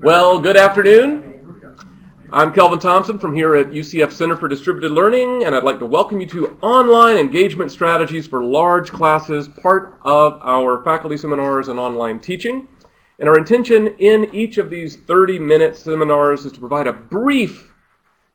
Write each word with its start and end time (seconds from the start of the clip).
Well, 0.00 0.38
good 0.38 0.56
afternoon. 0.56 1.74
I'm 2.32 2.52
Kelvin 2.52 2.78
Thompson 2.78 3.18
from 3.18 3.34
here 3.34 3.56
at 3.56 3.70
UCF 3.70 4.12
Center 4.12 4.36
for 4.36 4.46
Distributed 4.46 4.92
Learning, 4.92 5.42
and 5.42 5.56
I'd 5.56 5.64
like 5.64 5.80
to 5.80 5.86
welcome 5.86 6.20
you 6.20 6.26
to 6.28 6.56
Online 6.62 7.16
Engagement 7.16 7.72
Strategies 7.72 8.24
for 8.24 8.44
Large 8.44 8.92
Classes, 8.92 9.48
part 9.48 9.98
of 10.02 10.38
our 10.44 10.84
faculty 10.84 11.16
seminars 11.16 11.66
and 11.66 11.80
online 11.80 12.20
teaching. 12.20 12.68
And 13.18 13.28
our 13.28 13.36
intention 13.36 13.88
in 13.98 14.32
each 14.32 14.58
of 14.58 14.70
these 14.70 14.96
30-minute 14.96 15.76
seminars 15.76 16.44
is 16.44 16.52
to 16.52 16.60
provide 16.60 16.86
a 16.86 16.92
brief 16.92 17.72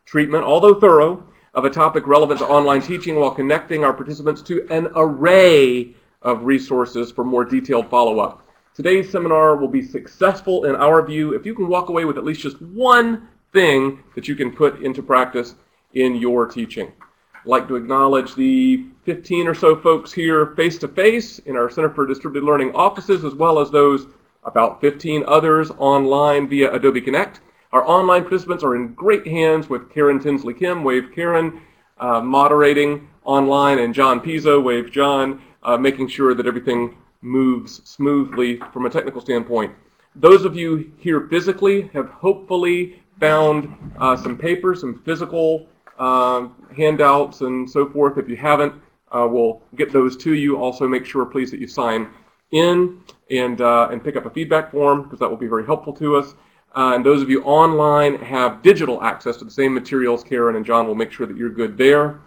treatment, 0.03 0.43
although 0.43 0.77
thorough, 0.77 1.23
of 1.53 1.63
a 1.63 1.70
topic 1.70 2.07
relevant 2.07 2.39
to 2.39 2.45
online 2.45 2.81
teaching 2.81 3.16
while 3.16 3.31
connecting 3.31 3.85
our 3.85 3.93
participants 3.93 4.41
to 4.41 4.67
an 4.70 4.89
array 4.98 5.95
of 6.23 6.43
resources 6.43 7.09
for 7.09 7.23
more 7.23 7.45
detailed 7.45 7.89
follow-up. 7.89 8.42
Today's 8.75 9.11
seminar 9.11 9.55
will 9.55 9.67
be 9.67 9.84
successful 9.84 10.66
in 10.66 10.75
our 10.75 11.05
view 11.05 11.35
if 11.35 11.45
you 11.45 11.53
can 11.53 11.67
walk 11.67 11.89
away 11.89 12.05
with 12.05 12.17
at 12.17 12.23
least 12.23 12.41
just 12.41 12.59
one 12.59 13.27
thing 13.52 14.02
that 14.15 14.27
you 14.27 14.35
can 14.35 14.52
put 14.52 14.81
into 14.81 15.03
practice 15.03 15.53
in 15.93 16.15
your 16.15 16.48
teaching. 16.48 16.91
I'd 17.35 17.45
like 17.45 17.67
to 17.67 17.75
acknowledge 17.75 18.34
the 18.34 18.85
15 19.05 19.48
or 19.48 19.53
so 19.53 19.75
folks 19.75 20.12
here 20.12 20.55
face 20.55 20.79
to 20.79 20.88
face 20.88 21.38
in 21.38 21.55
our 21.55 21.70
Center 21.70 21.91
for 21.91 22.07
Distributed 22.07 22.48
Learning 22.48 22.73
offices, 22.73 23.23
as 23.23 23.35
well 23.35 23.59
as 23.59 23.70
those 23.70 24.07
about 24.43 24.81
15 24.81 25.23
others 25.27 25.70
online 25.77 26.49
via 26.49 26.73
Adobe 26.73 27.01
Connect. 27.01 27.41
Our 27.73 27.87
online 27.87 28.23
participants 28.23 28.63
are 28.63 28.76
in 28.76 28.95
great 28.95 29.27
hands 29.27 29.70
with 29.70 29.91
Karen 29.91 30.20
Tinsley 30.20 30.55
Kim, 30.55 30.84
Wave 30.84 31.12
Karen, 31.13 31.62
uh, 31.99 32.21
moderating 32.21 33.07
online, 33.23 33.77
and 33.77 33.93
John 33.93 34.20
Pizzo, 34.20 34.63
Wave 34.63 34.91
John, 34.91 35.43
uh, 35.62 35.77
making 35.77 36.07
sure 36.07 36.34
that 36.34 36.48
everything 36.48 36.98
moves 37.23 37.82
smoothly 37.90 38.59
from 38.72 38.86
a 38.86 38.90
technical 38.90 39.22
standpoint. 39.22 39.73
Those 40.16 40.45
of 40.45 40.55
you 40.55 40.91
here 40.98 41.27
physically 41.27 41.90
have 41.93 42.10
hopefully 42.10 43.02
found 43.20 43.76
uh, 43.98 44.15
some 44.15 44.38
papers, 44.38 44.82
some 44.82 45.02
physical 45.04 45.68
uh, 45.98 46.48
handouts 46.76 47.41
and 47.41 47.70
so 47.70 47.90
forth. 47.90 48.18
If 48.18 48.30
you 48.30 48.35
haven't, 48.35 48.74
uh, 49.12 49.27
we'll 49.30 49.62
get 49.76 49.91
those 49.91 50.18
to 50.18 50.34
you. 50.34 50.57
Also 50.57 50.88
make 50.88 51.05
sure 51.05 51.26
please 51.26 51.49
that 51.52 51.60
you 51.60 51.68
sign 51.68 52.10
in 52.52 53.02
and, 53.32 53.62
uh, 53.62 53.90
and 53.91 54.04
pick 54.04 54.15
up 54.15 54.26
a 54.26 54.30
feedback 54.30 54.71
form 54.71 55.04
because 55.04 55.20
that 55.20 55.30
will 55.30 55.37
be 55.37 55.48
very 55.48 55.65
helpful 55.65 55.93
to 55.93 56.15
us. 56.15 56.35
Uh, 56.76 56.93
and 56.96 57.05
those 57.05 57.21
of 57.21 57.30
you 57.30 57.43
online 57.43 58.15
have 58.18 58.62
digital 58.63 59.02
access 59.04 59.37
to 59.37 59.46
the 59.46 59.52
same 59.52 59.74
materials. 59.74 60.24
Karen 60.24 60.55
and 60.55 60.65
John 60.65 60.87
will 60.87 60.96
make 60.96 61.12
sure 61.12 61.27
that 61.27 61.37
you're 61.37 61.49
good 61.49 61.77
there. 61.77 62.20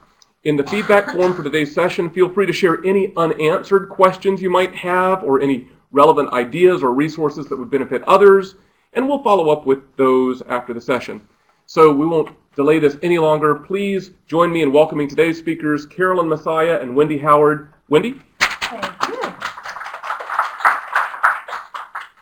In 0.47 0.55
the 0.55 0.62
feedback 0.62 1.11
form 1.11 1.34
for 1.34 1.42
today's 1.42 1.75
session, 1.75 2.08
feel 2.08 2.28
free 2.28 2.47
to 2.47 2.52
share 2.52 2.78
any 2.86 3.12
unanswered 3.16 3.89
questions 3.89 4.41
you 4.41 4.48
might 4.48 4.72
have 4.77 5.25
or 5.25 5.41
any 5.41 5.66
relevant 5.91 6.33
ideas 6.33 6.84
or 6.84 6.94
resources 6.94 7.48
that 7.48 7.56
would 7.56 7.69
benefit 7.69 8.05
others, 8.05 8.55
and 8.92 9.08
we'll 9.08 9.25
follow 9.25 9.50
up 9.50 9.66
with 9.66 9.80
those 9.97 10.42
after 10.42 10.72
the 10.72 10.80
session. 10.80 11.20
So 11.66 11.92
we 11.92 12.06
won't 12.06 12.30
delay 12.55 12.78
this 12.78 12.97
any 13.03 13.19
longer. 13.19 13.56
Please 13.56 14.12
join 14.28 14.53
me 14.53 14.62
in 14.62 14.70
welcoming 14.70 15.08
today's 15.08 15.36
speakers, 15.36 15.84
Carolyn 15.84 16.28
Massiah 16.28 16.81
and 16.81 16.94
Wendy 16.94 17.19
Howard. 17.19 17.72
Wendy? 17.88 18.20
Thank 18.38 19.08
you. 19.08 19.34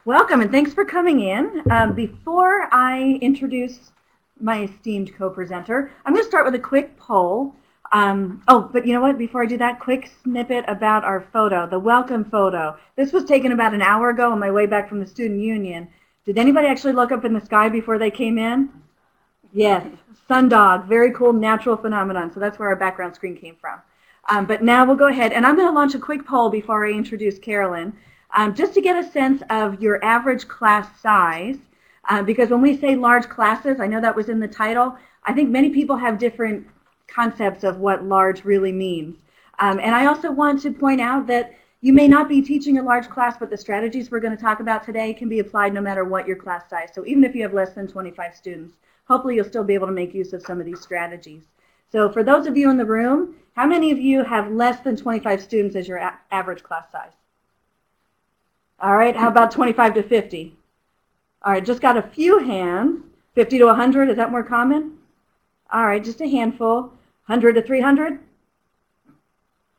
Welcome 0.07 0.41
and 0.41 0.51
thanks 0.51 0.73
for 0.73 0.87
coming 0.87 1.21
in. 1.21 1.63
Um, 1.71 1.93
before 1.93 2.71
I 2.73 3.19
introduce 3.21 3.93
my 4.41 4.63
esteemed 4.63 5.15
co-presenter, 5.15 5.93
I'm 6.07 6.15
going 6.15 6.25
to 6.25 6.29
start 6.31 6.47
with 6.47 6.55
a 6.55 6.59
quick 6.59 6.97
poll. 6.97 7.55
Um, 7.95 8.43
oh, 8.49 8.69
but 8.73 8.85
you 8.89 8.93
know 8.93 9.01
what? 9.01 9.19
Before 9.19 9.45
I 9.45 9.47
do 9.47 9.57
that, 9.59 9.79
quick 9.79 10.11
snippet 10.25 10.65
about 10.67 11.05
our 11.05 11.21
photo, 11.33 11.65
the 11.65 11.79
welcome 11.79 12.25
photo. 12.25 12.77
This 12.97 13.13
was 13.13 13.25
taken 13.25 13.53
about 13.53 13.73
an 13.73 13.83
hour 13.83 14.11
ago 14.11 14.33
on 14.33 14.41
my 14.41 14.51
way 14.51 14.67
back 14.67 14.89
from 14.89 14.99
the 14.99 15.07
student 15.07 15.41
union. 15.41 15.87
Did 16.27 16.37
anybody 16.37 16.67
actually 16.67 16.95
look 16.95 17.13
up 17.13 17.25
in 17.25 17.33
the 17.33 17.41
sky 17.41 17.69
before 17.69 17.97
they 17.97 18.11
came 18.11 18.37
in? 18.37 18.69
Yes, 19.53 19.87
sundog, 20.29 20.89
very 20.89 21.13
cool 21.13 21.33
natural 21.33 21.77
phenomenon. 21.77 22.33
So 22.33 22.41
that's 22.41 22.59
where 22.59 22.69
our 22.69 22.75
background 22.75 23.15
screen 23.15 23.37
came 23.37 23.55
from. 23.61 23.79
Um, 24.29 24.45
but 24.45 24.65
now 24.65 24.85
we'll 24.85 24.97
go 24.97 25.07
ahead, 25.07 25.33
and 25.33 25.47
I'm 25.47 25.55
going 25.55 25.69
to 25.69 25.73
launch 25.73 25.95
a 25.95 26.01
quick 26.01 26.27
poll 26.27 26.51
before 26.51 26.85
I 26.85 26.91
introduce 26.91 27.39
Carolyn, 27.39 27.93
um, 28.35 28.57
just 28.57 28.75
to 28.75 28.81
get 28.81 28.97
a 28.97 29.09
sense 29.09 29.41
of 29.51 29.81
your 29.81 30.05
average 30.05 30.49
class 30.49 30.89
size. 31.01 31.59
Uh, 32.09 32.25
because 32.25 32.51
when 32.51 32.61
we 32.61 32.77
say 32.77 32.97
large 32.97 33.29
classes, 33.29 33.79
I 33.79 33.87
know 33.87 34.01
that 34.01 34.17
was 34.17 34.29
in 34.29 34.41
the 34.41 34.49
title, 34.49 34.99
I 35.23 35.33
think 35.33 35.51
many 35.51 35.71
people 35.71 35.97
have 35.97 36.19
different 36.19 36.67
concepts 37.07 37.65
of 37.65 37.79
what 37.79 38.05
large 38.05 38.45
really 38.45 38.73
means. 38.73 39.17
Um, 39.59 39.79
and 39.79 39.95
I 39.95 40.07
also 40.07 40.31
want 40.31 40.63
to 40.63 40.73
point 40.73 41.01
out 41.01 41.27
that 41.29 41.55
you 41.81 41.93
may 41.93 42.09
not 42.09 42.29
be 42.29 42.41
teaching 42.41 42.79
a 42.79 42.83
large 42.83 43.09
class, 43.11 43.37
but 43.39 43.51
the 43.51 43.57
strategies 43.57 44.11
we're 44.11 44.21
going 44.21 44.37
to 44.37 44.43
talk 44.43 44.61
about 44.61 44.85
today 44.85 45.13
can 45.13 45.29
be 45.29 45.41
applied 45.41 45.75
no 45.75 45.83
matter 45.83 46.05
what 46.05 46.27
your 46.27 46.37
class 46.37 46.69
size. 46.71 46.89
So 46.95 47.05
even 47.05 47.25
if 47.25 47.35
you 47.35 47.43
have 47.43 47.53
less 47.53 47.75
than 47.75 47.87
25 47.87 48.35
students, 48.35 48.75
hopefully 49.07 49.37
you'll 49.37 49.45
still 49.45 49.65
be 49.65 49.75
able 49.75 49.87
to 49.89 49.93
make 49.93 50.15
use 50.15 50.33
of 50.33 50.43
some 50.43 50.61
of 50.61 50.67
these 50.67 50.81
strategies. 50.81 51.43
So 51.93 52.11
for 52.11 52.25
those 52.25 52.47
of 52.47 52.57
you 52.57 52.71
in 52.71 52.79
the 52.79 52.87
room, 52.87 53.37
how 53.55 53.67
many 53.67 53.91
of 53.93 53.99
you 53.99 54.25
have 54.25 54.51
less 54.51 54.81
than 54.81 54.97
25 54.97 55.43
students 55.43 55.77
as 55.77 55.87
your 55.87 56.01
average 56.31 56.63
class 56.63 56.91
size? 56.91 57.13
All 58.81 58.97
right, 58.97 59.15
how 59.15 59.29
about 59.29 59.51
25 59.51 59.95
to 59.95 60.03
50? 60.03 60.57
All 61.43 61.53
right, 61.53 61.65
just 61.65 61.81
got 61.81 61.97
a 61.97 62.03
few 62.03 62.39
hands. 62.39 63.03
50 63.35 63.59
to 63.59 63.67
100, 63.67 64.09
is 64.09 64.17
that 64.17 64.31
more 64.31 64.43
common? 64.43 64.99
All 65.75 65.85
right, 65.85 66.03
just 66.03 66.21
a 66.21 66.29
handful. 66.29 66.83
100 67.27 67.55
to 67.55 67.63
300? 67.63 68.21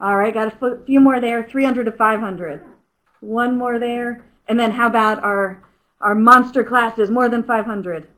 All 0.01 0.17
right, 0.17 0.33
got 0.33 0.61
a 0.61 0.79
few 0.85 1.00
more 1.00 1.22
there. 1.22 1.41
300 1.41 1.85
to 1.85 1.91
500. 1.94 2.61
One 3.22 3.57
more 3.57 3.79
there. 3.79 4.25
And 4.50 4.59
then 4.59 4.72
how 4.72 4.88
about 4.88 5.23
our, 5.23 5.63
our 6.01 6.13
monster 6.13 6.66
classes, 6.66 7.09
more 7.09 7.29
than 7.29 7.44
500? 7.44 8.09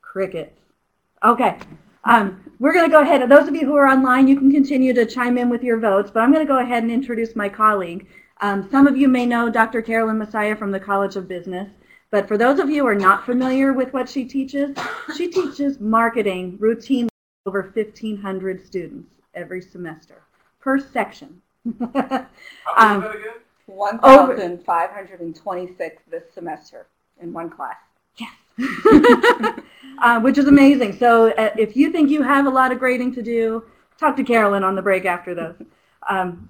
Cricket. 0.00 0.56
Okay. 1.22 1.58
Um, 2.04 2.42
we're 2.60 2.72
going 2.72 2.88
to 2.88 2.90
go 2.90 3.02
ahead. 3.02 3.28
Those 3.28 3.46
of 3.46 3.54
you 3.54 3.66
who 3.66 3.76
are 3.76 3.86
online, 3.86 4.26
you 4.26 4.38
can 4.38 4.50
continue 4.50 4.94
to 4.94 5.04
chime 5.04 5.36
in 5.36 5.50
with 5.50 5.62
your 5.62 5.78
votes, 5.78 6.10
but 6.10 6.20
I'm 6.20 6.32
going 6.32 6.46
to 6.46 6.50
go 6.50 6.60
ahead 6.60 6.82
and 6.82 6.90
introduce 6.90 7.36
my 7.36 7.50
colleague. 7.50 8.06
Um, 8.40 8.66
some 8.70 8.86
of 8.86 8.96
you 8.96 9.06
may 9.06 9.26
know 9.26 9.50
Dr. 9.50 9.82
Carolyn 9.82 10.18
Massiah 10.18 10.58
from 10.58 10.70
the 10.70 10.80
College 10.80 11.16
of 11.16 11.28
Business. 11.28 11.68
But 12.10 12.26
for 12.28 12.38
those 12.38 12.60
of 12.60 12.70
you 12.70 12.82
who 12.82 12.88
are 12.88 12.94
not 12.94 13.26
familiar 13.26 13.72
with 13.72 13.92
what 13.92 14.08
she 14.08 14.24
teaches, 14.24 14.76
she 15.16 15.28
teaches 15.28 15.80
marketing 15.80 16.56
routinely 16.58 17.08
over 17.46 17.62
1,500 17.62 18.64
students 18.64 19.10
every 19.34 19.60
semester 19.60 20.22
per 20.60 20.78
section. 20.78 21.42
um, 22.76 23.12
1,526 23.66 26.02
this 26.10 26.22
semester 26.32 26.86
in 27.20 27.32
one 27.32 27.50
class. 27.50 27.76
Yes. 28.16 28.30
uh, 30.02 30.20
which 30.20 30.38
is 30.38 30.46
amazing. 30.46 30.96
So 30.96 31.32
uh, 31.32 31.50
if 31.58 31.76
you 31.76 31.90
think 31.90 32.08
you 32.10 32.22
have 32.22 32.46
a 32.46 32.50
lot 32.50 32.70
of 32.72 32.78
grading 32.78 33.14
to 33.14 33.22
do, 33.22 33.64
talk 33.98 34.16
to 34.16 34.24
Carolyn 34.24 34.64
on 34.64 34.74
the 34.74 34.82
break 34.82 35.04
after 35.04 35.34
this. 35.34 35.56
Um, 36.08 36.48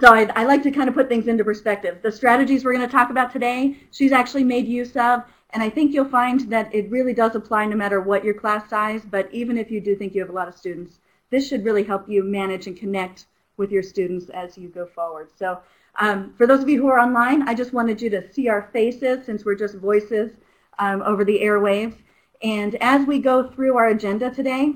so 0.00 0.12
I, 0.12 0.28
I, 0.34 0.44
like 0.44 0.62
to 0.64 0.70
kind 0.70 0.88
of 0.88 0.94
put 0.94 1.08
things 1.08 1.28
into 1.28 1.44
perspective. 1.44 1.98
The 2.02 2.10
strategies 2.10 2.64
we're 2.64 2.74
going 2.74 2.86
to 2.86 2.92
talk 2.92 3.10
about 3.10 3.32
today, 3.32 3.76
she's 3.92 4.12
actually 4.12 4.44
made 4.44 4.66
use 4.66 4.96
of, 4.96 5.22
and 5.50 5.62
I 5.62 5.70
think 5.70 5.92
you'll 5.92 6.08
find 6.08 6.40
that 6.50 6.74
it 6.74 6.90
really 6.90 7.14
does 7.14 7.36
apply 7.36 7.66
no 7.66 7.76
matter 7.76 8.00
what 8.00 8.24
your 8.24 8.34
class 8.34 8.68
size, 8.68 9.02
but 9.08 9.32
even 9.32 9.56
if 9.56 9.70
you 9.70 9.80
do 9.80 9.94
think 9.94 10.14
you 10.14 10.20
have 10.20 10.30
a 10.30 10.34
lot 10.34 10.48
of 10.48 10.56
students, 10.56 10.98
this 11.30 11.48
should 11.48 11.64
really 11.64 11.84
help 11.84 12.08
you 12.08 12.24
manage 12.24 12.66
and 12.66 12.76
connect 12.76 13.26
with 13.56 13.70
your 13.70 13.82
students 13.82 14.30
as 14.30 14.58
you 14.58 14.68
go 14.68 14.84
forward. 14.84 15.28
So 15.36 15.60
um, 16.00 16.34
for 16.36 16.46
those 16.46 16.60
of 16.60 16.68
you 16.68 16.82
who 16.82 16.88
are 16.88 16.98
online, 16.98 17.48
I 17.48 17.54
just 17.54 17.72
wanted 17.72 18.02
you 18.02 18.10
to 18.10 18.32
see 18.32 18.48
our 18.48 18.68
faces 18.72 19.24
since 19.24 19.44
we're 19.44 19.54
just 19.54 19.76
voices 19.76 20.32
um, 20.80 21.02
over 21.02 21.24
the 21.24 21.40
airwaves. 21.40 21.94
And 22.42 22.74
as 22.80 23.06
we 23.06 23.20
go 23.20 23.48
through 23.48 23.76
our 23.76 23.88
agenda 23.88 24.30
today, 24.30 24.74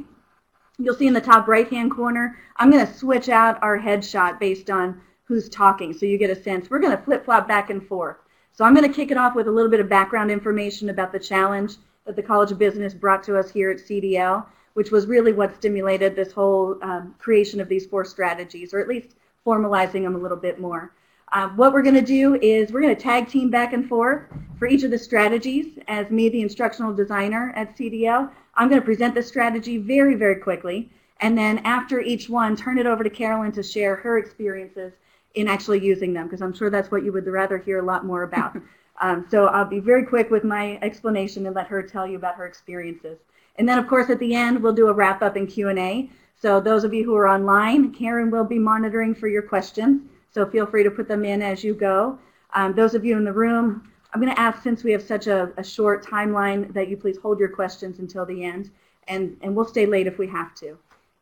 you'll 0.79 0.95
see 0.95 1.09
in 1.09 1.13
the 1.13 1.21
top 1.21 1.49
right-hand 1.49 1.91
corner, 1.91 2.39
I'm 2.57 2.71
going 2.71 2.87
to 2.87 2.95
switch 2.95 3.29
out 3.29 3.61
our 3.63 3.79
headshot 3.79 4.39
based 4.39 4.71
on 4.71 5.01
who's 5.29 5.49
talking 5.51 5.93
so 5.93 6.07
you 6.07 6.17
get 6.17 6.31
a 6.31 6.43
sense. 6.43 6.71
We're 6.71 6.81
going 6.81 6.97
to 6.97 7.05
flip-flop 7.05 7.47
back 7.47 7.69
and 7.69 7.87
forth. 7.87 8.17
So 8.53 8.65
I'm 8.65 8.75
going 8.75 8.91
to 8.91 8.97
kick 8.97 9.11
it 9.11 9.19
off 9.19 9.37
with 9.37 9.47
a 9.47 9.51
little 9.53 9.71
bit 9.71 9.79
of 9.79 9.89
background 9.89 10.31
information 10.31 10.89
about 10.89 11.13
the 11.13 11.19
challenge 11.21 11.75
that 12.07 12.17
the 12.17 12.23
College 12.23 12.51
of 12.51 12.59
Business 12.59 12.95
brought 12.95 13.23
to 13.25 13.39
us 13.39 13.51
here 13.51 13.71
at 13.71 13.77
CDL, 13.77 14.47
which 14.73 14.91
was 14.91 15.07
really 15.07 15.33
what 15.35 15.55
stimulated 15.55 16.17
this 16.17 16.33
whole 16.33 16.79
um, 16.83 17.15
creation 17.19 17.61
of 17.61 17.69
these 17.69 17.87
four 17.87 18.07
strategies, 18.07 18.73
or 18.73 18.81
at 18.81 18.89
least 18.89 19.11
formalizing 19.47 20.03
them 20.03 20.15
a 20.15 20.19
little 20.19 20.37
bit 20.37 20.59
more. 20.59 20.95
Uh, 21.33 21.51
what 21.51 21.75
we're 21.75 21.83
going 21.83 21.95
to 21.95 22.01
do 22.01 22.37
is 22.37 22.73
we're 22.73 22.81
going 22.81 22.97
to 22.97 23.01
tag 23.01 23.29
team 23.29 23.51
back 23.51 23.75
and 23.75 23.87
forth 23.87 24.23
for 24.59 24.67
each 24.67 24.83
of 24.83 24.91
the 24.91 24.99
strategies. 24.99 25.79
As 25.87 26.11
me, 26.11 26.31
the 26.31 26.41
instructional 26.41 26.95
designer 26.95 27.53
at 27.55 27.77
CDL, 27.77 28.31
I'm 28.55 28.69
going 28.71 28.81
to 28.81 28.85
present 28.85 29.15
the 29.15 29.23
strategy 29.23 29.77
very, 29.77 30.15
very 30.15 30.37
quickly. 30.37 30.91
And 31.21 31.37
then 31.37 31.59
after 31.59 32.01
each 32.01 32.31
one, 32.31 32.57
turn 32.57 32.79
it 32.79 32.87
over 32.87 33.05
to 33.05 33.11
Carolyn 33.11 33.53
to 33.53 33.63
share 33.63 33.97
her 33.97 34.17
experiences 34.17 34.95
in 35.35 35.49
actually 35.49 35.85
using 35.85 36.13
them, 36.13 36.27
because 36.27 36.43
I'm 36.43 36.55
sure 36.55 36.71
that's 36.71 36.91
what 36.91 37.05
you 37.05 37.13
would 37.13 37.27
rather 37.27 37.59
hear 37.59 37.79
a 37.79 37.85
lot 37.85 38.05
more 38.05 38.23
about. 38.23 38.57
um, 39.01 39.27
so 39.31 39.47
I'll 39.47 39.65
be 39.65 39.81
very 39.81 40.05
quick 40.05 40.31
with 40.31 40.45
my 40.45 40.79
explanation 40.83 41.47
and 41.47 41.55
let 41.55 41.67
her 41.69 41.83
tell 41.83 42.07
you 42.07 42.17
about 42.17 42.37
her 42.37 42.47
experiences. 42.47 43.19
And 43.57 43.69
then, 43.69 43.79
of 43.79 43.89
course, 43.89 44.09
at 44.09 44.19
the 44.19 44.35
end, 44.35 44.63
we'll 44.63 44.73
do 44.73 44.89
a 44.89 44.93
wrap-up 44.93 45.37
and 45.37 45.49
Q&A. 45.49 46.11
So 46.41 46.61
those 46.61 46.85
of 46.85 46.95
you 46.95 47.05
who 47.05 47.17
are 47.17 47.29
online, 47.29 47.93
Karen 47.93 48.31
will 48.31 48.45
be 48.45 48.59
monitoring 48.59 49.15
for 49.15 49.27
your 49.27 49.43
questions. 49.43 50.03
So 50.31 50.47
feel 50.47 50.67
free 50.67 50.85
to 50.85 50.91
put 50.91 51.09
them 51.09 51.25
in 51.25 51.43
as 51.43 51.65
you 51.65 51.75
go. 51.75 52.19
Um, 52.55 52.73
those 52.75 52.95
of 52.95 53.05
you 53.05 53.17
in 53.17 53.25
the 53.25 53.33
room, 53.33 53.91
I'm 54.13 54.21
going 54.21 54.33
to 54.33 54.41
ask, 54.41 54.63
since 54.63 54.85
we 54.85 54.93
have 54.93 55.03
such 55.03 55.27
a, 55.27 55.53
a 55.57 55.65
short 55.65 56.05
timeline, 56.05 56.73
that 56.73 56.89
you 56.89 56.97
please 56.97 57.19
hold 57.19 57.39
your 57.39 57.49
questions 57.49 57.99
until 57.99 58.25
the 58.25 58.45
end, 58.45 58.71
and, 59.09 59.37
and 59.43 59.55
we'll 59.55 59.67
stay 59.67 59.85
late 59.85 60.07
if 60.07 60.19
we 60.19 60.27
have 60.29 60.55
to, 60.57 60.79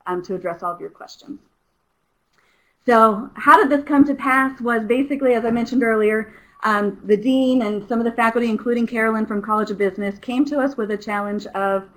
um, 0.06 0.22
to 0.22 0.34
address 0.34 0.62
all 0.62 0.72
of 0.72 0.80
your 0.80 0.90
questions. 0.90 1.40
So 2.86 3.30
how 3.34 3.56
did 3.60 3.68
this 3.68 3.84
come 3.84 4.04
to 4.04 4.14
pass 4.14 4.60
was 4.60 4.84
basically, 4.86 5.34
as 5.34 5.44
I 5.44 5.50
mentioned 5.50 5.82
earlier, 5.82 6.32
um, 6.62 7.00
the 7.04 7.16
dean 7.16 7.62
and 7.62 7.86
some 7.88 7.98
of 7.98 8.04
the 8.04 8.12
faculty, 8.12 8.48
including 8.48 8.86
Carolyn 8.86 9.26
from 9.26 9.42
College 9.42 9.70
of 9.70 9.78
Business, 9.78 10.18
came 10.20 10.44
to 10.46 10.60
us 10.60 10.76
with 10.76 10.90
a 10.92 10.96
challenge 10.96 11.46
of 11.48 11.88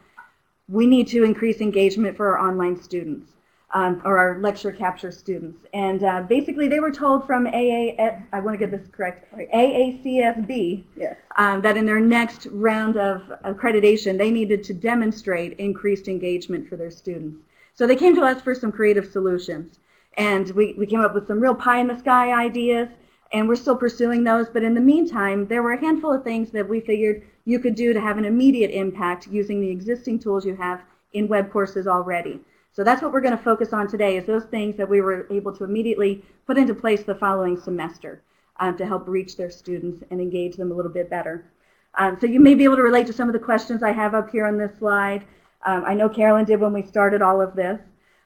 we 0.68 0.88
need 0.88 1.07
to 1.09 1.24
increase 1.24 1.62
engagement 1.62 2.18
for 2.18 2.36
our 2.38 2.47
online 2.47 2.80
students 2.80 3.31
um, 3.74 4.01
or 4.03 4.18
our 4.18 4.39
lecture 4.39 4.71
capture 4.71 5.12
students. 5.12 5.65
And 5.74 6.03
uh, 6.03 6.24
basically, 6.24 6.68
they 6.68 6.80
were 6.80 6.91
told 6.91 7.25
from 7.25 7.45
AA, 7.45 7.94
I 8.33 8.39
want 8.39 8.59
to 8.59 8.65
get 8.65 8.71
this 8.71 8.88
correct, 8.91 9.31
AACSB, 9.33 10.83
Yes. 10.95 11.15
um, 11.38 11.62
that 11.62 11.77
in 11.77 11.86
their 11.86 12.00
next 12.00 12.47
round 12.47 12.97
of 12.97 13.21
accreditation, 13.45 14.18
they 14.18 14.31
needed 14.31 14.63
to 14.65 14.74
demonstrate 14.74 15.53
increased 15.59 16.07
engagement 16.07 16.68
for 16.68 16.75
their 16.77 16.91
students. 16.91 17.44
So 17.75 17.86
they 17.86 17.95
came 17.95 18.15
to 18.15 18.24
us 18.24 18.41
for 18.41 18.56
some 18.56 18.71
creative 18.71 19.07
solutions. 19.12 19.80
And 20.18 20.50
we, 20.52 20.74
we 20.78 20.86
came 20.86 21.02
up 21.02 21.14
with 21.14 21.28
some 21.28 21.40
real 21.40 21.56
pie 21.56 21.80
in 21.80 21.88
the 21.88 21.98
sky 21.98 22.34
ideas, 22.34 22.90
and 23.32 23.48
we're 23.48 23.56
still 23.56 23.78
pursuing 23.78 24.24
those. 24.24 24.50
But 24.50 24.64
in 24.64 24.74
the 24.74 24.82
meantime, 24.82 25.48
there 25.48 25.64
were 25.64 25.74
a 25.74 25.80
handful 25.80 26.12
of 26.12 26.24
things 26.24 26.52
that 26.52 26.68
we 26.68 26.82
figured 26.82 27.24
you 27.46 27.60
could 27.60 27.76
do 27.76 27.94
to 27.94 28.02
have 28.02 28.18
an 28.18 28.26
immediate 28.26 28.72
impact 28.72 29.28
using 29.28 29.62
the 29.62 29.70
existing 29.70 30.20
tools 30.20 30.46
you 30.46 30.56
have 30.56 30.82
in 31.14 31.28
web 31.28 31.52
courses 31.52 31.88
already. 31.88 32.40
So 32.72 32.84
that's 32.84 33.02
what 33.02 33.12
we're 33.12 33.22
going 33.22 33.38
to 33.38 33.44
focus 33.44 33.74
on 33.74 33.88
today 33.88 34.18
is 34.18 34.26
those 34.26 34.46
things 34.46 34.78
that 34.78 34.88
we 34.88 35.02
were 35.02 35.28
able 35.32 35.56
to 35.56 35.64
immediately 35.64 36.24
put 36.46 36.58
into 36.58 36.74
place 36.74 37.04
the 37.04 37.16
following 37.16 37.60
semester 37.60 38.22
um, 38.60 38.78
to 38.78 38.86
help 38.86 39.08
reach 39.08 39.38
their 39.38 39.50
students 39.50 40.04
and 40.12 40.22
engage 40.22 40.56
them 40.56 40.72
a 40.72 40.76
little 40.76 40.92
bit 40.92 41.10
better. 41.10 41.52
Um, 41.98 42.18
so 42.20 42.28
you 42.28 42.40
may 42.40 42.54
be 42.54 42.64
able 42.64 42.76
to 42.76 42.84
relate 42.84 43.08
to 43.08 43.14
some 43.14 43.28
of 43.28 43.34
the 43.34 43.40
questions 43.40 43.82
I 43.82 43.92
have 43.92 44.14
up 44.14 44.30
here 44.30 44.46
on 44.46 44.58
this 44.58 44.78
slide. 44.78 45.26
Um, 45.66 45.84
I 45.86 45.94
know 45.94 46.08
Carolyn 46.08 46.46
did 46.46 46.60
when 46.60 46.74
we 46.74 46.84
started 46.84 47.22
all 47.22 47.42
of 47.42 47.56
this. 47.56 47.80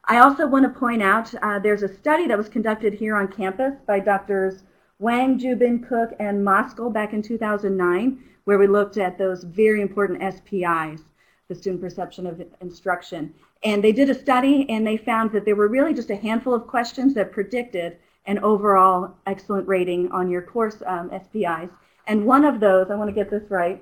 I 0.05 0.17
also 0.17 0.47
want 0.47 0.65
to 0.65 0.79
point 0.79 1.01
out 1.01 1.33
uh, 1.41 1.59
there's 1.59 1.83
a 1.83 1.93
study 1.93 2.27
that 2.27 2.37
was 2.37 2.49
conducted 2.49 2.93
here 2.93 3.15
on 3.15 3.29
campus 3.29 3.75
by 3.87 3.99
Drs. 3.99 4.63
Wang, 4.99 5.39
Dziuban, 5.39 5.87
Cook, 5.87 6.11
and 6.19 6.45
Moskal 6.45 6.91
back 6.91 7.13
in 7.13 7.21
2009, 7.21 8.21
where 8.43 8.57
we 8.57 8.67
looked 8.67 8.97
at 8.97 9.17
those 9.17 9.45
very 9.45 9.81
important 9.81 10.21
SPIs, 10.21 11.03
the 11.47 11.55
student 11.55 11.81
perception 11.81 12.27
of 12.27 12.43
instruction. 12.59 13.33
And 13.63 13.81
they 13.81 13.93
did 13.93 14.09
a 14.09 14.13
study 14.13 14.69
and 14.69 14.85
they 14.85 14.97
found 14.97 15.31
that 15.31 15.45
there 15.45 15.55
were 15.55 15.69
really 15.69 15.93
just 15.93 16.09
a 16.09 16.17
handful 16.17 16.53
of 16.53 16.67
questions 16.67 17.13
that 17.13 17.31
predicted 17.31 17.97
an 18.25 18.39
overall 18.39 19.15
excellent 19.25 19.67
rating 19.69 20.11
on 20.11 20.29
your 20.29 20.41
course 20.41 20.83
um, 20.85 21.11
SPIs. 21.11 21.69
And 22.07 22.25
one 22.25 22.43
of 22.43 22.59
those, 22.59 22.91
I 22.91 22.95
want 22.95 23.07
to 23.07 23.15
get 23.15 23.29
this 23.29 23.49
right, 23.49 23.81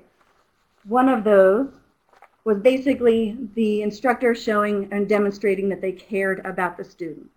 one 0.84 1.08
of 1.08 1.24
those 1.24 1.68
was 2.44 2.58
basically 2.58 3.36
the 3.54 3.82
instructor 3.82 4.34
showing 4.34 4.88
and 4.92 5.08
demonstrating 5.08 5.68
that 5.68 5.80
they 5.80 5.92
cared 5.92 6.44
about 6.44 6.76
the 6.76 6.84
student. 6.84 7.30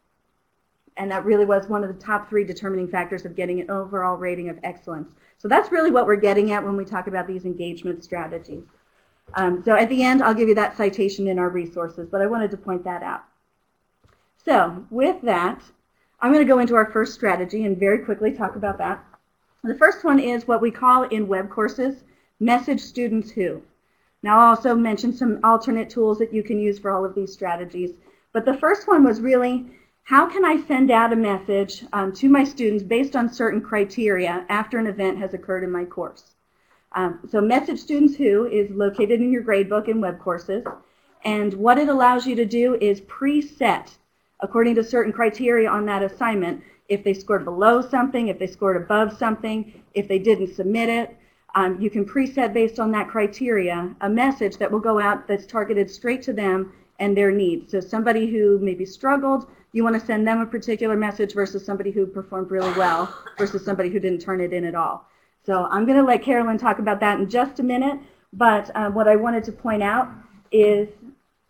And 0.98 1.12
that 1.12 1.26
really 1.26 1.46
was 1.46 1.68
one 1.68 1.84
of 1.84 1.94
the 1.94 2.02
top 2.02 2.30
three 2.30 2.44
determining 2.44 2.88
factors 2.88 3.26
of 3.26 3.36
getting 3.36 3.60
an 3.60 3.70
overall 3.70 4.16
rating 4.16 4.50
of 4.50 4.58
excellence. 4.64 5.10
So 5.38 5.48
that's 5.48 5.72
really 5.72 5.92
what 5.92 6.06
we're 6.06 6.16
getting 6.16 6.52
at 6.52 6.64
when 6.64 6.78
we 6.78 6.86
talk 6.86 7.08
about 7.08 7.28
these 7.28 7.46
engagement 7.46 8.04
strategies. 8.04 8.64
Um, 9.34 9.62
so 9.64 9.76
at 9.76 9.90
the 9.90 10.04
end, 10.04 10.24
I'll 10.24 10.34
give 10.34 10.48
you 10.48 10.56
that 10.56 10.78
citation 10.78 11.28
in 11.28 11.38
our 11.38 11.50
resources, 11.50 12.08
but 12.10 12.22
I 12.22 12.28
wanted 12.28 12.52
to 12.52 12.58
point 12.58 12.84
that 12.86 13.04
out. 13.04 13.24
So 14.44 14.86
with 14.90 15.22
that, 15.24 15.62
I'm 16.22 16.32
going 16.32 16.46
to 16.46 16.52
go 16.52 16.60
into 16.60 16.76
our 16.76 16.92
first 16.92 17.14
strategy 17.14 17.66
and 17.66 17.78
very 17.78 18.00
quickly 18.00 18.32
talk 18.32 18.56
about 18.56 18.78
that. 18.78 19.04
The 19.64 19.76
first 19.76 20.04
one 20.04 20.20
is 20.20 20.48
what 20.48 20.62
we 20.62 20.72
call 20.72 21.04
in 21.04 21.28
web 21.28 21.50
courses, 21.50 22.04
message 22.40 22.82
students 22.82 23.32
who. 23.32 23.62
Now 24.26 24.40
I'll 24.40 24.56
also 24.56 24.74
mention 24.74 25.14
some 25.14 25.40
alternate 25.44 25.92
tools 25.92 26.18
that 26.18 26.34
you 26.34 26.42
can 26.42 26.60
use 26.60 26.80
for 26.80 26.90
all 26.90 27.06
of 27.06 27.14
these 27.14 27.32
strategies. 27.32 27.92
But 28.34 28.44
the 28.44 28.58
first 28.58 28.88
one 28.88 29.04
was 29.04 29.22
really, 29.22 29.68
how 30.02 30.26
can 30.28 30.44
I 30.44 30.66
send 30.66 30.90
out 30.90 31.14
a 31.14 31.16
message 31.16 31.86
um, 31.94 32.12
to 32.14 32.28
my 32.28 32.44
students 32.44 32.84
based 32.84 33.16
on 33.16 33.32
certain 33.32 33.62
criteria 33.62 34.44
after 34.50 34.80
an 34.80 34.88
event 34.88 35.20
has 35.20 35.36
occurred 35.36 35.64
in 35.64 35.70
my 35.72 35.86
course? 35.86 36.34
Um, 36.94 37.20
so 37.30 37.40
Message 37.40 37.80
Students 37.80 38.16
Who 38.16 38.48
is 38.48 38.72
located 38.72 39.22
in 39.22 39.32
your 39.32 39.44
gradebook 39.44 39.90
in 39.90 40.02
web 40.02 40.18
courses. 40.18 40.66
And 41.24 41.54
what 41.54 41.78
it 41.78 41.88
allows 41.88 42.26
you 42.26 42.36
to 42.36 42.46
do 42.46 42.80
is 42.82 43.02
preset 43.02 43.92
according 44.40 44.74
to 44.74 44.84
certain 44.84 45.14
criteria 45.14 45.70
on 45.70 45.86
that 45.86 46.02
assignment. 46.02 46.64
If 46.90 47.04
they 47.04 47.14
scored 47.14 47.46
below 47.46 47.80
something, 47.80 48.30
if 48.30 48.40
they 48.40 48.48
scored 48.48 48.78
above 48.78 49.16
something, 49.20 49.84
if 49.94 50.08
they 50.08 50.18
didn't 50.18 50.56
submit 50.56 50.90
it, 50.90 51.16
um, 51.56 51.80
you 51.80 51.90
can 51.90 52.06
preset 52.06 52.54
based 52.54 52.80
on 52.80 52.92
that 52.92 53.08
criteria 53.08 53.96
a 54.02 54.10
message 54.10 54.58
that 54.58 54.70
will 54.70 54.80
go 54.80 55.00
out 55.00 55.28
that's 55.28 55.46
targeted 55.46 55.90
straight 55.90 56.22
to 56.24 56.34
them 56.34 56.74
and 57.00 57.16
their 57.16 57.32
needs. 57.32 57.72
So 57.72 57.80
somebody 57.80 58.28
who 58.28 58.60
maybe 58.60 58.86
struggled, 58.86 59.48
you 59.72 59.84
want 59.84 60.00
to 60.00 60.06
send 60.06 60.28
them 60.28 60.40
a 60.42 60.46
particular 60.46 60.96
message 60.96 61.34
versus 61.34 61.66
somebody 61.66 61.92
who 61.92 62.06
performed 62.06 62.52
really 62.52 62.72
well 62.78 63.14
versus 63.38 63.64
somebody 63.64 63.90
who 63.90 64.00
didn't 64.00 64.20
turn 64.20 64.42
it 64.42 64.54
in 64.54 64.66
at 64.66 64.76
all. 64.76 65.06
So 65.46 65.66
I'm 65.66 65.86
going 65.86 65.98
to 65.98 66.04
let 66.04 66.24
Carolyn 66.24 66.58
talk 66.58 66.80
about 66.80 67.00
that 67.02 67.20
in 67.20 67.30
just 67.30 67.60
a 67.60 67.64
minute. 67.64 68.00
But 68.34 68.70
uh, 68.76 68.90
what 68.90 69.08
I 69.08 69.16
wanted 69.16 69.44
to 69.46 69.52
point 69.52 69.82
out 69.82 70.10
is 70.52 70.90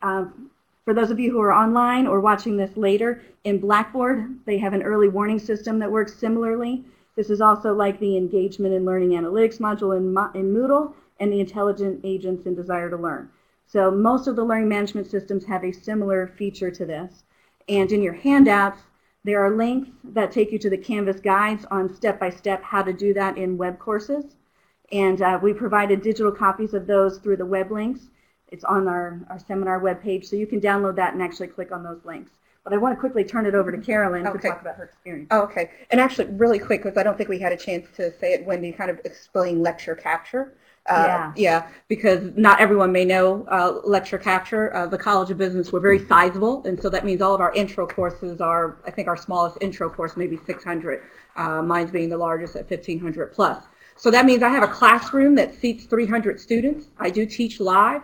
um, 0.01 0.51
for 0.83 0.93
those 0.93 1.09
of 1.09 1.19
you 1.19 1.31
who 1.31 1.41
are 1.41 1.53
online 1.53 2.05
or 2.05 2.19
watching 2.19 2.57
this 2.57 2.75
later, 2.77 3.23
in 3.43 3.59
Blackboard, 3.59 4.39
they 4.45 4.57
have 4.57 4.73
an 4.73 4.83
early 4.83 5.07
warning 5.07 5.39
system 5.39 5.79
that 5.79 5.91
works 5.91 6.13
similarly. 6.15 6.83
This 7.15 7.29
is 7.29 7.41
also 7.41 7.73
like 7.73 7.99
the 7.99 8.17
engagement 8.17 8.73
and 8.73 8.85
learning 8.85 9.09
analytics 9.09 9.59
module 9.59 9.95
in, 9.95 10.05
in 10.39 10.53
Moodle 10.53 10.93
and 11.19 11.31
the 11.31 11.39
intelligent 11.39 12.01
agents 12.03 12.45
in 12.45 12.55
Desire2Learn. 12.55 13.29
So 13.67 13.89
most 13.89 14.27
of 14.27 14.35
the 14.35 14.43
learning 14.43 14.69
management 14.69 15.07
systems 15.07 15.45
have 15.45 15.63
a 15.63 15.71
similar 15.71 16.27
feature 16.27 16.69
to 16.71 16.85
this. 16.85 17.23
And 17.67 17.91
in 17.91 18.01
your 18.01 18.13
handouts, 18.13 18.81
there 19.23 19.43
are 19.43 19.55
links 19.55 19.89
that 20.03 20.31
take 20.31 20.51
you 20.51 20.59
to 20.59 20.69
the 20.69 20.77
Canvas 20.77 21.19
guides 21.19 21.65
on 21.71 21.93
step-by-step 21.93 22.61
how 22.61 22.83
to 22.83 22.93
do 22.93 23.13
that 23.15 23.37
in 23.37 23.57
web 23.57 23.79
courses. 23.79 24.35
And 24.91 25.21
uh, 25.21 25.39
we 25.41 25.51
provided 25.51 26.03
digital 26.03 26.31
copies 26.31 26.75
of 26.75 26.85
those 26.85 27.17
through 27.17 27.37
the 27.37 27.45
web 27.45 27.71
links. 27.71 28.01
It's 28.49 28.63
on 28.63 28.87
our, 28.87 29.25
our 29.29 29.39
seminar 29.39 29.79
webpage, 29.79 30.25
so 30.25 30.35
you 30.35 30.45
can 30.45 30.61
download 30.61 30.95
that 30.97 31.13
and 31.13 31.23
actually 31.23 31.47
click 31.47 31.71
on 31.71 31.81
those 31.81 32.05
links. 32.05 32.31
But 32.65 32.73
I 32.73 32.77
want 32.77 32.95
to 32.95 32.99
quickly 32.99 33.23
turn 33.23 33.45
it 33.45 33.53
over 33.53 33.71
to 33.71 33.77
Carolyn 33.77 34.25
Okay. 34.25 34.39
to 34.39 34.47
talk 34.49 34.61
about 34.61 34.75
her 34.75 34.85
experience. 34.85 35.27
Oh, 35.29 35.41
okay. 35.43 35.69
And 35.91 36.01
actually, 36.01 36.25
really 36.31 36.57
quick, 36.57 36.83
because 36.83 36.97
I 36.97 37.03
don't 37.03 37.15
think 37.15 37.29
we 37.29 37.37
had 37.37 37.53
a 37.53 37.57
chance 37.57 37.87
to 37.95 38.11
say 38.17 38.33
it 38.33 38.43
when 38.43 38.63
you 38.63 38.73
kind 38.73 38.89
of 38.89 38.99
explain 39.05 39.61
lecture 39.61 39.95
capture. 39.95 40.55
Uh, 40.87 41.31
yeah, 41.35 41.67
because 41.87 42.31
not 42.35 42.59
everyone 42.59 42.91
may 42.91 43.05
know 43.05 43.45
uh, 43.49 43.79
lecture 43.83 44.17
capture. 44.17 44.75
Uh, 44.75 44.85
the 44.87 44.97
College 44.97 45.31
of 45.31 45.37
Business, 45.37 45.71
we're 45.71 45.79
very 45.79 46.05
sizable, 46.07 46.63
and 46.65 46.79
so 46.79 46.89
that 46.89 47.05
means 47.05 47.21
all 47.21 47.33
of 47.33 47.41
our 47.41 47.53
intro 47.53 47.87
courses 47.87 48.39
are, 48.41 48.77
I 48.85 48.91
think 48.91 49.07
our 49.07 49.17
smallest 49.17 49.57
intro 49.61 49.89
course 49.89 50.15
maybe 50.15 50.37
600, 50.45 51.03
uh, 51.37 51.61
mine's 51.63 51.89
being 51.89 52.09
the 52.09 52.17
largest 52.17 52.55
at 52.55 52.69
1500 52.69 53.33
plus. 53.33 53.63
So 53.95 54.11
that 54.11 54.25
means 54.25 54.43
I 54.43 54.49
have 54.49 54.61
a 54.61 54.67
classroom 54.67 55.35
that 55.35 55.55
seats 55.55 55.85
300 55.85 56.39
students. 56.39 56.87
I 56.99 57.09
do 57.09 57.25
teach 57.25 57.59
live, 57.59 58.03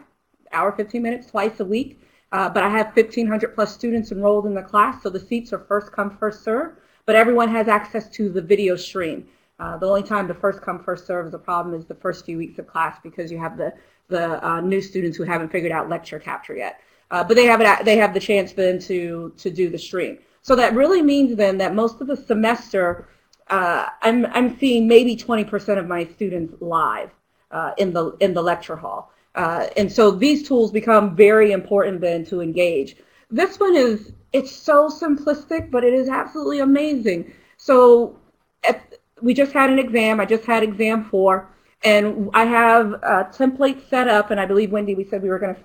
hour 0.51 0.71
15 0.71 1.01
minutes 1.01 1.27
twice 1.27 1.59
a 1.59 1.65
week. 1.65 1.99
Uh, 2.31 2.49
but 2.49 2.63
I 2.63 2.69
have 2.69 2.87
1,500 2.95 3.55
plus 3.55 3.73
students 3.73 4.11
enrolled 4.11 4.45
in 4.45 4.53
the 4.53 4.61
class, 4.61 5.03
so 5.03 5.09
the 5.09 5.19
seats 5.19 5.51
are 5.51 5.59
first 5.59 5.91
come, 5.91 6.17
first 6.17 6.43
serve. 6.43 6.73
But 7.05 7.15
everyone 7.15 7.49
has 7.49 7.67
access 7.67 8.09
to 8.11 8.29
the 8.29 8.41
video 8.41 8.75
stream. 8.75 9.27
Uh, 9.59 9.77
the 9.77 9.85
only 9.85 10.03
time 10.03 10.27
the 10.27 10.33
first 10.33 10.61
come, 10.61 10.83
first 10.83 11.05
serve 11.05 11.27
is 11.27 11.33
a 11.33 11.39
problem 11.39 11.75
is 11.75 11.85
the 11.85 11.95
first 11.95 12.25
few 12.25 12.37
weeks 12.37 12.57
of 12.57 12.67
class 12.67 12.97
because 13.03 13.31
you 13.31 13.37
have 13.37 13.57
the 13.57 13.73
the 14.07 14.45
uh, 14.45 14.59
new 14.59 14.81
students 14.81 15.17
who 15.17 15.23
haven't 15.23 15.49
figured 15.49 15.71
out 15.71 15.87
lecture 15.89 16.19
capture 16.19 16.55
yet. 16.55 16.81
Uh, 17.11 17.23
but 17.23 17.35
they 17.35 17.45
have 17.45 17.61
it. 17.61 17.85
They 17.85 17.97
have 17.97 18.13
the 18.13 18.19
chance 18.19 18.53
then 18.53 18.79
to 18.79 19.33
to 19.37 19.49
do 19.49 19.69
the 19.69 19.77
stream. 19.77 20.19
So 20.41 20.55
that 20.55 20.73
really 20.73 21.01
means 21.01 21.35
then 21.35 21.57
that 21.59 21.75
most 21.75 22.01
of 22.01 22.07
the 22.07 22.15
semester, 22.15 23.07
uh, 23.49 23.87
I'm 24.01 24.25
I'm 24.27 24.57
seeing 24.57 24.87
maybe 24.87 25.15
20% 25.15 25.77
of 25.77 25.87
my 25.87 26.05
students 26.05 26.55
live 26.61 27.11
uh, 27.51 27.71
in 27.77 27.93
the 27.93 28.11
in 28.19 28.33
the 28.33 28.41
lecture 28.41 28.75
hall. 28.75 29.11
Uh, 29.35 29.67
and 29.77 29.91
so 29.91 30.11
these 30.11 30.47
tools 30.47 30.71
become 30.71 31.15
very 31.15 31.51
important 31.51 32.01
then 32.01 32.25
to 32.25 32.41
engage. 32.41 32.97
This 33.29 33.59
one 33.59 33.75
is, 33.75 34.11
it's 34.33 34.51
so 34.51 34.89
simplistic, 34.89 35.71
but 35.71 35.83
it 35.83 35.93
is 35.93 36.09
absolutely 36.09 36.59
amazing. 36.59 37.33
So 37.57 38.19
at, 38.67 38.97
we 39.21 39.33
just 39.33 39.53
had 39.53 39.69
an 39.69 39.79
exam. 39.79 40.19
I 40.19 40.25
just 40.25 40.45
had 40.45 40.63
exam 40.63 41.05
four. 41.05 41.49
And 41.83 42.29
I 42.33 42.45
have 42.45 42.93
a 42.93 43.29
template 43.31 43.89
set 43.89 44.07
up. 44.07 44.31
And 44.31 44.39
I 44.39 44.45
believe, 44.45 44.71
Wendy, 44.71 44.95
we 44.95 45.05
said 45.05 45.21
we 45.23 45.29
were 45.29 45.39
going 45.39 45.55
to 45.55 45.61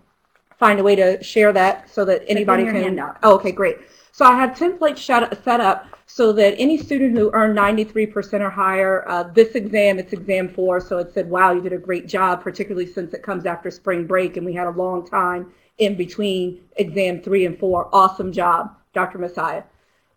find 0.58 0.78
a 0.78 0.82
way 0.82 0.94
to 0.96 1.23
share 1.23 1.52
that 1.52 1.90
so 1.90 2.04
that 2.04 2.23
anybody 2.28 2.64
can. 2.64 3.00
Oh, 3.23 3.35
okay, 3.35 3.52
great. 3.52 3.78
So 4.12 4.25
I 4.25 4.37
have 4.37 4.50
templates 4.50 4.99
set 4.99 5.61
up 5.61 5.96
so 6.07 6.33
that 6.33 6.55
any 6.57 6.79
student 6.79 7.17
who 7.17 7.31
earned 7.33 7.59
93% 7.59 8.41
or 8.41 8.49
higher, 8.49 9.07
uh, 9.09 9.25
this 9.25 9.55
exam, 9.57 9.99
it's 9.99 10.13
exam 10.13 10.49
four, 10.49 10.81
so 10.81 10.99
it 10.99 11.13
said, 11.13 11.29
wow, 11.29 11.53
you 11.53 11.61
did 11.61 11.73
a 11.73 11.79
great 11.79 12.07
job, 12.07 12.43
particularly 12.43 12.87
since 12.87 13.13
it 13.13 13.25
comes 13.25 13.45
after 13.45 13.71
spring 13.71 14.07
break 14.07 14.37
and 14.37 14.47
we 14.47 14.55
had 14.55 14.69
a 14.69 14.71
long 14.71 15.07
time 15.07 15.53
in 15.79 15.97
between 15.97 16.61
exam 16.77 17.21
three 17.21 17.45
and 17.45 17.59
four. 17.59 17.89
Awesome 17.93 18.33
job, 18.33 18.75
Dr. 18.95 19.19
Massiah. 19.19 19.65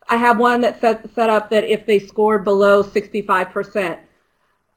I 0.08 0.15
have 0.15 0.39
one 0.39 0.62
that 0.62 0.79
set, 0.79 1.10
set 1.13 1.29
up 1.29 1.50
that 1.50 1.63
if 1.63 1.86
they 1.86 2.00
scored 2.00 2.43
below 2.43 2.84
65%, 2.84 4.00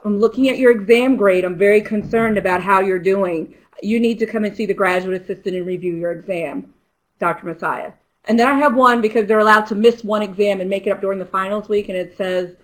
I'm 0.04 0.19
looking 0.19 0.49
at 0.49 0.59
your 0.59 0.73
exam 0.73 1.16
grade. 1.16 1.45
I'm 1.45 1.57
very 1.57 1.81
concerned 1.81 2.38
about 2.38 2.62
how 2.62 2.81
you're 2.81 2.99
doing. 2.99 3.54
You 3.83 4.00
need 4.00 4.19
to 4.19 4.26
come 4.26 4.45
and 4.45 4.57
see 4.57 4.66
the 4.66 4.75
graduate 4.75 5.23
assistant 5.23 5.57
and 5.57 5.66
review 5.66 5.95
your 5.95 6.12
exam, 6.12 6.73
Dr. 7.19 7.47
Massiah. 7.47 7.92
And 8.26 8.38
then 8.38 8.46
I 8.48 8.54
have 8.54 8.74
one 8.74 9.00
because 9.00 9.26
they're 9.26 9.40
allowed 9.40 9.66
to 9.66 9.74
miss 9.74 10.04
one 10.04 10.22
exam 10.22 10.60
and 10.60 10.70
make 10.70 10.86
it 10.86 10.90
up 10.90 11.00
during 11.00 11.18
the 11.18 11.26
finals 11.26 11.68
week. 11.68 11.88
And 11.88 11.98
it 11.98 12.16
says, 12.16 12.56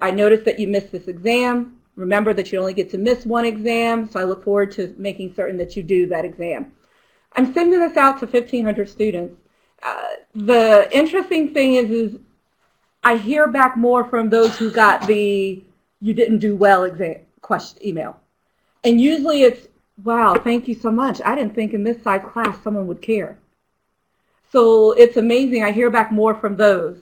I 0.00 0.10
noticed 0.10 0.44
that 0.44 0.58
you 0.58 0.68
missed 0.68 0.92
this 0.92 1.08
exam. 1.08 1.78
Remember 1.94 2.34
that 2.34 2.52
you 2.52 2.58
only 2.58 2.74
get 2.74 2.90
to 2.90 2.98
miss 2.98 3.24
one 3.24 3.46
exam. 3.46 4.08
So 4.08 4.20
I 4.20 4.24
look 4.24 4.44
forward 4.44 4.72
to 4.72 4.94
making 4.98 5.34
certain 5.34 5.56
that 5.58 5.76
you 5.76 5.82
do 5.82 6.06
that 6.08 6.24
exam. 6.24 6.72
I'm 7.34 7.52
sending 7.52 7.80
this 7.80 7.96
out 7.96 8.20
to 8.20 8.26
1,500 8.26 8.88
students. 8.88 9.40
Uh, 9.82 10.04
the 10.34 10.88
interesting 10.92 11.54
thing 11.54 11.74
is, 11.74 11.90
is 11.90 12.18
I 13.02 13.16
hear 13.16 13.46
back 13.46 13.76
more 13.76 14.04
from 14.04 14.28
those 14.28 14.56
who 14.58 14.70
got 14.70 15.06
the 15.06 15.62
you 16.00 16.12
didn't 16.12 16.38
do 16.38 16.56
well 16.56 16.84
exam 16.84 17.16
question 17.40 17.86
email. 17.86 18.20
And 18.84 19.00
usually 19.00 19.42
it's, 19.42 19.68
wow, 20.04 20.34
thank 20.34 20.68
you 20.68 20.74
so 20.74 20.90
much. 20.90 21.20
I 21.24 21.34
didn't 21.34 21.54
think 21.54 21.72
in 21.72 21.84
this 21.84 22.02
size 22.02 22.22
class 22.32 22.62
someone 22.62 22.86
would 22.86 23.00
care. 23.00 23.38
So 24.52 24.92
it's 24.92 25.16
amazing. 25.16 25.64
I 25.64 25.72
hear 25.72 25.90
back 25.90 26.12
more 26.12 26.34
from 26.34 26.56
those. 26.56 26.98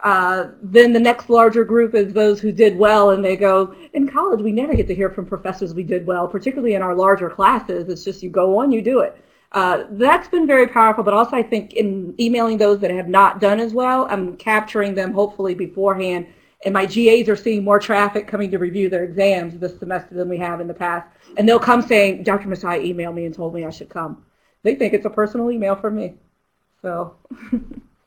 Uh, 0.00 0.50
then 0.62 0.92
the 0.92 1.00
next 1.00 1.28
larger 1.28 1.64
group 1.64 1.94
is 1.94 2.12
those 2.12 2.40
who 2.40 2.52
did 2.52 2.78
well 2.78 3.10
and 3.10 3.24
they 3.24 3.36
go, 3.36 3.74
in 3.94 4.08
college 4.08 4.40
we 4.40 4.52
never 4.52 4.74
get 4.74 4.86
to 4.86 4.94
hear 4.94 5.10
from 5.10 5.26
professors 5.26 5.74
we 5.74 5.82
did 5.82 6.06
well, 6.06 6.28
particularly 6.28 6.74
in 6.74 6.82
our 6.82 6.94
larger 6.94 7.28
classes. 7.28 7.88
It's 7.88 8.04
just 8.04 8.22
you 8.22 8.30
go 8.30 8.58
on, 8.58 8.70
you 8.70 8.80
do 8.80 9.00
it. 9.00 9.16
Uh, 9.52 9.84
that's 9.92 10.28
been 10.28 10.46
very 10.46 10.68
powerful, 10.68 11.02
but 11.02 11.14
also 11.14 11.34
I 11.36 11.42
think 11.42 11.72
in 11.72 12.14
emailing 12.20 12.58
those 12.58 12.78
that 12.80 12.90
have 12.90 13.08
not 13.08 13.40
done 13.40 13.58
as 13.58 13.72
well, 13.72 14.06
I'm 14.08 14.36
capturing 14.36 14.94
them 14.94 15.12
hopefully 15.12 15.54
beforehand. 15.54 16.26
And 16.64 16.74
my 16.74 16.86
GAs 16.86 17.28
are 17.28 17.36
seeing 17.36 17.64
more 17.64 17.78
traffic 17.78 18.26
coming 18.26 18.50
to 18.50 18.58
review 18.58 18.88
their 18.88 19.04
exams 19.04 19.58
this 19.58 19.78
semester 19.78 20.14
than 20.14 20.28
we 20.28 20.38
have 20.38 20.60
in 20.60 20.66
the 20.66 20.74
past. 20.74 21.08
And 21.36 21.48
they'll 21.48 21.58
come 21.58 21.82
saying, 21.82 22.24
Dr. 22.24 22.48
Massiah 22.48 22.84
emailed 22.84 23.14
me 23.14 23.26
and 23.26 23.34
told 23.34 23.54
me 23.54 23.64
I 23.64 23.70
should 23.70 23.88
come. 23.88 24.24
They 24.64 24.74
think 24.74 24.92
it's 24.92 25.06
a 25.06 25.10
personal 25.10 25.52
email 25.52 25.76
from 25.76 25.94
me. 25.94 26.14
So 26.82 27.16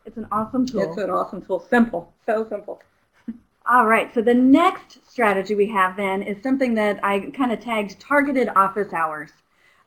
it's 0.05 0.17
an 0.17 0.27
awesome 0.31 0.65
tool. 0.65 0.83
It's 0.83 0.97
an 0.97 1.09
awesome 1.09 1.41
tool. 1.41 1.65
Simple. 1.69 2.13
So 2.25 2.47
simple. 2.49 2.81
All 3.69 3.85
right. 3.85 4.13
So 4.13 4.21
the 4.21 4.33
next 4.33 4.99
strategy 5.09 5.55
we 5.55 5.67
have 5.67 5.97
then 5.97 6.21
is 6.21 6.41
something 6.41 6.73
that 6.75 6.99
I 7.03 7.31
kind 7.31 7.51
of 7.51 7.59
tagged 7.59 7.99
targeted 7.99 8.49
office 8.49 8.93
hours. 8.93 9.31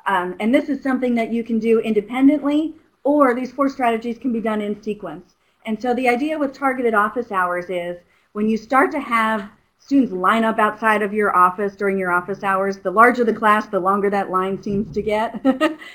Um, 0.07 0.37
and 0.41 0.55
this 0.55 0.69
is 0.69 0.83
something 0.83 1.15
that 1.15 1.33
you 1.33 1.43
can 1.43 1.59
do 1.59 1.81
independently, 1.81 2.75
or 3.05 3.35
these 3.35 3.51
four 3.53 3.69
strategies 3.69 4.19
can 4.19 4.33
be 4.33 4.41
done 4.41 4.61
in 4.61 4.83
sequence. 4.83 5.35
And 5.67 5.81
so 5.81 5.95
the 5.95 6.09
idea 6.09 6.39
with 6.39 6.53
targeted 6.53 6.93
office 6.95 7.33
hours 7.33 7.71
is 7.71 7.97
when 8.33 8.49
you 8.49 8.59
start 8.59 8.91
to 8.93 9.01
have 9.01 9.49
students 9.79 10.13
line 10.13 10.45
up 10.45 10.59
outside 10.59 11.03
of 11.03 11.13
your 11.13 11.35
office 11.37 11.75
during 11.75 11.99
your 11.99 12.11
office 12.11 12.43
hours, 12.43 12.79
the 12.79 12.91
larger 12.91 13.25
the 13.25 13.33
class, 13.33 13.67
the 13.67 13.81
longer 13.81 14.11
that 14.11 14.31
line 14.31 14.63
seems 14.63 14.93
to 14.95 15.03
get. 15.03 15.45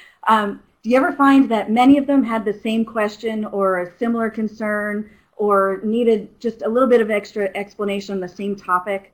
um, 0.28 0.62
do 0.82 0.90
you 0.90 0.98
ever 0.98 1.12
find 1.12 1.50
that 1.50 1.72
many 1.72 1.98
of 1.98 2.08
them 2.08 2.24
had 2.24 2.46
the 2.46 2.54
same 2.54 2.86
question 2.86 3.46
or 3.46 3.82
a 3.82 3.98
similar 3.98 4.30
concern 4.30 5.10
or 5.38 5.80
needed 5.84 6.40
just 6.40 6.62
a 6.62 6.70
little 6.70 6.90
bit 6.90 7.02
of 7.02 7.12
extra 7.12 7.50
explanation 7.56 8.16
on 8.16 8.22
the 8.22 8.28
same 8.28 8.56
topic? 8.56 9.14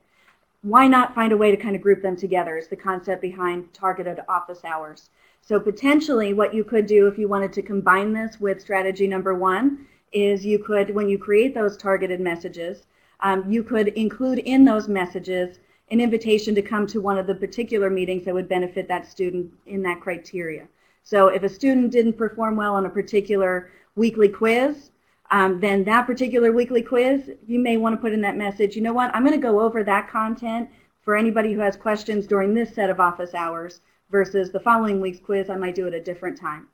why 0.66 0.88
not 0.88 1.14
find 1.14 1.32
a 1.32 1.36
way 1.36 1.52
to 1.52 1.56
kind 1.56 1.76
of 1.76 1.82
group 1.82 2.02
them 2.02 2.16
together 2.16 2.56
is 2.56 2.66
the 2.66 2.74
concept 2.74 3.22
behind 3.22 3.72
targeted 3.72 4.18
office 4.28 4.64
hours. 4.64 5.10
So 5.40 5.60
potentially 5.60 6.32
what 6.32 6.52
you 6.52 6.64
could 6.64 6.86
do 6.86 7.06
if 7.06 7.16
you 7.16 7.28
wanted 7.28 7.52
to 7.52 7.62
combine 7.62 8.12
this 8.12 8.40
with 8.40 8.60
strategy 8.60 9.06
number 9.06 9.32
one 9.32 9.86
is 10.12 10.44
you 10.44 10.58
could, 10.58 10.92
when 10.92 11.08
you 11.08 11.18
create 11.18 11.54
those 11.54 11.76
targeted 11.76 12.20
messages, 12.20 12.86
um, 13.20 13.44
you 13.48 13.62
could 13.62 13.88
include 13.88 14.40
in 14.40 14.64
those 14.64 14.88
messages 14.88 15.60
an 15.92 16.00
invitation 16.00 16.52
to 16.56 16.62
come 16.62 16.84
to 16.88 17.00
one 17.00 17.16
of 17.16 17.28
the 17.28 17.34
particular 17.36 17.88
meetings 17.88 18.24
that 18.24 18.34
would 18.34 18.48
benefit 18.48 18.88
that 18.88 19.06
student 19.06 19.52
in 19.66 19.84
that 19.84 20.00
criteria. 20.00 20.66
So 21.06 21.28
if 21.28 21.44
a 21.44 21.48
student 21.48 21.92
didn't 21.92 22.14
perform 22.14 22.56
well 22.56 22.74
on 22.74 22.84
a 22.84 22.90
particular 22.90 23.70
weekly 23.94 24.28
quiz, 24.28 24.90
um, 25.30 25.60
then 25.60 25.84
that 25.84 26.04
particular 26.04 26.50
weekly 26.50 26.82
quiz, 26.82 27.30
you 27.46 27.60
may 27.60 27.76
want 27.76 27.94
to 27.94 28.00
put 28.00 28.12
in 28.12 28.20
that 28.22 28.36
message, 28.36 28.74
you 28.74 28.82
know 28.82 28.92
what, 28.92 29.14
I'm 29.14 29.24
going 29.24 29.40
to 29.40 29.40
go 29.40 29.60
over 29.60 29.84
that 29.84 30.10
content 30.10 30.68
for 31.02 31.16
anybody 31.16 31.52
who 31.52 31.60
has 31.60 31.76
questions 31.76 32.26
during 32.26 32.54
this 32.54 32.74
set 32.74 32.90
of 32.90 32.98
office 32.98 33.34
hours 33.34 33.82
versus 34.10 34.50
the 34.50 34.58
following 34.58 35.00
week's 35.00 35.20
quiz, 35.20 35.48
I 35.48 35.54
might 35.54 35.76
do 35.76 35.86
it 35.86 35.94
a 35.94 36.00
different 36.00 36.36
time. 36.40 36.66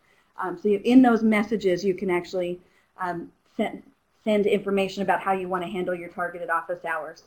Um, 0.43 0.59
so 0.59 0.71
you, 0.71 0.81
in 0.83 1.03
those 1.03 1.23
messages, 1.23 1.85
you 1.85 1.93
can 1.93 2.09
actually 2.09 2.59
um, 2.99 3.31
send, 3.55 3.83
send 4.25 4.47
information 4.47 5.03
about 5.03 5.21
how 5.21 5.33
you 5.33 5.47
want 5.47 5.62
to 5.62 5.71
handle 5.71 5.95
your 5.95 6.09
targeted 6.09 6.49
office 6.49 6.87
hours. 6.87 7.25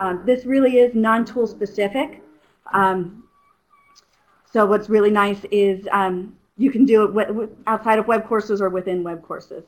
Um, 0.00 0.22
this 0.24 0.46
really 0.46 0.78
is 0.78 0.94
non-tool 0.94 1.48
specific. 1.48 2.22
Um, 2.72 3.24
so 4.50 4.64
what's 4.64 4.88
really 4.88 5.10
nice 5.10 5.44
is 5.50 5.86
um, 5.92 6.34
you 6.56 6.70
can 6.70 6.84
do 6.84 7.18
it 7.18 7.50
outside 7.66 7.98
of 7.98 8.06
web 8.06 8.26
courses 8.26 8.60
or 8.60 8.68
within 8.68 9.02
web 9.02 9.22
courses. 9.22 9.64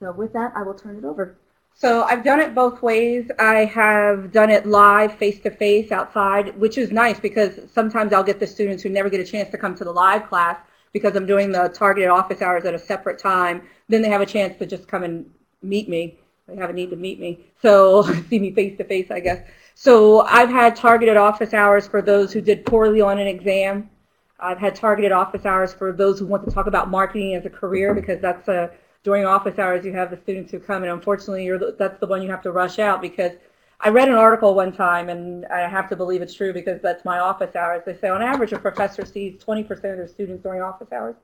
So 0.00 0.12
with 0.12 0.32
that, 0.32 0.52
I 0.54 0.62
will 0.62 0.74
turn 0.74 0.96
it 0.96 1.04
over. 1.04 1.36
So 1.78 2.04
I've 2.04 2.24
done 2.24 2.40
it 2.40 2.54
both 2.54 2.82
ways. 2.82 3.30
I 3.38 3.66
have 3.66 4.32
done 4.32 4.50
it 4.50 4.66
live, 4.66 5.14
face-to-face, 5.18 5.92
outside, 5.92 6.58
which 6.58 6.78
is 6.78 6.90
nice 6.90 7.20
because 7.20 7.60
sometimes 7.70 8.12
I'll 8.12 8.22
get 8.24 8.40
the 8.40 8.46
students 8.46 8.82
who 8.82 8.88
never 8.88 9.10
get 9.10 9.20
a 9.20 9.24
chance 9.24 9.50
to 9.50 9.58
come 9.58 9.74
to 9.76 9.84
the 9.84 9.92
live 9.92 10.26
class 10.26 10.58
because 10.92 11.14
I'm 11.16 11.26
doing 11.26 11.52
the 11.52 11.68
targeted 11.68 12.08
office 12.08 12.40
hours 12.40 12.64
at 12.64 12.72
a 12.72 12.78
separate 12.78 13.18
time. 13.18 13.62
Then 13.88 14.00
they 14.00 14.08
have 14.08 14.22
a 14.22 14.26
chance 14.26 14.58
to 14.58 14.66
just 14.66 14.88
come 14.88 15.02
and 15.02 15.30
meet 15.62 15.88
me. 15.88 16.18
They 16.48 16.56
have 16.56 16.70
a 16.70 16.72
need 16.72 16.90
to 16.90 16.96
meet 16.96 17.20
me. 17.20 17.44
So 17.60 18.02
see 18.30 18.38
me 18.38 18.52
face-to-face, 18.52 19.10
I 19.10 19.20
guess. 19.20 19.46
So 19.74 20.22
I've 20.22 20.48
had 20.48 20.76
targeted 20.76 21.18
office 21.18 21.52
hours 21.52 21.86
for 21.86 22.00
those 22.00 22.32
who 22.32 22.40
did 22.40 22.64
poorly 22.64 23.02
on 23.02 23.18
an 23.18 23.26
exam. 23.26 23.90
I've 24.38 24.58
had 24.58 24.74
targeted 24.74 25.12
office 25.12 25.46
hours 25.46 25.72
for 25.72 25.92
those 25.92 26.18
who 26.18 26.26
want 26.26 26.44
to 26.44 26.50
talk 26.50 26.66
about 26.66 26.90
marketing 26.90 27.34
as 27.34 27.46
a 27.46 27.50
career 27.50 27.94
because 27.94 28.20
that's 28.20 28.48
a 28.48 28.70
during 29.02 29.24
office 29.24 29.58
hours 29.58 29.84
you 29.84 29.92
have 29.92 30.10
the 30.10 30.16
students 30.16 30.50
who 30.50 30.58
come 30.58 30.82
and 30.82 30.92
unfortunately 30.92 31.48
that's 31.78 31.98
the 32.00 32.06
one 32.06 32.22
you 32.22 32.28
have 32.28 32.42
to 32.42 32.50
rush 32.50 32.78
out 32.78 33.00
because 33.00 33.32
I 33.80 33.90
read 33.90 34.08
an 34.08 34.14
article 34.14 34.54
one 34.54 34.72
time 34.72 35.08
and 35.08 35.46
I 35.46 35.68
have 35.68 35.88
to 35.90 35.96
believe 35.96 36.22
it's 36.22 36.34
true 36.34 36.52
because 36.52 36.80
that's 36.80 37.04
my 37.04 37.18
office 37.18 37.54
hours. 37.54 37.82
They 37.84 37.96
say 37.96 38.08
on 38.08 38.22
average 38.22 38.52
a 38.52 38.58
professor 38.58 39.04
sees 39.04 39.42
20% 39.42 39.70
of 39.70 39.80
their 39.80 40.08
students 40.08 40.42
during 40.42 40.62
office 40.62 40.88
hours. 40.92 41.14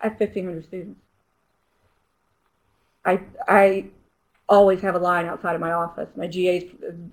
I 0.00 0.08
have 0.08 0.20
1,500 0.20 0.64
students. 0.64 1.00
I, 3.06 3.20
I 3.48 3.86
always 4.48 4.80
have 4.82 4.94
a 4.94 4.98
line 4.98 5.26
outside 5.26 5.54
of 5.54 5.60
my 5.60 5.72
office. 5.72 6.08
My 6.16 6.26
GAs 6.26 6.64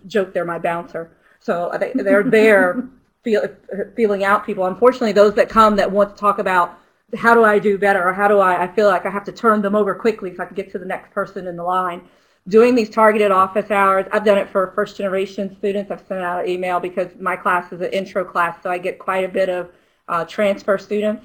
joke 0.08 0.34
they're 0.34 0.46
my 0.46 0.60
bouncer. 0.60 1.12
So 1.39 1.75
they, 1.79 1.93
they're 1.96 2.24
there 2.24 2.88
feel, 3.24 3.48
feeling 3.96 4.24
out 4.24 4.46
people. 4.46 4.66
Unfortunately, 4.66 5.12
those 5.12 5.34
that 5.36 5.50
come 5.50 5.75
that 5.75 5.92
want 5.92 6.16
to 6.16 6.20
talk 6.20 6.40
about 6.40 6.80
how 7.16 7.34
do 7.34 7.44
I 7.44 7.60
do 7.60 7.78
better 7.78 8.08
or 8.08 8.13
how 8.13 8.28
do 8.28 8.40
I, 8.40 8.63
I 8.63 8.68
feel 8.68 8.88
like 8.88 9.06
I 9.06 9.10
have 9.10 9.25
to 9.25 9.32
turn 9.32 9.62
them 9.62 9.75
over 9.75 9.94
quickly 9.94 10.36
so 10.36 10.44
I 10.44 10.46
can 10.46 10.56
get 10.56 10.72
to 10.72 10.80
the 10.80 10.86
next 10.86 11.12
person 11.12 11.48
in 11.48 11.56
the 11.56 11.63
line. 11.63 12.01
Doing 12.48 12.74
these 12.74 12.90
targeted 12.90 13.32
office 13.32 13.70
hours, 13.70 14.08
I've 14.12 14.25
done 14.25 14.38
it 14.38 14.50
for 14.50 14.72
first 14.74 14.98
generation 14.98 15.56
students. 15.58 15.92
I've 15.92 16.04
sent 16.08 16.22
out 16.22 16.44
an 16.44 16.50
email 16.50 16.80
because 16.80 17.10
my 17.20 17.36
class 17.36 17.72
is 17.72 17.82
an 17.82 17.92
intro 17.92 18.24
class, 18.25 18.58
so 18.63 18.70
I 18.72 18.78
get 18.78 18.98
quite 18.98 19.24
a 19.24 19.28
bit 19.28 19.50
of 19.50 19.70
uh, 20.08 20.25
transfer 20.25 20.78
students. 20.78 21.24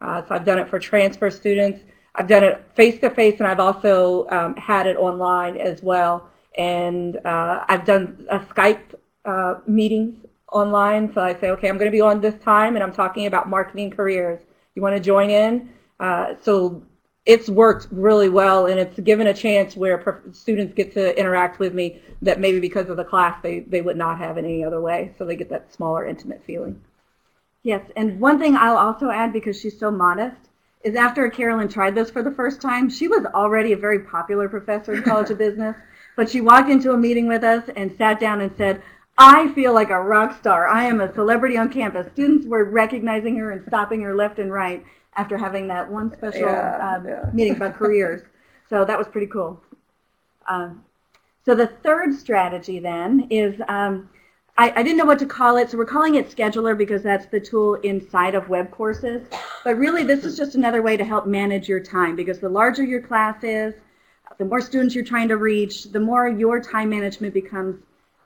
Uh, 0.00 0.22
so 0.26 0.34
I've 0.34 0.44
done 0.44 0.58
it 0.58 0.68
for 0.68 0.78
transfer 0.78 1.30
students. 1.30 1.80
I've 2.14 2.28
done 2.28 2.44
it 2.44 2.64
face 2.74 2.98
to 3.00 3.10
face, 3.10 3.40
and 3.40 3.46
I've 3.46 3.60
also 3.60 4.26
um, 4.30 4.56
had 4.56 4.86
it 4.86 4.96
online 4.96 5.56
as 5.56 5.82
well. 5.82 6.30
And 6.56 7.16
uh, 7.26 7.64
I've 7.68 7.84
done 7.84 8.26
a 8.30 8.38
Skype 8.38 8.94
uh, 9.24 9.56
meetings 9.66 10.24
online. 10.54 11.12
So 11.12 11.20
I 11.20 11.34
say, 11.34 11.50
okay, 11.50 11.68
I'm 11.68 11.76
going 11.76 11.90
to 11.90 11.96
be 11.96 12.00
on 12.00 12.20
this 12.20 12.34
time, 12.42 12.76
and 12.76 12.82
I'm 12.82 12.92
talking 12.92 13.26
about 13.26 13.48
marketing 13.48 13.90
careers 13.90 14.40
you 14.74 14.82
want 14.82 14.96
to 14.96 15.00
join 15.00 15.30
in. 15.30 15.70
Uh, 16.00 16.34
so 16.42 16.82
it's 17.26 17.48
worked 17.48 17.88
really 17.90 18.28
well, 18.28 18.66
and 18.66 18.78
it's 18.78 18.98
given 19.00 19.26
a 19.26 19.34
chance 19.34 19.76
where 19.76 20.22
students 20.32 20.74
get 20.74 20.92
to 20.94 21.18
interact 21.18 21.58
with 21.58 21.74
me 21.74 22.00
that 22.22 22.40
maybe 22.40 22.60
because 22.60 22.88
of 22.88 22.96
the 22.96 23.04
class 23.04 23.40
they, 23.42 23.60
they 23.60 23.82
would 23.82 23.96
not 23.96 24.18
have 24.18 24.38
in 24.38 24.44
any 24.44 24.64
other 24.64 24.80
way. 24.80 25.14
So 25.18 25.24
they 25.24 25.36
get 25.36 25.50
that 25.50 25.72
smaller, 25.72 26.06
intimate 26.06 26.42
feeling. 26.46 26.80
Yes, 27.62 27.82
and 27.96 28.20
one 28.20 28.38
thing 28.38 28.56
I'll 28.56 28.76
also 28.76 29.10
add 29.10 29.32
because 29.32 29.58
she's 29.58 29.78
so 29.78 29.90
modest 29.90 30.36
is 30.82 30.96
after 30.96 31.28
Carolyn 31.30 31.68
tried 31.68 31.94
this 31.94 32.10
for 32.10 32.22
the 32.22 32.30
first 32.30 32.60
time, 32.60 32.90
she 32.90 33.08
was 33.08 33.24
already 33.34 33.72
a 33.72 33.76
very 33.76 34.00
popular 34.00 34.50
professor 34.50 34.92
in 34.92 35.02
College 35.02 35.30
of 35.30 35.38
Business, 35.38 35.74
but 36.14 36.28
she 36.28 36.42
walked 36.42 36.68
into 36.68 36.92
a 36.92 36.96
meeting 36.96 37.26
with 37.26 37.42
us 37.42 37.64
and 37.74 37.96
sat 37.96 38.20
down 38.20 38.42
and 38.42 38.54
said, 38.58 38.82
I 39.16 39.52
feel 39.52 39.72
like 39.72 39.90
a 39.90 40.00
rock 40.00 40.38
star. 40.38 40.66
I 40.66 40.84
am 40.84 41.00
a 41.00 41.12
celebrity 41.14 41.56
on 41.56 41.68
campus. 41.68 42.10
Students 42.12 42.46
were 42.46 42.64
recognizing 42.64 43.36
her 43.36 43.52
and 43.52 43.64
stopping 43.66 44.00
her 44.02 44.14
left 44.14 44.38
and 44.38 44.52
right 44.52 44.84
after 45.16 45.38
having 45.38 45.68
that 45.68 45.88
one 45.88 46.12
special 46.12 46.40
yeah, 46.40 46.96
um, 46.96 47.06
yeah. 47.06 47.30
meeting 47.32 47.56
about 47.56 47.74
careers. 47.74 48.22
So 48.70 48.82
that 48.82 48.96
was 48.96 49.06
pretty 49.06 49.26
cool. 49.26 49.62
Um, 50.48 50.82
so 51.44 51.54
the 51.54 51.66
third 51.66 52.14
strategy 52.14 52.78
then 52.78 53.26
is, 53.28 53.60
um, 53.68 54.08
I, 54.56 54.70
I, 54.70 54.82
didn't 54.82 54.96
know 54.96 55.04
what 55.04 55.18
to 55.18 55.26
call 55.26 55.58
it, 55.58 55.70
so 55.70 55.76
we're 55.76 55.84
calling 55.84 56.14
it 56.14 56.34
Scheduler 56.34 56.76
because 56.76 57.02
that's 57.02 57.26
the 57.26 57.38
tool 57.38 57.74
inside 57.74 58.34
of 58.34 58.48
web 58.48 58.70
courses. 58.70 59.28
But 59.64 59.76
really 59.76 60.02
this 60.02 60.24
is 60.24 60.36
just 60.36 60.54
another 60.54 60.80
way 60.80 60.96
to 60.96 61.04
help 61.04 61.26
manage 61.26 61.68
your 61.68 61.78
time 61.78 62.16
because 62.16 62.40
the 62.40 62.48
larger 62.48 62.82
your 62.82 63.02
class 63.02 63.44
is, 63.44 63.74
the 64.38 64.46
more 64.46 64.62
students 64.62 64.94
you're 64.94 65.04
trying 65.04 65.28
to 65.28 65.36
reach, 65.36 65.84
the 65.84 66.00
more 66.00 66.26
your 66.26 66.58
time 66.58 66.88
management 66.88 67.34
becomes 67.34 67.76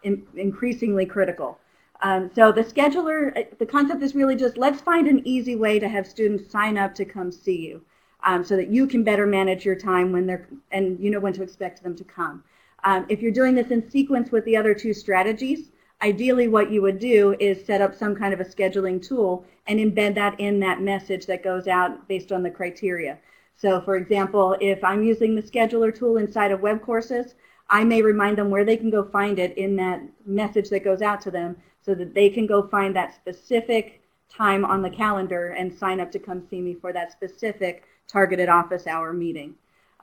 in, 0.09 0.27
increasingly 0.35 1.07
critical. 1.07 1.59
Um, 2.03 2.31
so 2.35 2.53
the 2.53 2.63
scheduler, 2.63 3.37
uh, 3.37 3.43
the 3.59 3.67
concept 3.67 4.03
is 4.03 4.15
really 4.15 4.37
just 4.37 4.57
let's 4.57 4.81
find 4.81 5.07
an 5.09 5.21
easy 5.27 5.57
way 5.57 5.79
to 5.79 5.89
have 5.89 6.07
students 6.07 6.51
sign 6.51 6.79
up 6.79 6.95
to 6.97 7.05
come 7.05 7.31
see 7.33 7.59
you 7.69 7.83
um, 8.25 8.45
so 8.45 8.57
that 8.57 8.69
you 8.69 8.87
can 8.87 9.03
better 9.05 9.27
manage 9.27 9.65
your 9.65 9.75
time 9.77 10.13
when 10.13 10.27
they're, 10.27 10.49
and 10.71 10.99
you 11.01 11.11
know 11.11 11.21
when 11.21 11.33
to 11.35 11.43
expect 11.43 11.83
them 11.83 11.97
to 11.97 12.05
come. 12.05 12.43
Um, 12.85 13.07
if 13.09 13.21
you're 13.21 13.33
doing 13.33 13.55
this 13.55 13.71
in 13.71 13.91
sequence 13.91 14.31
with 14.31 14.45
the 14.45 14.57
other 14.57 14.75
two 14.75 14.95
strategies, 14.95 15.71
ideally 16.01 16.47
what 16.47 16.71
you 16.71 16.81
would 16.83 17.01
do 17.01 17.35
is 17.41 17.65
set 17.65 17.81
up 17.81 17.95
some 17.95 18.15
kind 18.15 18.33
of 18.33 18.41
a 18.41 18.45
scheduling 18.45 19.05
tool 19.05 19.45
and 19.67 19.81
embed 19.81 20.15
that 20.15 20.39
in 20.39 20.61
that 20.61 20.81
message 20.81 21.27
that 21.27 21.43
goes 21.43 21.67
out 21.67 22.07
based 22.07 22.31
on 22.31 22.43
the 22.45 22.51
criteria. 22.51 23.19
So 23.57 23.81
for 23.81 23.97
example, 23.97 24.57
if 24.61 24.85
I'm 24.85 25.03
using 25.03 25.35
the 25.35 25.43
scheduler 25.43 25.93
tool 25.93 26.19
inside 26.19 26.53
of 26.53 26.61
web 26.61 26.81
courses, 26.81 27.35
I 27.71 27.85
may 27.85 28.03
remind 28.03 28.39
them 28.39 28.51
where 28.51 28.65
they 28.65 28.77
can 28.77 28.91
go 28.91 29.05
find 29.05 29.39
it 29.39 29.57
in 29.59 29.77
that 29.77 30.01
message 30.25 30.71
that 30.71 30.85
goes 30.85 31.03
out 31.03 31.21
to 31.23 31.31
them 31.31 31.57
so 31.83 31.95
that 31.95 32.15
they 32.15 32.31
can 32.31 32.47
go 32.47 32.67
find 32.67 32.97
that 32.97 33.15
specific 33.15 34.03
time 34.29 34.65
on 34.65 34.83
the 34.83 34.91
calendar 34.91 35.49
and 35.51 35.75
sign 35.75 36.01
up 36.01 36.11
to 36.13 36.19
come 36.19 36.47
see 36.49 36.61
me 36.61 36.75
for 36.75 36.93
that 36.93 37.13
specific 37.13 37.85
targeted 38.07 38.49
office 38.49 38.87
hour 38.87 39.13
meeting. 39.13 39.55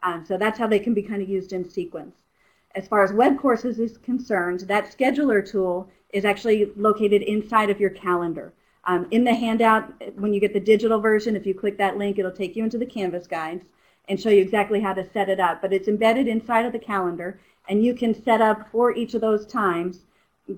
Um, 0.04 0.26
so 0.26 0.38
that's 0.38 0.60
how 0.60 0.68
they 0.68 0.80
can 0.80 0.94
be 0.94 1.02
kind 1.02 1.22
of 1.22 1.30
used 1.30 1.54
in 1.54 1.68
sequence. 1.68 2.16
As 2.76 2.88
far 2.88 3.04
as 3.04 3.14
web 3.14 3.40
courses 3.40 3.80
is 3.80 3.98
concerned, 3.98 4.62
that 4.62 4.96
scheduler 4.96 5.48
tool 5.48 5.90
is 6.12 6.26
actually 6.26 6.72
located 6.76 7.22
inside 7.24 7.70
of 7.70 7.80
your 7.80 7.90
calendar. 7.90 8.54
Um, 8.84 9.08
in 9.10 9.24
the 9.24 9.34
handout, 9.34 9.92
when 10.16 10.34
you 10.34 10.40
get 10.40 10.54
the 10.54 10.60
digital 10.60 11.00
version, 11.00 11.36
if 11.36 11.46
you 11.46 11.56
click 11.56 11.78
that 11.78 11.98
link, 11.98 12.20
it'll 12.20 12.32
take 12.32 12.56
you 12.56 12.64
into 12.64 12.78
the 12.78 12.86
Canvas 12.86 13.26
guides 13.26 13.66
and 14.08 14.20
show 14.20 14.30
you 14.30 14.42
exactly 14.42 14.80
how 14.80 14.94
to 14.94 15.10
set 15.12 15.30
it 15.30 15.40
up. 15.40 15.62
But 15.62 15.74
it's 15.74 15.88
embedded 15.88 16.28
inside 16.28 16.66
of 16.66 16.74
the 16.74 16.80
calendar, 16.80 17.40
and 17.70 17.84
you 17.84 17.94
can 17.94 18.14
set 18.24 18.42
up 18.42 18.70
for 18.72 18.94
each 18.94 19.14
of 19.14 19.22
those 19.22 19.46
times, 19.46 20.00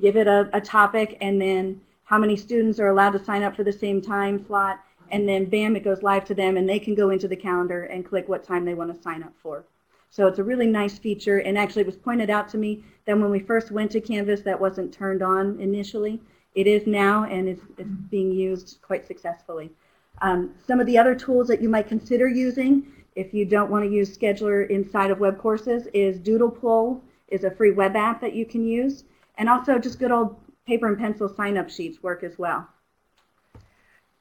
give 0.02 0.18
it 0.18 0.28
a, 0.28 0.50
a 0.54 0.62
topic, 0.62 1.18
and 1.22 1.42
then 1.42 1.82
how 2.04 2.18
many 2.18 2.36
students 2.36 2.80
are 2.80 2.88
allowed 2.88 3.12
to 3.12 3.24
sign 3.24 3.44
up 3.44 3.56
for 3.56 3.64
the 3.64 3.72
same 3.72 4.02
time 4.02 4.46
slot, 4.46 4.80
and 5.12 5.28
then 5.28 5.46
bam, 5.46 5.76
it 5.76 5.84
goes 5.84 6.04
live 6.04 6.26
to 6.26 6.34
them, 6.34 6.58
and 6.58 6.68
they 6.68 6.80
can 6.80 6.96
go 6.96 7.10
into 7.10 7.28
the 7.28 7.36
calendar 7.36 7.84
and 7.84 8.06
click 8.06 8.28
what 8.28 8.44
time 8.44 8.66
they 8.66 8.74
want 8.74 8.94
to 8.94 9.02
sign 9.02 9.24
up 9.24 9.34
for. 9.42 9.64
So 10.10 10.26
it's 10.28 10.40
a 10.40 10.44
really 10.44 10.68
nice 10.68 10.98
feature, 10.98 11.40
and 11.40 11.58
actually 11.58 11.82
it 11.82 11.88
was 11.88 11.98
pointed 11.98 12.30
out 12.30 12.48
to 12.50 12.58
me 12.58 12.84
that 13.06 13.18
when 13.18 13.30
we 13.30 13.40
first 13.40 13.72
went 13.72 13.92
to 13.92 14.02
Canvas, 14.02 14.42
that 14.42 14.60
wasn't 14.60 14.94
turned 14.94 15.22
on 15.22 15.60
initially. 15.60 16.22
It 16.56 16.66
is 16.66 16.88
now, 16.88 17.26
and 17.26 17.48
it's, 17.48 17.62
it's 17.78 17.90
being 18.10 18.32
used 18.32 18.80
quite 18.82 19.06
successfully. 19.06 19.70
Um, 20.22 20.56
some 20.66 20.80
of 20.80 20.88
the 20.88 20.98
other 20.98 21.14
tools 21.14 21.48
that 21.50 21.62
you 21.62 21.70
might 21.70 21.88
consider 21.88 22.28
using, 22.28 22.88
if 23.18 23.34
you 23.34 23.46
don't 23.46 23.72
want 23.72 23.84
to 23.84 23.90
use 23.90 24.16
Scheduler 24.16 24.70
inside 24.70 25.10
of 25.10 25.20
web 25.20 25.40
courses, 25.40 25.88
is 25.94 26.20
Doodlepoll 26.20 27.02
is 27.30 27.44
a 27.44 27.52
free 27.52 27.72
web 27.72 27.96
app 27.96 28.22
that 28.22 28.34
you 28.34 28.46
can 28.46 28.66
use, 28.66 29.04
and 29.38 29.50
also 29.50 29.80
just 29.80 29.98
good 29.98 30.12
old 30.12 30.40
paper 30.68 30.88
and 30.88 30.98
pencil 30.98 31.28
sign-up 31.28 31.70
sheets 31.70 32.04
work 32.04 32.24
as 32.24 32.38
well. 32.38 32.68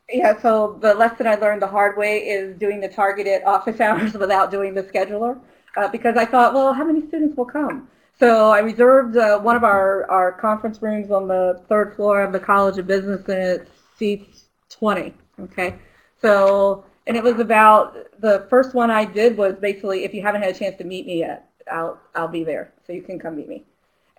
Yeah, 0.08 0.40
so 0.40 0.78
the 0.80 0.94
lesson 0.94 1.26
I 1.26 1.34
learned 1.34 1.60
the 1.60 1.66
hard 1.66 1.98
way 1.98 2.18
is 2.20 2.56
doing 2.56 2.80
the 2.80 2.88
targeted 2.88 3.42
office 3.44 3.80
hours 3.86 4.14
without 4.14 4.50
doing 4.50 4.72
the 4.72 4.82
scheduler, 4.82 5.38
uh, 5.76 5.88
because 5.88 6.16
I 6.16 6.24
thought, 6.24 6.54
well, 6.54 6.72
how 6.72 6.84
many 6.84 7.06
students 7.06 7.36
will 7.36 7.44
come? 7.44 7.88
So 8.18 8.50
I 8.50 8.60
reserved 8.60 9.18
uh, 9.18 9.38
one 9.40 9.56
of 9.56 9.64
our, 9.64 10.10
our 10.10 10.32
conference 10.32 10.80
rooms 10.80 11.10
on 11.10 11.28
the 11.28 11.62
third 11.68 11.94
floor 11.96 12.22
of 12.22 12.32
the 12.32 12.40
College 12.40 12.78
of 12.78 12.86
Business 12.86 13.28
and 13.28 13.38
it 13.38 13.68
seats 13.98 14.48
20, 14.70 15.12
okay? 15.42 15.74
So, 16.22 16.84
and 17.06 17.16
it 17.16 17.22
was 17.22 17.38
about, 17.38 18.20
the 18.20 18.46
first 18.50 18.74
one 18.74 18.90
I 18.90 19.04
did 19.04 19.36
was 19.36 19.54
basically, 19.56 20.04
if 20.04 20.14
you 20.14 20.22
haven't 20.22 20.42
had 20.42 20.54
a 20.54 20.58
chance 20.58 20.76
to 20.78 20.84
meet 20.84 21.06
me 21.06 21.20
yet, 21.20 21.48
I'll, 21.70 22.00
I'll 22.14 22.28
be 22.28 22.44
there, 22.44 22.72
so 22.86 22.92
you 22.92 23.02
can 23.02 23.18
come 23.18 23.36
meet 23.36 23.48
me. 23.48 23.64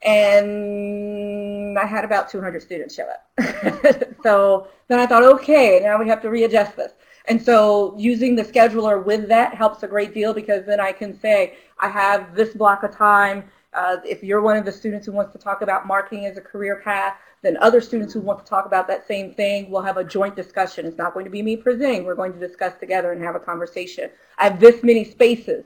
And 0.03 1.77
I 1.77 1.85
had 1.85 2.05
about 2.05 2.29
200 2.29 2.61
students 2.61 2.95
show 2.95 3.07
up. 3.09 4.13
so 4.23 4.67
then 4.87 4.99
I 4.99 5.05
thought, 5.05 5.23
okay, 5.23 5.79
now 5.81 5.99
we 5.99 6.07
have 6.07 6.21
to 6.21 6.29
readjust 6.29 6.75
this. 6.75 6.93
And 7.25 7.41
so 7.41 7.95
using 7.97 8.35
the 8.35 8.43
scheduler 8.43 9.03
with 9.03 9.27
that 9.27 9.53
helps 9.53 9.83
a 9.83 9.87
great 9.87 10.13
deal 10.13 10.33
because 10.33 10.65
then 10.65 10.79
I 10.79 10.91
can 10.91 11.19
say, 11.19 11.57
I 11.79 11.89
have 11.89 12.35
this 12.35 12.53
block 12.53 12.83
of 12.83 12.95
time 12.95 13.43
uh, 13.77 13.97
if 14.03 14.23
you're 14.23 14.41
one 14.41 14.57
of 14.57 14.65
the 14.65 14.71
students 14.71 15.05
who 15.05 15.11
wants 15.11 15.31
to 15.33 15.37
talk 15.37 15.61
about 15.61 15.85
marketing 15.85 16.25
as 16.25 16.35
a 16.37 16.41
career 16.41 16.81
path, 16.83 17.15
then 17.41 17.57
other 17.57 17.81
students 17.81 18.13
who 18.13 18.21
want 18.21 18.39
to 18.39 18.45
talk 18.45 18.65
about 18.65 18.87
that 18.87 19.07
same 19.07 19.33
thing 19.33 19.69
will 19.69 19.81
have 19.81 19.97
a 19.97 20.03
joint 20.03 20.35
discussion. 20.35 20.85
It's 20.85 20.97
not 20.97 21.13
going 21.13 21.25
to 21.25 21.31
be 21.31 21.41
me 21.41 21.55
presenting. 21.55 22.03
We're 22.03 22.15
going 22.15 22.33
to 22.33 22.39
discuss 22.39 22.73
together 22.79 23.11
and 23.11 23.23
have 23.23 23.35
a 23.35 23.39
conversation. 23.39 24.09
I 24.37 24.45
have 24.45 24.59
this 24.59 24.83
many 24.83 25.03
spaces. 25.03 25.65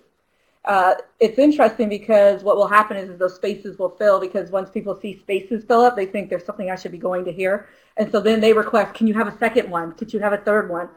Uh, 0.65 0.93
it's 1.19 1.39
interesting 1.39 1.89
because 1.89 2.43
what 2.43 2.55
will 2.55 2.67
happen 2.67 2.95
is, 2.95 3.09
is 3.09 3.17
those 3.17 3.35
spaces 3.35 3.79
will 3.79 3.89
fill 3.89 4.19
because 4.19 4.51
once 4.51 4.69
people 4.69 4.99
see 4.99 5.17
spaces 5.17 5.63
fill 5.63 5.81
up, 5.81 5.95
they 5.95 6.05
think 6.05 6.29
there's 6.29 6.45
something 6.45 6.69
I 6.69 6.75
should 6.75 6.91
be 6.91 6.99
going 6.99 7.25
to 7.25 7.31
hear. 7.31 7.67
And 7.97 8.11
so 8.11 8.19
then 8.19 8.39
they 8.39 8.53
request, 8.53 8.93
can 8.93 9.07
you 9.07 9.13
have 9.15 9.27
a 9.27 9.37
second 9.37 9.69
one? 9.69 9.93
Could 9.93 10.13
you 10.13 10.19
have 10.19 10.33
a 10.33 10.37
third 10.37 10.69
one? 10.69 10.89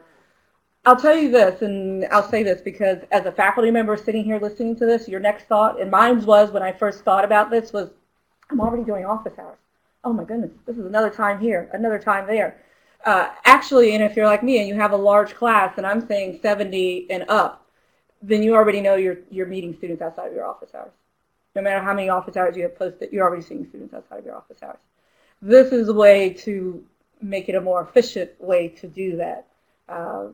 I'll 0.85 0.95
tell 0.95 1.17
you 1.17 1.31
this, 1.31 1.63
and 1.63 2.05
I'll 2.11 2.29
say 2.29 2.43
this 2.43 2.61
because 2.61 2.99
as 3.11 3.25
a 3.25 3.31
faculty 3.31 3.71
member 3.71 3.97
sitting 3.97 4.23
here 4.23 4.39
listening 4.39 4.75
to 4.75 4.85
this, 4.85 5.07
your 5.07 5.19
next 5.19 5.45
thought, 5.45 5.81
and 5.81 5.89
mine 5.89 6.23
was 6.23 6.51
when 6.51 6.61
I 6.61 6.71
first 6.71 7.03
thought 7.03 7.25
about 7.25 7.49
this, 7.49 7.73
was 7.73 7.89
I'm 8.51 8.61
already 8.61 8.83
doing 8.83 9.03
office 9.03 9.33
hours. 9.39 9.57
Oh 10.05 10.13
my 10.13 10.23
goodness, 10.23 10.51
this 10.67 10.77
is 10.77 10.85
another 10.85 11.09
time 11.09 11.39
here, 11.39 11.67
another 11.73 11.97
time 11.97 12.27
there. 12.27 12.61
Uh, 13.05 13.29
actually, 13.43 13.95
and 13.95 14.03
if 14.03 14.15
you're 14.15 14.27
like 14.27 14.43
me 14.43 14.59
and 14.59 14.67
you 14.67 14.75
have 14.75 14.91
a 14.91 14.97
large 14.97 15.33
class, 15.33 15.73
and 15.77 15.85
I'm 15.85 16.07
saying 16.07 16.39
70 16.43 17.07
and 17.09 17.25
up, 17.27 17.67
then 18.21 18.43
you 18.43 18.53
already 18.53 18.81
know 18.81 18.95
you're, 18.95 19.17
you're 19.31 19.47
meeting 19.47 19.73
students 19.75 20.03
outside 20.03 20.27
of 20.27 20.33
your 20.33 20.45
office 20.45 20.69
hours. 20.75 20.91
No 21.55 21.63
matter 21.63 21.83
how 21.83 21.93
many 21.93 22.09
office 22.09 22.37
hours 22.37 22.55
you 22.55 22.63
have 22.63 22.77
posted, 22.77 23.11
you're 23.11 23.27
already 23.27 23.41
seeing 23.41 23.67
students 23.67 23.95
outside 23.95 24.19
of 24.19 24.25
your 24.25 24.35
office 24.35 24.61
hours. 24.61 24.77
This 25.41 25.71
is 25.71 25.87
a 25.87 25.93
way 25.93 26.29
to 26.33 26.83
make 27.19 27.49
it 27.49 27.55
a 27.55 27.61
more 27.61 27.81
efficient 27.81 28.31
way 28.39 28.67
to 28.69 28.87
do 28.87 29.17
that. 29.17 29.47
Uh, 29.89 30.27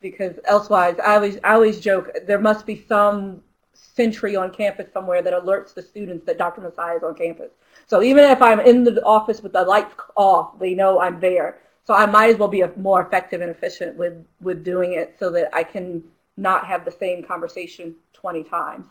because 0.00 0.38
elsewise, 0.44 0.98
I 0.98 1.14
always, 1.14 1.38
I 1.42 1.54
always 1.54 1.80
joke, 1.80 2.10
there 2.26 2.38
must 2.38 2.66
be 2.66 2.84
some 2.86 3.42
sentry 3.72 4.36
on 4.36 4.50
campus 4.52 4.92
somewhere 4.92 5.22
that 5.22 5.32
alerts 5.32 5.74
the 5.74 5.82
students 5.82 6.26
that 6.26 6.38
Dr. 6.38 6.60
Massiah 6.60 6.98
is 6.98 7.02
on 7.02 7.14
campus. 7.14 7.50
So 7.86 8.02
even 8.02 8.24
if 8.24 8.42
I'm 8.42 8.60
in 8.60 8.84
the 8.84 9.02
office 9.04 9.42
with 9.42 9.52
the 9.52 9.62
lights 9.62 9.94
off, 10.16 10.58
they 10.58 10.74
know 10.74 11.00
I'm 11.00 11.20
there. 11.20 11.58
So 11.84 11.94
I 11.94 12.04
might 12.06 12.30
as 12.30 12.36
well 12.36 12.48
be 12.48 12.64
more 12.76 13.00
effective 13.00 13.40
and 13.40 13.50
efficient 13.50 13.96
with, 13.96 14.14
with 14.40 14.64
doing 14.64 14.94
it 14.94 15.16
so 15.18 15.30
that 15.30 15.54
I 15.54 15.62
can 15.62 16.02
not 16.36 16.66
have 16.66 16.84
the 16.84 16.90
same 16.90 17.22
conversation 17.22 17.94
20 18.12 18.42
times, 18.44 18.86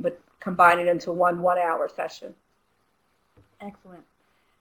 but 0.00 0.18
combine 0.40 0.78
it 0.78 0.88
into 0.88 1.12
one 1.12 1.42
one-hour 1.42 1.90
session. 1.94 2.34
Excellent. 3.60 4.02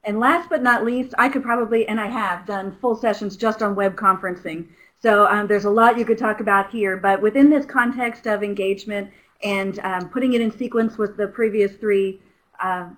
And 0.03 0.19
last 0.19 0.49
but 0.49 0.61
not 0.61 0.83
least, 0.85 1.13
I 1.17 1.29
could 1.29 1.43
probably, 1.43 1.87
and 1.87 1.99
I 1.99 2.07
have, 2.07 2.45
done 2.45 2.75
full 2.81 2.95
sessions 2.95 3.37
just 3.37 3.61
on 3.61 3.75
web 3.75 3.95
conferencing. 3.95 4.67
So 5.01 5.27
um, 5.27 5.47
there's 5.47 5.65
a 5.65 5.69
lot 5.69 5.97
you 5.97 6.05
could 6.05 6.17
talk 6.17 6.39
about 6.39 6.71
here, 6.71 6.97
but 6.97 7.21
within 7.21 7.49
this 7.49 7.65
context 7.65 8.25
of 8.25 8.43
engagement 8.43 9.11
and 9.43 9.79
um, 9.79 10.09
putting 10.09 10.33
it 10.33 10.41
in 10.41 10.51
sequence 10.51 10.97
with 10.97 11.15
the 11.17 11.27
previous 11.27 11.73
three 11.75 12.19
uh, 12.59 12.89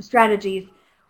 strategies, 0.00 0.68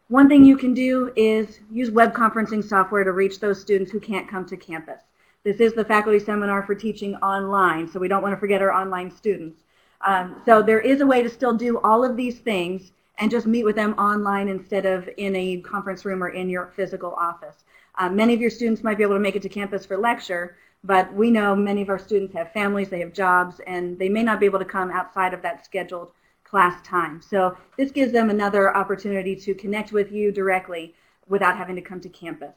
one 0.09 0.29
thing 0.29 0.45
you 0.45 0.57
can 0.57 0.73
do 0.73 1.13
is 1.17 1.61
use 1.71 1.91
web 1.91 2.15
conferencing 2.15 2.65
software 2.65 3.05
to 3.05 3.13
reach 3.13 3.41
those 3.41 3.61
students 3.61 3.93
who 3.93 4.01
can't 4.01 4.29
come 4.29 4.47
to 4.47 4.57
campus. 4.57 5.03
This 5.45 5.61
is 5.61 5.75
the 5.75 5.85
faculty 5.85 6.19
seminar 6.19 6.63
for 6.63 6.75
teaching 6.75 7.15
online, 7.17 7.89
so 7.89 8.01
we 8.01 8.09
don't 8.09 8.23
want 8.23 8.33
to 8.33 8.41
forget 8.41 8.63
our 8.63 8.73
online 8.73 9.11
students. 9.11 9.63
Um, 10.07 10.41
so 10.47 10.63
there 10.63 10.81
is 10.81 11.01
a 11.01 11.07
way 11.07 11.23
to 11.23 11.29
still 11.29 11.55
do 11.55 11.79
all 11.81 12.05
of 12.05 12.17
these 12.17 12.39
things 12.39 12.93
and 13.19 13.31
just 13.31 13.47
meet 13.47 13.65
with 13.65 13.77
them 13.77 13.95
online 13.95 14.49
instead 14.49 14.87
of 14.87 15.09
in 15.17 15.35
a 15.37 15.61
conference 15.61 16.05
room 16.05 16.23
or 16.23 16.29
in 16.29 16.49
your 16.49 16.73
physical 16.77 17.13
office. 17.15 17.65
Uh, 17.99 18.09
many 18.09 18.33
of 18.33 18.41
your 18.41 18.51
students 18.51 18.85
might 18.85 18.97
be 18.97 19.03
able 19.03 19.17
to 19.17 19.21
make 19.21 19.37
it 19.37 19.43
to 19.43 19.49
campus 19.49 19.85
for 19.85 19.97
lecture, 19.97 20.57
but 20.85 21.13
we 21.13 21.31
know 21.31 21.55
many 21.57 21.83
of 21.83 21.89
our 21.89 21.99
students 21.99 22.33
have 22.33 22.53
families, 22.53 22.89
they 22.89 23.01
have 23.01 23.13
jobs, 23.13 23.61
and 23.67 23.99
they 23.99 24.09
may 24.09 24.23
not 24.23 24.39
be 24.39 24.47
able 24.47 24.61
to 24.61 24.65
come 24.65 24.91
outside 24.91 25.35
of 25.35 25.43
that 25.43 25.65
scheduled 25.65 26.13
class 26.49 26.81
time. 26.87 27.21
So 27.21 27.57
this 27.77 27.91
gives 27.91 28.13
them 28.13 28.31
another 28.31 28.75
opportunity 28.77 29.37
to 29.37 29.55
connect 29.55 29.93
with 29.93 30.11
you 30.11 30.33
directly 30.33 30.95
without 31.29 31.57
having 31.57 31.77
to 31.77 31.83
come 31.83 32.01
to 32.01 32.09
campus. 32.09 32.55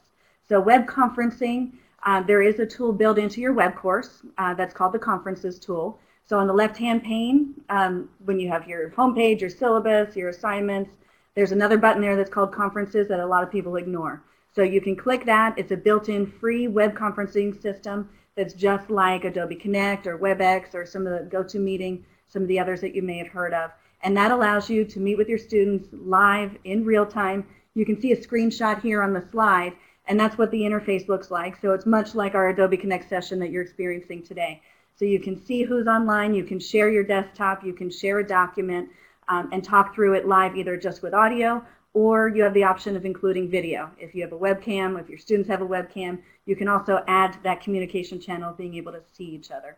So 0.48 0.60
web 0.60 0.88
conferencing, 0.88 1.74
uh, 2.04 2.22
there 2.22 2.42
is 2.42 2.60
a 2.60 2.66
tool 2.66 2.94
built 2.94 3.18
into 3.18 3.42
your 3.42 3.54
web 3.54 3.76
course 3.76 4.24
uh, 4.38 4.54
that's 4.54 4.74
called 4.74 4.94
the 4.94 5.00
Conferences 5.00 5.60
tool. 5.60 6.00
So 6.26 6.40
on 6.40 6.48
the 6.48 6.54
left-hand 6.54 7.04
pane, 7.04 7.56
um, 7.70 8.10
when 8.26 8.40
you 8.40 8.50
have 8.50 8.68
your 8.68 8.92
homepage, 8.92 9.42
your 9.42 9.50
syllabus, 9.50 10.16
your 10.16 10.30
assignments, 10.30 10.92
there's 11.36 11.52
another 11.52 11.78
button 11.78 12.02
there 12.02 12.16
that's 12.16 12.30
called 12.30 12.54
Conferences 12.54 13.08
that 13.10 13.20
a 13.20 13.26
lot 13.26 13.44
of 13.44 13.52
people 13.52 13.76
ignore. 13.76 14.24
So 14.54 14.64
you 14.64 14.82
can 14.82 14.96
click 14.96 15.26
that. 15.26 15.58
It's 15.58 15.72
a 15.72 15.78
built-in 15.78 16.26
free 16.26 16.68
web 16.68 16.94
conferencing 16.94 17.62
system 17.62 18.10
that's 18.36 18.54
just 18.54 18.90
like 18.90 19.24
Adobe 19.24 19.56
Connect 19.56 20.08
or 20.08 20.18
WebEx 20.18 20.74
or 20.74 20.86
some 20.86 21.08
of 21.08 21.14
the 21.14 21.36
GoToMeeting, 21.36 22.04
some 22.32 22.42
of 22.42 22.48
the 22.48 22.60
others 22.60 22.82
that 22.82 22.96
you 22.96 23.02
may 23.02 23.18
have 23.18 23.28
heard 23.28 23.54
of. 23.54 23.72
And 24.04 24.16
that 24.18 24.32
allows 24.32 24.70
you 24.70 24.86
to 24.86 25.00
meet 25.00 25.18
with 25.18 25.30
your 25.30 25.38
students 25.38 25.90
live 25.92 26.58
in 26.64 26.86
real 26.86 27.06
time. 27.06 27.46
You 27.76 27.86
can 27.86 28.00
see 28.00 28.12
a 28.14 28.18
screenshot 28.18 28.82
here 28.82 29.04
on 29.04 29.14
the 29.14 29.24
slide, 29.32 29.74
and 30.08 30.20
that's 30.20 30.38
what 30.38 30.50
the 30.52 30.62
interface 30.62 31.08
looks 31.08 31.30
like. 31.30 31.60
So 31.62 31.74
it's 31.74 31.86
much 31.86 32.16
like 32.16 32.34
our 32.34 32.50
Adobe 32.50 32.78
Connect 32.78 33.08
session 33.08 33.40
that 33.40 33.52
you're 33.52 33.62
experiencing 33.62 34.24
today. 34.24 34.62
So 34.96 35.06
you 35.06 35.20
can 35.20 35.44
see 35.44 35.64
who's 35.64 35.88
online, 35.88 36.34
you 36.34 36.44
can 36.44 36.60
share 36.60 36.90
your 36.90 37.04
desktop, 37.04 37.64
you 37.64 37.74
can 37.74 37.90
share 37.90 38.20
a 38.20 38.28
document, 38.28 38.90
um, 39.28 39.50
and 39.52 39.64
talk 39.64 39.96
through 39.96 40.14
it 40.14 40.28
live 40.28 40.56
either 40.56 40.78
just 40.78 41.02
with 41.02 41.14
audio 41.14 41.64
or 41.94 42.30
you 42.30 42.44
have 42.44 42.54
the 42.54 42.64
option 42.64 42.96
of 42.96 43.06
including 43.06 43.50
video. 43.50 43.92
If 43.98 44.16
you 44.16 44.22
have 44.22 44.32
a 44.32 44.38
webcam, 44.38 45.00
if 45.00 45.10
your 45.10 45.18
students 45.18 45.50
have 45.50 45.62
a 45.62 45.68
webcam, 45.68 46.20
you 46.46 46.56
can 46.56 46.68
also 46.68 47.04
add 47.08 47.38
that 47.44 47.62
communication 47.62 48.20
channel 48.20 48.54
being 48.54 48.76
able 48.76 48.94
to 48.94 49.02
see 49.14 49.26
each 49.26 49.52
other. 49.52 49.78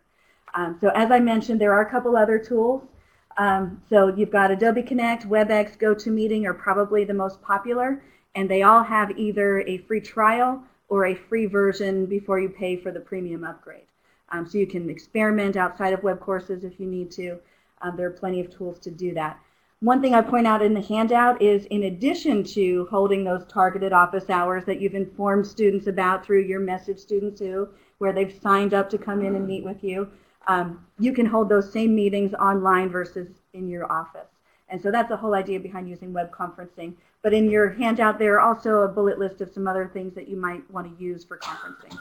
Um, 0.54 0.78
so 0.80 0.88
as 0.94 1.10
I 1.10 1.20
mentioned, 1.20 1.60
there 1.60 1.72
are 1.72 1.82
a 1.82 1.90
couple 1.90 2.16
other 2.16 2.38
tools. 2.38 2.82
Um, 3.36 3.82
so 3.90 4.14
you've 4.14 4.30
got 4.30 4.52
Adobe 4.52 4.82
Connect, 4.82 5.28
WebEx, 5.28 5.76
GoToMeeting 5.78 6.44
are 6.44 6.54
probably 6.54 7.04
the 7.04 7.14
most 7.14 7.42
popular, 7.42 8.02
and 8.36 8.48
they 8.48 8.62
all 8.62 8.82
have 8.82 9.18
either 9.18 9.60
a 9.62 9.78
free 9.78 10.00
trial 10.00 10.62
or 10.88 11.06
a 11.06 11.14
free 11.14 11.46
version 11.46 12.06
before 12.06 12.38
you 12.38 12.48
pay 12.48 12.76
for 12.76 12.92
the 12.92 13.00
premium 13.00 13.42
upgrade. 13.42 13.86
Um, 14.30 14.46
so 14.46 14.58
you 14.58 14.66
can 14.66 14.88
experiment 14.88 15.56
outside 15.56 15.92
of 15.92 16.02
web 16.02 16.20
courses 16.20 16.62
if 16.64 16.78
you 16.78 16.86
need 16.86 17.10
to. 17.12 17.38
Um, 17.82 17.96
there 17.96 18.06
are 18.06 18.12
plenty 18.12 18.40
of 18.40 18.56
tools 18.56 18.78
to 18.80 18.90
do 18.90 19.12
that. 19.14 19.38
One 19.80 20.00
thing 20.00 20.14
I 20.14 20.22
point 20.22 20.46
out 20.46 20.62
in 20.62 20.72
the 20.72 20.80
handout 20.80 21.42
is 21.42 21.66
in 21.66 21.84
addition 21.84 22.42
to 22.44 22.86
holding 22.90 23.24
those 23.24 23.44
targeted 23.46 23.92
office 23.92 24.30
hours 24.30 24.64
that 24.64 24.80
you've 24.80 24.94
informed 24.94 25.46
students 25.46 25.88
about 25.88 26.24
through 26.24 26.44
your 26.44 26.60
message 26.60 26.98
students 26.98 27.40
who, 27.40 27.68
where 27.98 28.12
they've 28.12 28.38
signed 28.40 28.72
up 28.72 28.88
to 28.90 28.98
come 28.98 29.20
in 29.20 29.34
and 29.34 29.46
meet 29.46 29.64
with 29.64 29.84
you, 29.84 30.08
um, 30.46 30.84
you 30.98 31.12
can 31.12 31.26
hold 31.26 31.48
those 31.48 31.72
same 31.72 31.94
meetings 31.94 32.34
online 32.34 32.88
versus 32.88 33.28
in 33.52 33.68
your 33.68 33.90
office. 33.90 34.28
And 34.68 34.80
so 34.80 34.90
that's 34.90 35.08
the 35.08 35.16
whole 35.16 35.34
idea 35.34 35.60
behind 35.60 35.88
using 35.88 36.12
web 36.12 36.32
conferencing. 36.32 36.94
But 37.22 37.32
in 37.32 37.50
your 37.50 37.70
handout, 37.70 38.18
there 38.18 38.34
are 38.34 38.40
also 38.40 38.80
a 38.80 38.88
bullet 38.88 39.18
list 39.18 39.40
of 39.40 39.52
some 39.52 39.66
other 39.66 39.90
things 39.92 40.14
that 40.14 40.28
you 40.28 40.36
might 40.36 40.68
want 40.70 40.96
to 40.96 41.02
use 41.02 41.24
for 41.24 41.38
conferencing. 41.38 41.98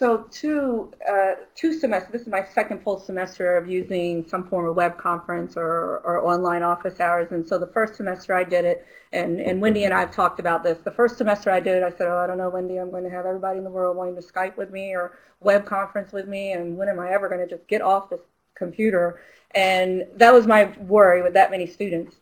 So 0.00 0.24
two, 0.30 0.90
uh, 1.06 1.32
two 1.54 1.78
semesters, 1.78 2.10
this 2.10 2.22
is 2.22 2.28
my 2.28 2.42
second 2.42 2.82
full 2.82 2.98
semester 2.98 3.58
of 3.58 3.68
using 3.68 4.26
some 4.26 4.48
form 4.48 4.66
of 4.66 4.74
web 4.74 4.96
conference 4.96 5.58
or, 5.58 5.98
or 5.98 6.26
online 6.26 6.62
office 6.62 7.00
hours. 7.00 7.32
And 7.32 7.46
so 7.46 7.58
the 7.58 7.66
first 7.66 7.96
semester 7.96 8.34
I 8.34 8.44
did 8.44 8.64
it, 8.64 8.86
and, 9.12 9.38
and 9.38 9.60
Wendy 9.60 9.84
and 9.84 9.92
I 9.92 10.00
have 10.00 10.10
talked 10.10 10.40
about 10.40 10.62
this. 10.62 10.78
The 10.78 10.90
first 10.90 11.18
semester 11.18 11.50
I 11.50 11.60
did 11.60 11.76
it, 11.76 11.82
I 11.82 11.90
said, 11.90 12.06
oh, 12.06 12.16
I 12.16 12.26
don't 12.26 12.38
know, 12.38 12.48
Wendy, 12.48 12.78
I'm 12.78 12.90
going 12.90 13.04
to 13.04 13.10
have 13.10 13.26
everybody 13.26 13.58
in 13.58 13.64
the 13.64 13.68
world 13.68 13.94
wanting 13.94 14.14
to 14.14 14.22
Skype 14.22 14.56
with 14.56 14.70
me 14.70 14.94
or 14.94 15.18
web 15.40 15.66
conference 15.66 16.12
with 16.14 16.26
me, 16.26 16.52
and 16.52 16.78
when 16.78 16.88
am 16.88 16.98
I 16.98 17.10
ever 17.10 17.28
going 17.28 17.46
to 17.46 17.54
just 17.54 17.68
get 17.68 17.82
off 17.82 18.08
this 18.08 18.20
computer? 18.54 19.20
And 19.54 20.06
that 20.16 20.32
was 20.32 20.46
my 20.46 20.72
worry 20.78 21.20
with 21.20 21.34
that 21.34 21.50
many 21.50 21.66
students. 21.66 22.16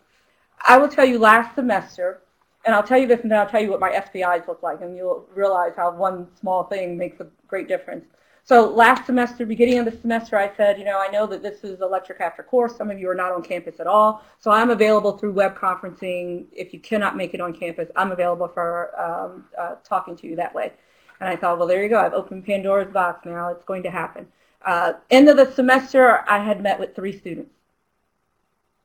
I 0.67 0.79
will 0.79 0.89
tell 0.89 1.05
you 1.05 1.21
last 1.21 1.55
semester, 1.55 2.23
and 2.65 2.75
I'll 2.75 2.83
tell 2.83 2.99
you 2.99 3.07
this 3.07 3.21
and 3.21 3.31
then 3.31 3.39
I'll 3.39 3.49
tell 3.49 3.63
you 3.63 3.71
what 3.71 3.79
my 3.79 3.93
SPIs 3.93 4.49
look 4.49 4.65
like, 4.65 4.81
and 4.81 4.97
you'll 4.97 5.29
realize 5.33 5.75
how 5.77 5.93
one 5.93 6.27
small 6.41 6.65
thing 6.65 6.99
makes 6.99 7.21
a 7.21 7.29
great 7.49 7.69
difference. 7.69 8.05
So 8.45 8.67
last 8.71 9.05
semester, 9.05 9.45
beginning 9.45 9.79
of 9.79 9.85
the 9.85 10.01
semester, 10.01 10.39
I 10.39 10.51
said, 10.57 10.79
you 10.79 10.85
know, 10.87 10.99
I 10.99 11.09
know 11.09 11.27
that 11.27 11.43
this 11.43 11.65
is 11.65 11.81
a 11.81 11.87
lecture 11.87 12.15
capture 12.15 12.43
course. 12.43 12.75
Some 12.77 12.91
of 12.91 12.99
you 12.99 13.11
are 13.11 13.15
not 13.15 13.31
on 13.31 13.43
campus 13.43 13.79
at 13.79 13.87
all. 13.87 14.23
So 14.39 14.51
I'm 14.51 14.71
available 14.71 15.19
through 15.19 15.33
web 15.33 15.55
conferencing. 15.55 16.47
If 16.53 16.73
you 16.73 16.81
cannot 16.81 17.15
make 17.15 17.35
it 17.35 17.43
on 17.43 17.53
campus, 17.53 17.91
I'm 17.95 18.11
available 18.11 18.49
for 18.49 18.99
um, 18.99 19.45
uh, 19.59 19.75
talking 19.85 20.17
to 20.17 20.27
you 20.27 20.35
that 20.37 20.55
way. 20.55 20.73
And 21.21 21.29
I 21.29 21.37
thought, 21.37 21.59
well, 21.59 21.69
there 21.69 21.83
you 21.83 21.91
go. 21.91 22.01
I've 22.01 22.15
opened 22.15 22.47
Pandora's 22.47 22.91
box 22.91 23.27
now. 23.27 23.51
It's 23.51 23.65
going 23.65 23.83
to 23.83 23.91
happen. 23.91 24.27
Uh, 24.65 24.95
end 25.11 25.29
of 25.29 25.37
the 25.37 25.53
semester, 25.53 26.25
I 26.27 26.39
had 26.39 26.63
met 26.63 26.81
with 26.81 26.97
three 26.97 27.19
students. 27.19 27.53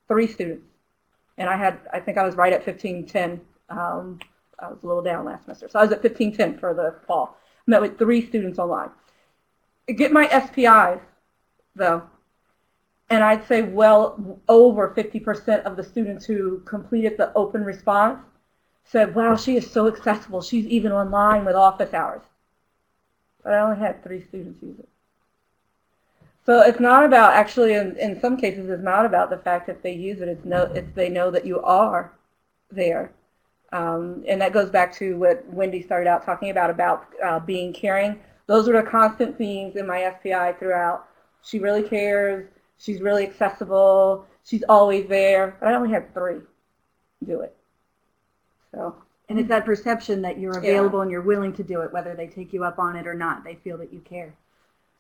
Three 0.10 0.28
students. 0.28 0.65
And 1.38 1.49
I 1.49 1.56
had, 1.56 1.80
I 1.93 2.02
think 2.02 2.17
I 2.17 2.26
was 2.26 2.36
right 2.36 2.52
at 2.52 2.65
1510. 2.65 3.39
Um, 3.69 4.19
I 4.60 4.67
was 4.67 4.84
a 4.84 4.88
little 4.88 5.02
down 5.02 5.23
last 5.23 5.45
semester. 5.45 5.69
So 5.69 5.80
I 5.80 5.84
was 5.84 5.91
at 5.91 6.04
1510 6.04 6.60
for 6.60 6.73
the 6.73 6.95
fall. 7.08 7.38
Met 7.67 7.82
with 7.82 7.97
three 7.97 8.26
students 8.28 8.60
online. 8.60 8.89
Get 9.88 10.12
my 10.12 10.28
SPIs, 10.28 11.02
though, 11.76 12.04
and 13.10 13.23
I'd 13.23 13.47
say 13.47 13.62
well 13.62 14.39
over 14.47 14.89
50% 14.89 15.63
of 15.63 15.76
the 15.76 15.84
students 15.84 16.26
who 16.26 16.60
completed 16.62 17.17
the 17.17 17.34
open 17.34 17.63
response 17.63 18.19
said, 18.86 19.15
wow, 19.15 19.36
she 19.36 19.56
is 19.56 19.69
so 19.69 19.88
accessible. 19.88 20.41
She's 20.41 20.65
even 20.67 20.91
online 20.91 21.45
with 21.45 21.56
office 21.56 21.93
hours. 21.93 22.21
But 23.43 23.54
I 23.54 23.62
only 23.62 23.80
had 23.80 24.04
three 24.04 24.23
students 24.23 24.62
use 24.62 24.80
it. 24.80 24.89
So 26.45 26.62
it's 26.62 26.80
not 26.80 27.06
about, 27.06 27.34
actually, 27.34 27.73
in, 27.73 27.95
in 27.97 28.19
some 28.19 28.36
cases, 28.36 28.69
it's 28.69 28.84
not 28.84 29.06
about 29.06 29.30
the 29.30 29.38
fact 29.38 29.67
that 29.67 29.82
they 29.82 29.93
use 29.93 30.19
it. 30.21 30.28
It's, 30.28 30.43
no, 30.43 30.63
it's 30.63 30.93
they 30.93 31.08
know 31.08 31.32
that 31.32 31.45
you 31.45 31.62
are 31.62 32.12
there. 32.69 33.12
Um, 33.73 34.23
and 34.27 34.39
that 34.39 34.53
goes 34.53 34.69
back 34.69 34.93
to 34.97 35.17
what 35.17 35.43
Wendy 35.51 35.81
started 35.81 36.07
out 36.07 36.23
talking 36.23 36.51
about, 36.51 36.69
about 36.69 37.07
uh, 37.25 37.39
being 37.39 37.73
caring. 37.73 38.19
Those 38.45 38.69
are 38.69 38.73
the 38.73 38.88
constant 38.88 39.36
themes 39.36 39.75
in 39.75 39.88
my 39.88 40.13
SPI 40.19 40.53
throughout. 40.59 41.07
She 41.41 41.57
really 41.57 41.81
cares. 41.81 42.47
She's 42.77 43.01
really 43.01 43.25
accessible. 43.25 44.27
She's 44.45 44.63
always 44.69 45.07
there. 45.07 45.57
But 45.59 45.69
I 45.69 45.75
only 45.75 45.89
had 45.89 46.13
three 46.13 46.41
do 47.25 47.41
it. 47.41 47.55
So. 48.71 48.95
And 49.29 49.39
it's 49.39 49.49
that 49.49 49.65
perception 49.65 50.21
that 50.21 50.38
you're 50.38 50.57
available 50.57 50.99
yeah. 50.99 51.03
and 51.03 51.12
you're 51.12 51.21
willing 51.21 51.53
to 51.53 51.63
do 51.63 51.81
it, 51.81 51.91
whether 51.91 52.13
they 52.13 52.27
take 52.27 52.53
you 52.53 52.63
up 52.63 52.77
on 52.77 52.95
it 52.95 53.07
or 53.07 53.15
not. 53.15 53.43
They 53.43 53.55
feel 53.55 53.77
that 53.79 53.91
you 53.91 54.01
care. 54.01 54.36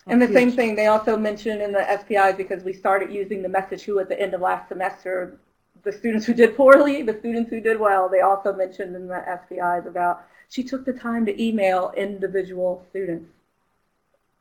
That's 0.05 0.13
and 0.13 0.21
the 0.21 0.25
huge. 0.25 0.35
same 0.35 0.51
thing 0.51 0.75
they 0.75 0.87
also 0.87 1.15
mentioned 1.15 1.61
in 1.61 1.71
the 1.71 1.85
SPIs 1.99 2.35
because 2.37 2.63
we 2.63 2.73
started 2.73 3.11
using 3.11 3.43
the 3.43 3.49
message 3.49 3.83
who 3.83 3.99
at 3.99 4.09
the 4.09 4.19
end 4.19 4.33
of 4.33 4.41
last 4.41 4.69
semester, 4.69 5.37
the 5.83 5.91
students 5.91 6.25
who 6.25 6.33
did 6.33 6.55
poorly, 6.55 7.01
the 7.01 7.17
students 7.19 7.49
who 7.49 7.59
did 7.59 7.79
well, 7.79 8.09
they 8.09 8.21
also 8.21 8.53
mentioned 8.53 8.95
in 8.95 9.07
the 9.07 9.41
SPIs 9.45 9.85
about 9.85 10.23
she 10.49 10.63
took 10.63 10.85
the 10.85 10.93
time 10.93 11.25
to 11.25 11.43
email 11.43 11.93
individual 11.97 12.85
students 12.89 13.29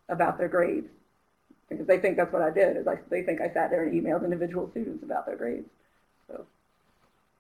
about 0.09 0.39
their 0.39 0.49
grades. 0.49 0.89
Because 1.69 1.87
they 1.87 1.99
think 1.99 2.17
that's 2.17 2.33
what 2.33 2.43
I 2.43 2.51
did, 2.51 2.77
is 2.77 2.87
I, 2.87 2.99
they 3.09 3.23
think 3.23 3.41
I 3.41 3.49
sat 3.51 3.71
there 3.71 3.85
and 3.85 3.93
emailed 3.93 4.25
individual 4.25 4.71
students 4.71 5.03
about 5.03 5.25
their 5.27 5.37
grades. 5.37 5.69
So. 6.29 6.45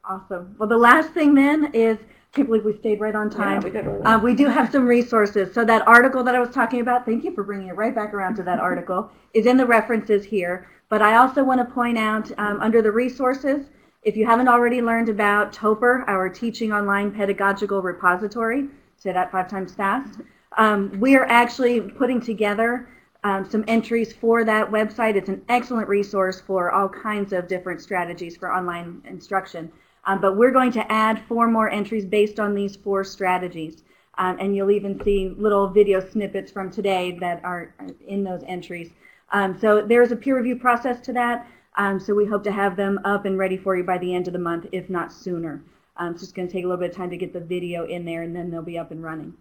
Awesome. 0.04 0.56
Well, 0.58 0.68
the 0.68 0.78
last 0.78 1.10
thing 1.10 1.34
then 1.34 1.70
is, 1.74 1.98
I 1.98 2.36
can't 2.36 2.48
believe 2.48 2.64
we 2.64 2.76
stayed 2.78 2.98
right 2.98 3.14
on 3.14 3.28
time. 3.28 3.60
Yeah, 3.60 3.64
we, 3.64 3.70
did 3.70 3.86
really 3.86 4.02
uh, 4.04 4.18
we 4.18 4.34
do 4.34 4.46
have 4.46 4.72
some 4.72 4.86
resources. 4.86 5.52
So 5.52 5.66
that 5.66 5.86
article 5.86 6.24
that 6.24 6.34
I 6.34 6.40
was 6.40 6.48
talking 6.48 6.80
about, 6.80 7.04
thank 7.04 7.24
you 7.24 7.34
for 7.34 7.44
bringing 7.44 7.68
it 7.68 7.76
right 7.76 7.94
back 7.94 8.14
around 8.14 8.36
to 8.36 8.42
that 8.44 8.58
article, 8.70 9.10
is 9.34 9.44
in 9.44 9.58
the 9.58 9.66
references 9.66 10.24
here. 10.24 10.66
But 10.88 11.02
I 11.02 11.16
also 11.16 11.44
want 11.44 11.60
to 11.60 11.74
point 11.74 11.98
out 11.98 12.30
um, 12.38 12.60
under 12.60 12.80
the 12.80 12.90
resources, 12.90 13.66
if 14.02 14.16
you 14.16 14.26
haven't 14.26 14.48
already 14.48 14.82
learned 14.82 15.08
about 15.08 15.52
TOPR, 15.52 16.04
our 16.08 16.28
Teaching 16.28 16.72
Online 16.72 17.12
Pedagogical 17.12 17.82
Repository, 17.82 18.66
say 18.96 19.12
that 19.12 19.30
five 19.30 19.48
times 19.48 19.74
fast, 19.74 20.18
um, 20.58 20.90
we 20.98 21.14
are 21.16 21.24
actually 21.26 21.80
putting 21.80 22.20
together 22.20 22.88
um, 23.24 23.48
some 23.48 23.64
entries 23.68 24.12
for 24.12 24.44
that 24.44 24.68
website. 24.68 25.14
It's 25.14 25.28
an 25.28 25.42
excellent 25.48 25.88
resource 25.88 26.40
for 26.40 26.72
all 26.72 26.88
kinds 26.88 27.32
of 27.32 27.46
different 27.46 27.80
strategies 27.80 28.36
for 28.36 28.52
online 28.52 29.02
instruction. 29.06 29.70
Um, 30.04 30.20
but 30.20 30.36
we're 30.36 30.50
going 30.50 30.72
to 30.72 30.92
add 30.92 31.22
four 31.28 31.46
more 31.46 31.70
entries 31.70 32.04
based 32.04 32.40
on 32.40 32.54
these 32.54 32.74
four 32.74 33.04
strategies. 33.04 33.84
Um, 34.18 34.36
and 34.40 34.56
you'll 34.56 34.72
even 34.72 35.02
see 35.04 35.32
little 35.38 35.68
video 35.68 36.00
snippets 36.00 36.50
from 36.50 36.72
today 36.72 37.16
that 37.20 37.42
are 37.44 37.72
in 38.06 38.24
those 38.24 38.42
entries. 38.48 38.90
Um, 39.30 39.56
so 39.58 39.80
there's 39.80 40.10
a 40.10 40.16
peer 40.16 40.36
review 40.36 40.56
process 40.56 41.00
to 41.02 41.12
that. 41.12 41.46
Um, 41.76 41.98
so 41.98 42.14
we 42.14 42.26
hope 42.26 42.44
to 42.44 42.52
have 42.52 42.76
them 42.76 43.00
up 43.04 43.24
and 43.24 43.38
ready 43.38 43.56
for 43.56 43.76
you 43.76 43.84
by 43.84 43.98
the 43.98 44.14
end 44.14 44.26
of 44.26 44.32
the 44.32 44.38
month, 44.38 44.66
if 44.72 44.90
not 44.90 45.12
sooner. 45.12 45.62
Um, 45.96 46.12
it's 46.12 46.20
just 46.20 46.34
going 46.34 46.48
to 46.48 46.52
take 46.52 46.64
a 46.64 46.66
little 46.66 46.80
bit 46.80 46.90
of 46.90 46.96
time 46.96 47.10
to 47.10 47.16
get 47.16 47.32
the 47.32 47.40
video 47.40 47.84
in 47.84 48.04
there, 48.04 48.22
and 48.22 48.34
then 48.34 48.50
they'll 48.50 48.62
be 48.62 48.78
up 48.78 48.90
and 48.90 49.02
running. 49.02 49.34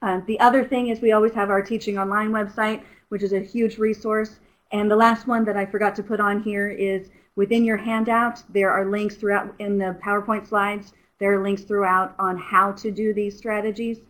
Uh, 0.00 0.20
the 0.26 0.40
other 0.40 0.64
thing 0.64 0.88
is 0.88 1.00
we 1.00 1.12
always 1.12 1.32
have 1.32 1.50
our 1.50 1.62
Teaching 1.62 1.98
Online 1.98 2.30
website, 2.30 2.82
which 3.08 3.22
is 3.22 3.32
a 3.32 3.40
huge 3.40 3.78
resource. 3.78 4.40
And 4.72 4.90
the 4.90 4.96
last 4.96 5.26
one 5.26 5.44
that 5.44 5.56
I 5.56 5.66
forgot 5.66 5.94
to 5.96 6.02
put 6.02 6.18
on 6.18 6.42
here 6.42 6.68
is 6.70 7.10
Within 7.34 7.64
your 7.64 7.78
handout, 7.78 8.42
there 8.50 8.70
are 8.70 8.90
links 8.90 9.16
throughout 9.16 9.54
in 9.58 9.78
the 9.78 9.98
PowerPoint 10.04 10.46
slides. 10.46 10.92
There 11.18 11.32
are 11.32 11.42
links 11.42 11.62
throughout 11.62 12.14
on 12.18 12.36
how 12.36 12.72
to 12.72 12.90
do 12.90 13.14
these 13.14 13.38
strategies 13.38 14.00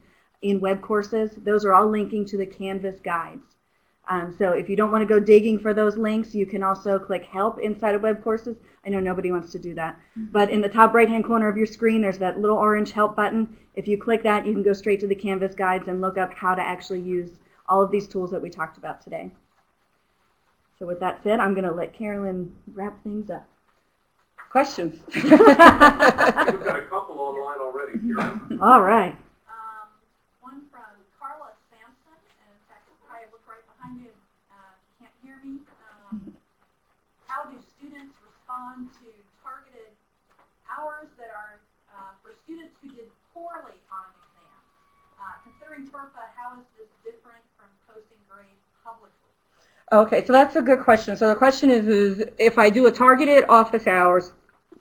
in 0.41 0.59
web 0.59 0.81
courses. 0.81 1.31
Those 1.37 1.65
are 1.65 1.73
all 1.73 1.89
linking 1.89 2.25
to 2.27 2.37
the 2.37 2.47
Canvas 2.47 2.99
guides. 2.99 3.52
Um, 4.09 4.35
so 4.37 4.51
if 4.51 4.69
you 4.69 4.77
don't 4.77 4.91
want 4.91 5.03
to 5.03 5.15
go 5.15 5.21
digging 5.21 5.59
for 5.59 5.73
those 5.73 5.97
links, 5.97 6.35
you 6.35 6.45
can 6.45 6.63
also 6.63 6.99
click 6.99 7.25
Help 7.25 7.61
inside 7.61 7.95
of 7.95 8.03
web 8.03 8.23
courses. 8.23 8.57
I 8.85 8.89
know 8.91 9.01
nobody 9.01 9.31
wants 9.31 9.53
to 9.53 9.59
do 9.59 9.75
that. 9.75 9.99
But 10.17 10.51
in 10.51 10.61
the 10.61 10.69
top 10.69 10.93
right-hand 10.93 11.25
corner 11.25 11.49
of 11.49 11.57
your 11.57 11.67
screen, 11.67 12.03
there's 12.03 12.19
that 12.19 12.41
little 12.41 12.59
orange 12.59 12.93
Help 12.93 13.15
button. 13.15 13.57
If 13.75 13.87
you 13.87 13.97
click 13.97 14.23
that, 14.25 14.45
you 14.45 14.53
can 14.53 14.63
go 14.63 14.73
straight 14.73 15.01
to 15.01 15.07
the 15.07 15.15
Canvas 15.15 15.55
guides 15.55 15.89
and 15.89 16.01
look 16.01 16.19
up 16.19 16.35
how 16.35 16.55
to 16.55 16.63
actually 16.63 17.01
use 17.01 17.39
all 17.69 17.83
of 17.83 17.91
these 17.91 18.09
tools 18.09 18.31
that 18.33 18.43
we 18.43 18.51
talked 18.51 18.77
about 18.77 19.01
today. 19.01 19.31
So 20.79 20.87
with 20.87 21.01
that 21.01 21.23
said, 21.23 21.39
I'm 21.39 21.55
going 21.55 21.65
to 21.65 21.73
let 21.73 21.95
Carolyn 21.95 22.53
wrap 22.75 23.01
things 23.05 23.31
up. 23.31 23.47
Questions? 24.51 25.01
We've 25.15 25.31
got 25.31 26.77
a 26.77 26.85
couple 26.91 27.17
online 27.17 27.59
already 27.59 27.99
here. 28.01 28.19
All 28.61 28.83
right. 28.83 29.17
Um, 29.49 29.89
one 30.43 30.61
from 30.69 30.93
Carla 31.17 31.57
Sampson, 31.73 32.19
and 32.19 32.51
in 32.53 32.61
fact, 32.69 32.85
I 33.09 33.25
look 33.33 33.41
right 33.49 33.65
behind 33.65 34.05
you. 34.05 34.13
Uh, 34.53 34.75
you 34.77 34.93
can't 35.01 35.17
hear 35.25 35.41
me. 35.41 35.57
Um, 36.11 36.37
how 37.25 37.49
do 37.49 37.57
students 37.65 38.13
respond 38.21 38.93
to 39.01 39.09
targeted 39.41 39.89
hours 40.83 41.07
that 41.19 41.31
are 41.31 41.63
uh, 41.95 42.11
for 42.23 42.35
students 42.45 42.75
who 42.83 42.91
did 42.91 43.07
poorly 43.33 43.79
on 43.87 44.03
an 44.11 44.19
exam? 44.19 44.59
Uh, 45.15 45.39
considering 45.47 45.87
how 46.35 46.59
is 46.59 46.67
this 46.75 46.91
different 47.07 47.43
from 47.55 47.71
posting 47.87 48.19
grades 48.27 48.59
publicly? 48.83 49.31
Okay, 49.93 50.27
so 50.27 50.33
that's 50.33 50.57
a 50.57 50.63
good 50.63 50.81
question. 50.81 51.17
So 51.17 51.29
the 51.29 51.37
question 51.37 51.71
is, 51.71 51.87
is 51.87 52.25
if 52.39 52.59
I 52.59 52.71
do 52.71 52.87
a 52.87 52.93
targeted 52.93 53.45
office 53.49 53.87
hours 53.87 54.33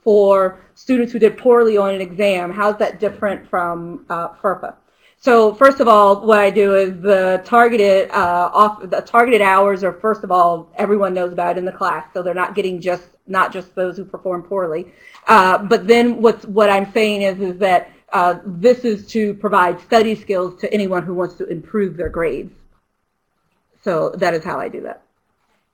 for 0.04 0.60
students 0.74 1.14
who 1.14 1.20
did 1.20 1.38
poorly 1.38 1.78
on 1.78 1.94
an 1.94 2.02
exam. 2.02 2.52
How's 2.52 2.78
that 2.78 3.00
different 3.00 3.48
from 3.48 4.06
uh, 4.10 4.30
FERPA? 4.30 4.74
So 5.22 5.54
first 5.54 5.80
of 5.80 5.88
all, 5.88 6.26
what 6.26 6.40
I 6.40 6.50
do 6.50 6.76
is 6.76 7.00
the 7.00 7.44
targeted 7.46 8.10
uh, 8.10 8.50
off 8.52 8.90
the 8.90 9.02
targeted 9.02 9.40
hours 9.40 9.84
are 9.84 9.94
first 9.94 10.24
of 10.24 10.32
all 10.32 10.68
everyone 10.78 11.14
knows 11.14 11.32
about 11.32 11.60
in 11.60 11.64
the 11.64 11.72
class, 11.72 12.08
so 12.12 12.24
they're 12.24 12.34
not 12.34 12.56
getting 12.56 12.82
just 12.82 13.08
not 13.28 13.54
just 13.54 13.76
those 13.76 13.98
who 13.98 14.04
perform 14.04 14.42
poorly. 14.42 14.92
Uh, 15.28 15.60
but 15.60 15.86
then 15.86 16.24
what's 16.24 16.48
what 16.48 16.72
I'm 16.72 16.92
saying 16.92 17.22
is 17.22 17.40
is 17.40 17.60
that 17.60 17.92
uh, 18.14 18.40
this 18.48 18.80
is 18.80 19.06
to 19.10 19.36
provide 19.36 19.80
study 19.80 20.16
skills 20.16 20.60
to 20.60 20.74
anyone 20.74 21.04
who 21.04 21.14
wants 21.14 21.36
to 21.36 21.46
improve 21.46 21.98
their 21.98 22.10
grades. 22.10 22.56
So 23.84 24.10
that 24.18 24.34
is 24.34 24.44
how 24.44 24.60
I 24.60 24.70
do 24.70 24.82
that. 24.82 25.04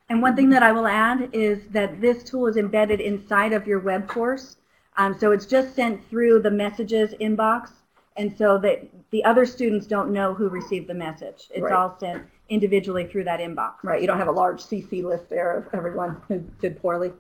And 0.09 0.21
one 0.21 0.35
thing 0.35 0.49
that 0.49 0.61
I 0.61 0.73
will 0.73 0.87
add 0.87 1.29
is 1.31 1.67
that 1.69 2.01
this 2.01 2.21
tool 2.21 2.47
is 2.47 2.57
embedded 2.57 2.99
inside 2.99 3.53
of 3.53 3.65
your 3.65 3.79
web 3.79 4.09
course. 4.09 4.57
Um, 4.97 5.17
so 5.17 5.31
it's 5.31 5.45
just 5.45 5.73
sent 5.73 6.05
through 6.09 6.41
the 6.41 6.51
messages 6.51 7.13
inbox. 7.21 7.69
And 8.17 8.35
so 8.35 8.57
that 8.59 8.81
the 9.11 9.23
other 9.23 9.45
students 9.45 9.85
don't 9.85 10.11
know 10.11 10.33
who 10.33 10.49
received 10.49 10.87
the 10.87 10.93
message. 10.97 11.49
It's 11.53 11.61
Right. 11.61 11.73
all 11.73 11.95
sent 11.99 12.25
individually 12.49 13.05
through 13.05 13.25
that 13.25 13.39
inbox. 13.39 13.83
Right, 13.83 14.01
you 14.01 14.07
don't 14.07 14.17
have 14.17 14.27
a 14.27 14.31
large 14.33 14.63
CC 14.63 15.03
list 15.03 15.29
there 15.29 15.57
of 15.57 15.73
everyone 15.73 16.19
who 16.27 16.39
did 16.59 16.81
poorly. 16.81 17.13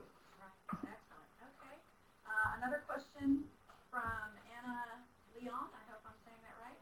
Excellent, 0.73 0.89
okay. 1.43 1.75
Uh, 2.25 2.57
another 2.57 2.81
question 2.87 3.43
from 3.91 4.29
Anna 4.57 4.97
Leon, 5.37 5.69
I 5.69 5.83
hope 5.91 6.01
I'm 6.01 6.17
saying 6.25 6.41
that 6.41 6.57
right. 6.65 6.79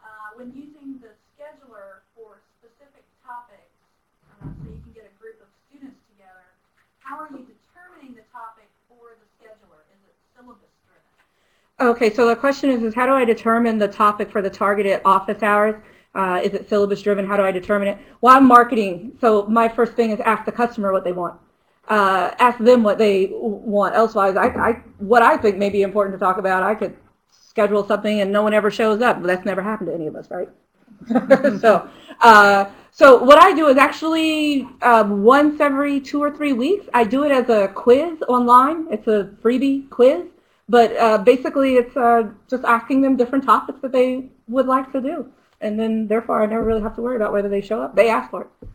Uh, 0.00 0.32
when 0.40 0.48
using 0.56 0.98
the 1.04 1.12
scheduler 1.36 2.00
for 2.16 2.40
specific 2.56 3.04
topics, 3.20 3.68
uh, 4.40 4.48
so 4.48 4.64
you 4.64 4.80
can 4.80 4.92
get 4.96 5.04
a 5.04 5.14
group 5.20 5.36
of 5.44 5.48
students 5.68 6.00
together, 6.16 6.46
how 7.04 7.20
are 7.20 7.28
you 7.28 7.44
determining 7.44 8.14
the 8.16 8.24
topic 8.32 8.70
for 8.88 9.12
the 9.20 9.28
scheduler? 9.36 9.84
Is 9.92 10.00
it 10.08 10.16
syllabus 10.32 10.72
driven? 10.88 11.04
Okay, 11.80 12.12
so 12.12 12.26
the 12.26 12.34
question 12.34 12.70
is, 12.70 12.82
is 12.82 12.92
how 12.92 13.06
do 13.06 13.12
I 13.12 13.24
determine 13.24 13.78
the 13.78 13.86
topic 13.86 14.32
for 14.32 14.42
the 14.42 14.50
targeted 14.50 15.00
office 15.04 15.44
hours? 15.44 15.76
Uh, 16.12 16.40
is 16.42 16.52
it 16.52 16.68
syllabus 16.68 17.02
driven? 17.02 17.24
How 17.24 17.36
do 17.36 17.44
I 17.44 17.52
determine 17.52 17.86
it? 17.86 17.98
Well, 18.20 18.36
I'm 18.36 18.46
marketing, 18.46 19.16
so 19.20 19.46
my 19.46 19.68
first 19.68 19.92
thing 19.92 20.10
is 20.10 20.18
ask 20.20 20.44
the 20.44 20.50
customer 20.50 20.92
what 20.92 21.04
they 21.04 21.12
want. 21.12 21.38
Uh, 21.88 22.34
ask 22.40 22.58
them 22.58 22.82
what 22.82 22.98
they 22.98 23.28
want. 23.32 23.94
Elsewise, 23.94 24.36
I, 24.36 24.48
I, 24.48 24.72
what 24.98 25.22
I 25.22 25.36
think 25.36 25.56
may 25.56 25.70
be 25.70 25.82
important 25.82 26.16
to 26.16 26.18
talk 26.18 26.38
about, 26.38 26.64
I 26.64 26.74
could 26.74 26.96
schedule 27.30 27.86
something 27.86 28.20
and 28.22 28.32
no 28.32 28.42
one 28.42 28.54
ever 28.54 28.72
shows 28.72 29.00
up. 29.00 29.22
That's 29.22 29.44
never 29.44 29.62
happened 29.62 29.90
to 29.90 29.94
any 29.94 30.08
of 30.08 30.16
us, 30.16 30.28
right? 30.32 30.48
so, 31.60 31.88
uh, 32.20 32.64
so 32.90 33.22
what 33.22 33.38
I 33.38 33.52
do 33.54 33.68
is 33.68 33.76
actually 33.76 34.66
um, 34.82 35.22
once 35.22 35.60
every 35.60 36.00
two 36.00 36.20
or 36.20 36.36
three 36.36 36.52
weeks, 36.52 36.88
I 36.92 37.04
do 37.04 37.22
it 37.22 37.30
as 37.30 37.48
a 37.48 37.68
quiz 37.68 38.20
online. 38.28 38.88
It's 38.90 39.06
a 39.06 39.30
freebie 39.40 39.88
quiz. 39.90 40.24
But 40.68 40.96
uh, 40.96 41.18
basically, 41.18 41.76
it's 41.76 41.96
uh, 41.96 42.30
just 42.48 42.64
asking 42.64 43.00
them 43.00 43.16
different 43.16 43.44
topics 43.44 43.80
that 43.80 43.92
they 43.92 44.28
would 44.48 44.66
like 44.66 44.92
to 44.92 45.00
do. 45.00 45.32
And 45.60 45.78
then, 45.80 46.06
therefore, 46.06 46.42
I 46.42 46.46
never 46.46 46.62
really 46.62 46.82
have 46.82 46.94
to 46.96 47.02
worry 47.02 47.16
about 47.16 47.32
whether 47.32 47.48
they 47.48 47.60
show 47.60 47.80
up. 47.82 47.96
They 47.96 48.10
ask 48.10 48.30
for 48.30 48.42
it. 48.42 48.68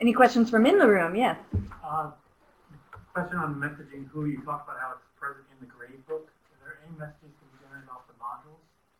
Any 0.00 0.12
questions 0.12 0.50
from 0.50 0.66
in 0.66 0.78
the 0.78 0.86
room? 0.86 1.14
Yes. 1.16 1.38
Uh, 1.84 2.10
Question 3.14 3.38
on 3.38 3.54
messaging, 3.56 4.08
who 4.08 4.24
you 4.24 4.38
talked 4.38 4.66
about 4.66 4.80
how 4.80 4.92
it's 4.92 5.04
present 5.20 5.44
in 5.52 5.66
the 5.66 5.70
grade 5.70 6.06
book. 6.06 6.30
Is 6.50 6.58
there 6.64 6.78
any 6.86 6.98
messages 6.98 7.28
can 7.38 7.48
be 7.52 7.58
generated 7.62 7.90
off 7.90 8.06
the 8.08 8.14
modules? 8.14 8.56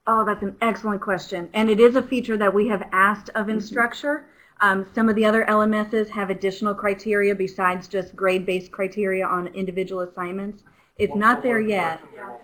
Oh, 0.06 0.24
that's 0.26 0.42
an 0.42 0.54
excellent 0.60 1.00
question. 1.00 1.48
And 1.54 1.70
it 1.70 1.80
is 1.80 1.96
a 1.96 2.02
feature 2.02 2.36
that 2.36 2.52
we 2.52 2.68
have 2.68 2.86
asked 2.92 3.30
of 3.34 3.46
Instructure. 3.46 4.24
Um, 4.62 4.86
some 4.94 5.08
of 5.08 5.16
the 5.16 5.24
other 5.24 5.44
LMSs 5.46 6.08
have 6.10 6.30
additional 6.30 6.72
criteria 6.72 7.34
besides 7.34 7.88
just 7.88 8.14
grade-based 8.14 8.70
criteria 8.70 9.26
on 9.26 9.48
individual 9.48 10.02
assignments. 10.02 10.62
It's 10.98 11.16
not 11.16 11.42
there 11.42 11.60
yet. 11.60 12.00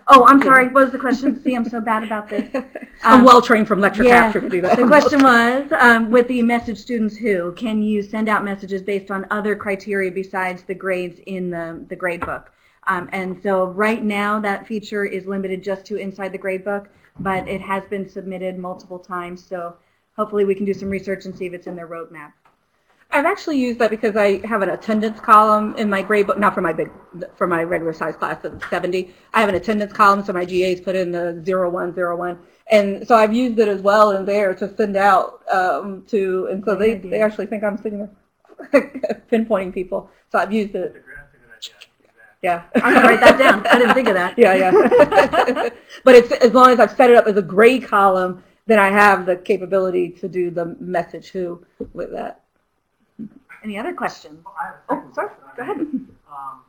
Oh, 0.09 0.25
I'm 0.27 0.43
sorry. 0.43 0.65
What 0.65 0.85
was 0.85 0.91
the 0.91 0.99
question? 0.99 1.41
See, 1.45 1.55
I'm 1.55 1.69
so 1.69 1.81
bad 1.81 2.03
about 2.03 2.29
this. 2.29 2.51
I'm 3.05 3.21
Um, 3.21 3.25
well 3.25 3.41
trained 3.41 3.69
from 3.69 3.81
lecture 3.81 4.03
yeah. 4.03 4.23
capture 4.23 4.41
to 4.41 4.49
do 4.49 4.61
that. 4.63 4.77
The 4.77 4.87
question 4.87 5.23
was, 5.23 5.71
um, 5.79 6.11
with 6.11 6.27
the 6.27 6.43
message 6.43 6.79
students 6.79 7.17
who, 7.17 7.53
can 7.53 7.83
you 7.83 8.03
send 8.03 8.29
out 8.29 8.45
messages 8.45 8.83
based 8.83 9.13
on 9.13 9.27
other 9.31 9.55
criteria 9.55 10.11
besides 10.11 10.63
the 10.65 10.75
grades 10.75 11.21
in 11.27 11.51
the, 11.51 11.85
the 11.89 11.95
grade 11.95 12.27
book? 12.27 12.51
Um, 12.89 13.09
and 13.13 13.41
so 13.43 13.67
right 13.67 14.03
now 14.03 14.41
that 14.41 14.67
feature 14.67 15.05
is 15.05 15.27
limited 15.27 15.63
just 15.63 15.85
to 15.87 15.97
inside 15.97 16.33
the 16.33 16.39
grade 16.39 16.65
book, 16.65 16.89
but 17.21 17.47
it 17.47 17.61
has 17.61 17.85
been 17.85 18.09
submitted 18.09 18.59
multiple 18.59 18.99
times. 18.99 19.45
So 19.45 19.77
hopefully 20.19 20.45
we 20.45 20.55
can 20.55 20.67
do 20.67 20.75
some 20.75 20.91
research 20.91 21.25
and 21.25 21.37
see 21.37 21.47
if 21.47 21.53
it's 21.55 21.67
in 21.67 21.77
their 21.77 21.89
roadmap. 21.89 22.33
I've 23.11 23.25
actually 23.25 23.59
used 23.59 23.79
that 23.79 23.89
because 23.89 24.17
I 24.17 24.47
have 24.47 24.61
an 24.61 24.69
attendance 24.69 25.19
column 25.19 25.75
in 25.77 25.89
my 25.89 26.03
grade 26.03 26.27
book, 26.27 26.39
not 26.39 26.55
for 26.55 26.61
my 26.61 26.75
big, 26.75 26.91
for 27.37 27.47
my 27.47 27.63
regular 27.63 27.95
size 27.95 28.17
class 28.17 28.45
of 28.45 28.63
70. 28.69 29.15
I 29.33 29.41
have 29.41 29.49
an 29.49 29.55
attendance 29.55 29.95
column, 29.95 30.23
so 30.23 30.33
my 30.35 30.45
GAs 30.45 30.81
put 30.81 30.95
in 30.95 31.11
the 31.11 31.43
0101. 31.43 32.39
And 32.71 33.09
so 33.09 33.17
I've 33.17 33.33
used 33.33 33.59
it 33.59 33.69
as 33.69 33.81
well 33.81 34.11
in 34.11 34.27
there 34.27 34.55
to 34.55 34.77
send 34.77 34.97
out 34.97 35.43
um, 35.51 36.05
to, 36.09 36.49
and 36.51 36.63
so 36.63 36.75
they, 36.75 36.97
they 36.97 37.23
actually 37.23 37.47
think 37.47 37.65
I'm 37.65 37.79
sitting 37.79 38.01
there 38.01 38.11
pinpointing 39.33 39.73
people. 39.73 40.11
So 40.31 40.39
I've 40.39 40.53
used 40.53 40.75
it, 40.75 40.91
a 40.91 40.91
great, 40.91 41.05
that's 41.17 41.35
a 41.35 41.39
good 41.39 41.51
idea. 41.57 41.75
I 41.79 41.85
can 41.85 41.91
do 42.03 42.09
that. 42.19 42.37
yeah. 42.43 42.65
I'm 42.85 42.95
gonna 42.95 43.09
write 43.09 43.21
that 43.21 43.39
down. 43.39 43.67
I 43.67 43.79
didn't 43.79 43.95
think 43.95 44.09
of 44.09 44.15
that. 44.15 44.39
Yeah, 44.39 44.55
yeah. 44.55 45.71
but 46.05 46.15
it's 46.15 46.31
as 46.33 46.53
long 46.53 46.71
as 46.71 46.79
I've 46.79 46.95
set 46.95 47.09
it 47.09 47.17
up 47.17 47.27
as 47.27 47.39
a 47.39 47.43
gray 47.43 47.81
column, 47.81 48.43
then 48.69 48.79
I 48.79 48.91
have 48.91 49.25
the 49.25 49.35
capability 49.37 50.11
to 50.11 50.29
do 50.29 50.51
the 50.51 50.77
message 50.79 51.31
who 51.31 51.65
with 51.95 52.13
that. 52.13 52.43
Any 53.65 53.79
other 53.79 53.95
questions? 53.95 54.45
Well, 54.45 54.55
I 54.61 54.67
have 54.67 54.75
a 54.75 54.79
Oh, 54.91 55.11
sorry. 55.15 55.29
question. 55.31 55.57
Go 55.57 55.63
ahead. 55.63 55.79
Um, 55.81 56.61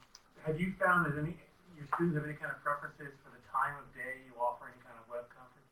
have 0.46 0.60
you 0.60 0.74
found 0.84 1.06
that 1.06 1.20
any, 1.20 1.36
your 1.78 1.88
students 1.94 2.16
have 2.16 2.24
any 2.26 2.36
kind 2.36 2.52
of 2.52 2.64
preferences 2.64 3.14
for 3.22 3.32
the 3.36 3.44
time 3.52 3.76
of 3.78 3.94
day 3.94 4.24
you 4.26 4.32
offer 4.42 4.66
any 4.72 4.82
kind 4.82 4.96
of 4.98 5.12
web 5.12 5.26
conference? 5.36 5.68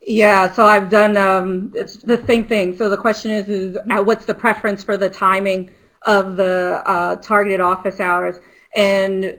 Yeah, 0.00 0.50
so 0.52 0.64
I've 0.66 0.88
done, 0.88 1.16
um, 1.16 1.72
it's 1.74 1.96
the 1.96 2.24
same 2.26 2.46
thing. 2.46 2.76
So 2.76 2.88
the 2.88 2.96
question 2.96 3.32
is, 3.32 3.48
is 3.48 3.76
uh, 3.76 4.02
what's 4.02 4.24
the 4.24 4.34
preference 4.34 4.84
for 4.84 4.96
the 4.96 5.10
timing 5.10 5.70
of 6.02 6.36
the 6.36 6.80
uh, 6.86 7.16
targeted 7.16 7.60
office 7.60 7.98
hours? 7.98 8.36
And 8.76 9.36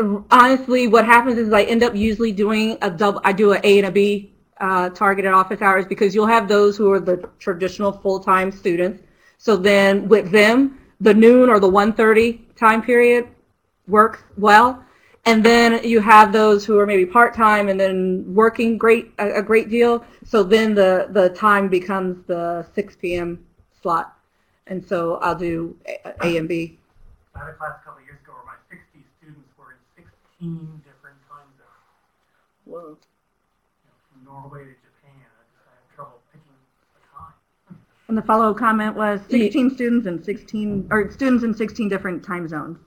uh, 0.00 0.20
honestly, 0.30 0.86
what 0.88 1.04
happens 1.04 1.36
is 1.36 1.52
I 1.52 1.64
end 1.64 1.82
up 1.82 1.94
usually 1.94 2.32
doing 2.32 2.78
a 2.80 2.90
double, 2.90 3.20
I 3.22 3.34
do 3.34 3.52
an 3.52 3.60
A 3.64 3.78
and 3.78 3.86
a 3.86 3.92
B 3.92 4.32
uh, 4.60 4.90
targeted 4.90 5.32
office 5.32 5.62
hours 5.62 5.86
because 5.86 6.14
you'll 6.14 6.26
have 6.26 6.48
those 6.48 6.76
who 6.76 6.90
are 6.92 7.00
the 7.00 7.28
traditional 7.38 7.92
full-time 7.92 8.52
students. 8.52 9.02
So 9.38 9.56
then 9.56 10.08
with 10.08 10.30
them, 10.30 10.78
the 11.00 11.14
noon 11.14 11.48
or 11.48 11.58
the 11.58 11.70
1.30 11.70 12.40
time 12.56 12.82
period 12.82 13.28
works 13.88 14.22
well. 14.36 14.84
And 15.26 15.44
then 15.44 15.84
you 15.84 16.00
have 16.00 16.32
those 16.32 16.64
who 16.64 16.78
are 16.78 16.86
maybe 16.86 17.04
part-time 17.04 17.68
and 17.68 17.78
then 17.78 18.24
working 18.34 18.78
great, 18.78 19.12
a, 19.18 19.38
a 19.38 19.42
great 19.42 19.68
deal. 19.68 20.04
So 20.24 20.42
then 20.42 20.74
the, 20.74 21.08
the 21.10 21.30
time 21.30 21.68
becomes 21.68 22.26
the 22.26 22.66
6 22.74 22.96
p.m. 22.96 23.44
slot. 23.82 24.16
And 24.66 24.84
so 24.86 25.16
I'll 25.16 25.34
do 25.34 25.76
A, 25.86 26.26
a 26.26 26.36
and 26.38 26.48
B. 26.48 26.78
I 27.34 27.40
had 27.40 27.48
a 27.48 27.52
class 27.54 27.72
a 27.80 27.84
couple 27.84 28.02
years 28.02 28.18
ago 28.22 28.32
where 28.32 28.44
my 28.44 28.58
60 28.70 29.04
students 29.18 29.48
were 29.58 29.76
in 29.98 30.04
16 30.38 30.82
different 30.84 31.16
time 31.28 31.48
zones. 31.58 32.64
Whoa. 32.64 32.96
You 34.16 34.24
know, 34.24 34.29
from 34.40 34.50
Norway 34.50 34.64
to 34.64 34.74
Japan. 34.74 35.26
I 35.26 35.42
just 35.52 35.64
had 35.66 35.94
trouble 35.94 36.20
picking 36.32 36.52
a 36.96 37.18
time. 37.18 37.78
And 38.08 38.18
the 38.18 38.22
follow-up 38.22 38.56
comment 38.56 38.96
was 38.96 39.20
16 39.30 39.74
students 39.74 40.06
and 40.06 40.24
16, 40.24 40.88
or 40.90 41.10
students 41.10 41.44
in 41.44 41.54
16 41.54 41.88
different 41.88 42.24
time 42.24 42.48
zones. 42.48 42.78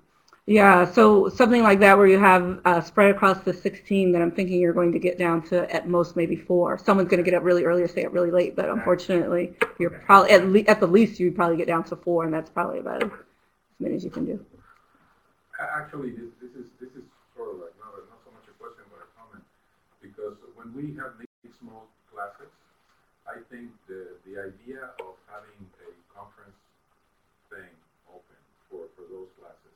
Yeah, 0.45 0.91
so 0.91 1.29
something 1.29 1.63
like 1.63 1.79
that 1.79 1.97
where 1.97 2.07
you 2.07 2.19
have 2.19 2.59
uh, 2.65 2.81
spread 2.81 3.11
across 3.11 3.39
the 3.45 3.53
16 3.53 4.11
that 4.11 4.21
I'm 4.21 4.31
thinking 4.31 4.59
you're 4.59 4.73
going 4.73 4.91
to 4.91 4.99
get 4.99 5.17
down 5.17 5.41
to 5.43 5.73
at 5.73 5.87
most 5.87 6.17
maybe 6.17 6.35
four. 6.35 6.77
Someone's 6.77 7.09
going 7.09 7.23
to 7.23 7.29
get 7.29 7.37
up 7.37 7.43
really 7.43 7.63
early 7.63 7.81
or 7.81 7.87
stay 7.87 8.05
up 8.05 8.13
really 8.13 8.31
late, 8.31 8.53
but 8.53 8.67
unfortunately, 8.67 9.53
you're 9.79 9.89
probably 9.89 10.31
at, 10.31 10.45
le- 10.45 10.67
at 10.67 10.81
the 10.81 10.87
least 10.87 11.17
you 11.17 11.31
probably 11.31 11.55
get 11.55 11.67
down 11.67 11.85
to 11.85 11.95
four, 11.95 12.25
and 12.25 12.33
that's 12.33 12.49
probably 12.49 12.79
about 12.79 13.03
as 13.03 13.09
many 13.79 13.95
as 13.95 14.03
you 14.03 14.09
can 14.09 14.25
do. 14.25 14.45
Actually, 15.57 16.09
this, 16.11 16.27
this 16.41 16.51
is, 16.59 16.67
this 16.81 16.89
is 16.89 17.03
sort 17.37 17.55
of 17.55 17.61
like, 17.61 17.71
not, 17.79 17.95
not 18.09 18.19
so 18.25 18.31
much 18.35 18.43
a 18.49 18.53
question, 18.59 18.83
but 18.91 18.99
a 18.99 19.07
comment. 19.15 19.45
Because 20.01 20.35
when 20.55 20.73
we 20.75 20.93
have 20.99 21.17
these 21.17 21.33
small 21.63 21.88
classes, 22.12 22.52
I 23.23 23.39
think 23.47 23.71
the, 23.88 24.19
the 24.28 24.36
idea 24.36 24.91
of 24.99 25.15
having 25.32 25.63
a 25.80 25.89
conference 26.12 26.60
thing 27.47 27.71
open 28.12 28.41
for, 28.67 28.91
for 28.99 29.08
those 29.08 29.32
classes, 29.39 29.76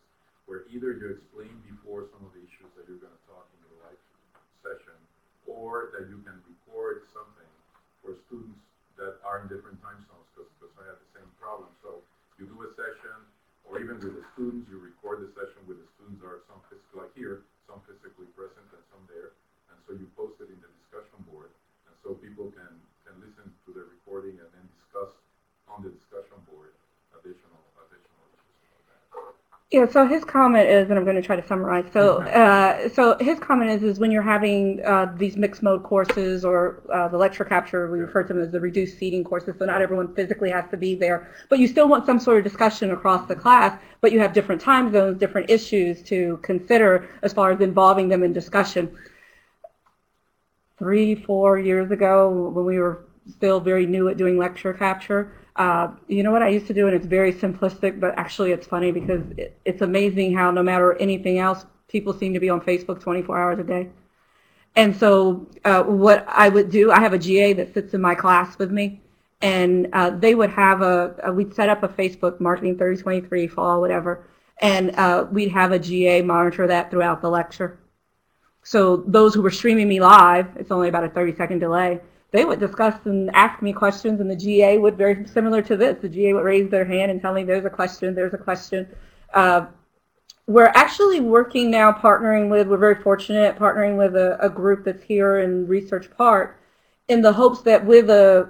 where 0.52 0.68
either 0.68 1.00
you 1.00 1.16
explain 1.16 1.56
before 1.64 2.12
some 2.12 2.28
of 2.28 2.36
the 2.36 2.44
issues 2.44 2.68
that 2.76 2.84
you're 2.92 3.00
gonna 3.00 3.24
talk 3.32 3.48
in 3.56 3.60
your 3.64 3.88
live 3.88 4.02
session, 4.60 5.00
or 5.48 5.96
that 5.96 6.12
you 6.12 6.20
can 6.28 6.36
record 6.44 7.08
something 7.16 7.52
for 8.04 8.20
students 8.28 8.60
that 9.00 9.24
are 9.24 9.40
in 9.40 9.48
different 9.48 9.80
time 9.80 10.04
zones, 10.12 10.28
because, 10.36 10.52
I 10.78 10.86
have 10.86 11.00
the 11.00 11.12
same 11.18 11.32
problem. 11.42 11.72
So 11.82 12.04
you 12.38 12.46
do 12.46 12.58
a 12.62 12.70
session, 12.78 13.18
or 13.66 13.82
even 13.82 13.98
with 13.98 14.14
the 14.14 14.26
students, 14.38 14.70
you 14.70 14.78
record 14.78 15.26
the 15.26 15.32
session 15.34 15.64
with 15.66 15.82
the 15.82 15.90
students 15.98 16.22
are 16.22 16.44
some 16.46 16.62
physically, 16.70 17.02
like 17.02 17.14
here, 17.18 17.48
some 17.66 17.82
physically 17.90 18.30
present 18.38 18.68
and 18.76 18.84
some 18.94 19.02
there. 19.10 19.34
And 19.74 19.78
so 19.90 19.98
you 19.98 20.06
post 20.14 20.38
it 20.38 20.54
in 20.54 20.60
the 20.62 20.70
discussion 20.86 21.18
board, 21.32 21.50
so 22.08 22.14
people 22.14 22.46
can, 22.56 22.72
can 23.06 23.20
listen 23.20 23.52
to 23.66 23.74
the 23.74 23.84
recording 23.92 24.40
and 24.40 24.48
then 24.56 24.64
discuss 24.80 25.12
on 25.68 25.84
the 25.84 25.90
discussion 25.90 26.40
board 26.50 26.72
additional, 27.12 27.60
additional. 27.84 28.24
Yeah, 29.72 29.92
so 29.92 30.08
his 30.08 30.24
comment 30.24 30.70
is, 30.70 30.90
and 30.90 30.98
I'm 30.98 31.04
going 31.04 31.18
to 31.18 31.22
try 31.22 31.36
to 31.36 31.46
summarize. 31.46 31.84
So, 31.92 32.22
uh, 32.44 32.88
so 32.88 33.18
his 33.20 33.40
comment 33.40 33.72
is, 33.72 33.84
is 33.84 34.00
when 34.00 34.10
you're 34.10 34.22
having 34.22 34.82
uh, 34.86 35.14
these 35.18 35.36
mixed 35.36 35.62
mode 35.62 35.84
courses 35.84 36.46
or 36.46 36.82
uh, 36.94 37.10
the 37.10 37.18
lecture 37.18 37.44
capture, 37.44 37.92
we 37.92 38.00
refer 38.00 38.24
to 38.24 38.34
them 38.34 38.42
as 38.42 38.54
the 38.54 38.62
reduced 38.62 38.98
seating 38.98 39.26
courses. 39.26 39.56
So 39.60 39.66
not 39.66 39.82
everyone 39.82 40.16
physically 40.16 40.50
has 40.52 40.64
to 40.72 40.78
be 40.78 40.96
there, 40.96 41.30
but 41.50 41.60
you 41.60 41.68
still 41.68 41.90
want 41.90 42.06
some 42.06 42.20
sort 42.20 42.38
of 42.38 42.46
discussion 42.46 42.92
across 42.92 43.28
the 43.28 43.36
class. 43.36 43.78
But 44.00 44.14
you 44.14 44.20
have 44.20 44.32
different 44.32 44.62
time 44.62 44.94
zones, 44.94 45.20
different 45.20 45.50
issues 45.50 46.02
to 46.04 46.40
consider 46.42 47.10
as 47.22 47.34
far 47.34 47.52
as 47.52 47.60
involving 47.60 48.08
them 48.08 48.24
in 48.24 48.32
discussion. 48.32 48.96
Three, 50.78 51.16
four 51.16 51.58
years 51.58 51.92
ago, 51.92 52.30
when 52.30 52.66
we 52.66 52.78
were 52.80 53.08
still 53.30 53.60
very 53.60 53.86
new 53.86 54.10
at 54.10 54.18
doing 54.18 54.38
lecture 54.38 54.74
capture. 54.74 55.34
Uh, 55.56 55.90
you 56.08 56.24
know 56.24 56.32
what 56.32 56.44
I 56.44 56.50
used 56.50 56.68
to 56.68 56.74
do, 56.74 56.88
and 56.88 56.96
it's 56.96 57.06
very 57.06 57.34
simplistic, 57.34 58.00
but 58.00 58.18
actually 58.18 58.52
it's 58.52 58.68
funny 58.68 58.92
because 58.92 59.22
it, 59.38 59.60
it's 59.66 59.82
amazing 59.82 60.36
how 60.36 60.52
no 60.52 60.62
matter 60.62 60.94
anything 60.96 61.40
else, 61.40 61.66
people 61.88 62.14
seem 62.14 62.34
to 62.34 62.40
be 62.40 62.50
on 62.50 62.62
Facebook 62.62 63.02
24 63.02 63.40
hours 63.40 63.60
a 63.60 63.64
day. 63.64 63.90
And 64.76 64.96
so 64.96 65.48
uh, 65.66 65.84
what 65.84 66.26
I 66.28 66.50
would 66.50 66.70
do, 66.70 66.92
I 66.92 67.00
have 67.00 67.14
a 67.14 67.18
GA 67.18 67.54
that 67.54 67.74
sits 67.74 67.96
in 67.96 68.02
my 68.02 68.14
class 68.14 68.60
with 68.60 68.72
me, 68.72 69.02
and 69.42 69.88
uh, 69.94 70.12
they 70.12 70.36
would 70.36 70.52
have 70.52 70.84
a, 70.84 71.16
a, 71.24 71.34
we'd 71.34 71.54
set 71.56 71.70
up 71.70 71.82
a 71.82 71.88
Facebook 71.88 72.40
marketing 72.40 72.78
3023 72.78 73.48
fall, 73.48 73.82
whatever, 73.82 74.28
and 74.62 74.92
uh, 74.96 75.26
we'd 75.32 75.52
have 75.52 75.72
a 75.72 75.80
GA 75.80 76.22
monitor 76.22 76.68
that 76.68 76.92
throughout 76.92 77.22
the 77.22 77.30
lecture. 77.30 77.80
So 78.68 78.98
those 79.08 79.34
who 79.34 79.42
were 79.42 79.50
streaming 79.50 79.88
me 79.88 80.02
live, 80.02 80.50
it's 80.58 80.72
only 80.72 80.90
about 80.90 81.06
a 81.06 81.10
30 81.10 81.38
second 81.38 81.60
delay, 81.60 82.02
they 82.32 82.44
would 82.44 82.60
discuss 82.60 83.00
and 83.06 83.34
ask 83.34 83.62
me 83.62 83.72
questions, 83.72 84.20
and 84.20 84.30
the 84.30 84.36
GA 84.36 84.78
would 84.78 84.98
very 84.98 85.26
similar 85.26 85.62
to 85.62 85.78
this. 85.78 86.02
The 86.02 86.10
GA 86.10 86.34
would 86.34 86.44
raise 86.44 86.70
their 86.70 86.84
hand 86.84 87.10
and 87.10 87.22
tell 87.22 87.34
me 87.34 87.46
there's 87.46 87.64
a 87.64 87.70
question, 87.70 88.14
there's 88.14 88.34
a 88.34 88.38
question. 88.38 88.86
Uh, 89.34 89.68
we're 90.48 90.74
actually 90.76 91.22
working 91.22 91.72
now, 91.72 91.94
partnering 91.94 92.50
with. 92.50 92.68
We're 92.68 92.76
very 92.76 93.02
fortunate 93.02 93.58
partnering 93.58 93.98
with 93.98 94.18
a, 94.18 94.38
a 94.42 94.50
group 94.50 94.84
that's 94.84 95.02
here 95.02 95.40
in 95.40 95.66
Research 95.66 96.10
Park, 96.18 96.60
in 97.08 97.22
the 97.22 97.32
hopes 97.32 97.62
that 97.62 97.86
with 97.86 98.10
a 98.10 98.50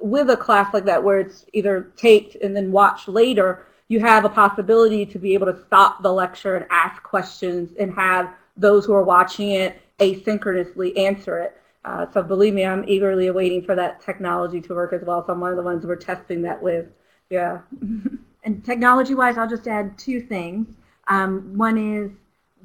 with 0.00 0.30
a 0.30 0.36
class 0.36 0.72
like 0.72 0.84
that, 0.84 1.02
where 1.02 1.18
it's 1.18 1.44
either 1.54 1.92
taped 1.96 2.36
and 2.36 2.54
then 2.54 2.70
watched 2.70 3.08
later, 3.08 3.66
you 3.88 3.98
have 3.98 4.24
a 4.24 4.28
possibility 4.28 5.04
to 5.06 5.18
be 5.18 5.34
able 5.34 5.46
to 5.46 5.60
stop 5.66 6.04
the 6.04 6.12
lecture 6.12 6.54
and 6.54 6.66
ask 6.70 7.02
questions 7.02 7.72
and 7.80 7.92
have 7.94 8.32
those 8.56 8.84
who 8.84 8.94
are 8.94 9.02
watching 9.02 9.50
it 9.50 9.80
asynchronously 9.98 10.96
answer 10.98 11.38
it. 11.38 11.56
Uh, 11.84 12.06
so 12.12 12.22
believe 12.22 12.54
me, 12.54 12.64
I'm 12.64 12.84
eagerly 12.88 13.28
awaiting 13.28 13.62
for 13.62 13.74
that 13.76 14.00
technology 14.00 14.60
to 14.60 14.74
work 14.74 14.92
as 14.92 15.02
well. 15.02 15.24
So 15.24 15.32
I'm 15.32 15.40
one 15.40 15.50
of 15.50 15.56
the 15.56 15.62
ones 15.62 15.86
we're 15.86 15.96
testing 15.96 16.42
that 16.42 16.60
with. 16.62 16.86
Yeah. 17.30 17.60
And 18.46 18.64
technology-wise, 18.64 19.36
I'll 19.38 19.48
just 19.48 19.66
add 19.66 19.98
two 19.98 20.20
things. 20.20 20.68
Um, 21.08 21.58
one 21.58 21.76
is, 21.76 22.12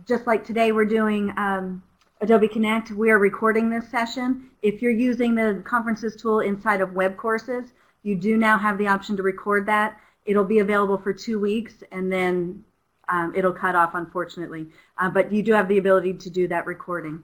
just 0.08 0.28
like 0.28 0.46
today 0.46 0.72
we're 0.72 0.86
doing 0.86 1.34
um, 1.38 1.82
Adobe 2.22 2.48
Connect, 2.48 2.92
we 2.92 3.10
are 3.10 3.18
recording 3.18 3.68
this 3.68 3.90
session. 3.90 4.52
If 4.62 4.84
you're 4.84 4.92
using 4.92 5.34
the 5.34 5.64
conferences 5.66 6.16
tool 6.16 6.42
inside 6.42 6.82
of 6.82 6.94
web 6.94 7.18
courses, 7.18 7.74
you 8.04 8.16
do 8.16 8.38
now 8.38 8.60
have 8.60 8.78
the 8.78 8.88
option 8.88 9.18
to 9.18 9.24
record 9.24 9.66
that. 9.66 10.00
It'll 10.26 10.46
be 10.46 10.60
available 10.60 11.00
for 11.00 11.14
two 11.14 11.40
weeks, 11.40 11.84
and 11.92 12.12
then 12.12 12.64
um, 13.12 13.34
it'll 13.36 13.54
cut 13.54 13.76
off, 13.76 13.94
unfortunately. 13.94 14.68
Uh, 14.98 15.10
but 15.10 15.32
you 15.32 15.44
do 15.44 15.54
have 15.54 15.68
the 15.68 15.78
ability 15.78 16.14
to 16.14 16.30
do 16.30 16.48
that 16.48 16.66
recording. 16.66 17.22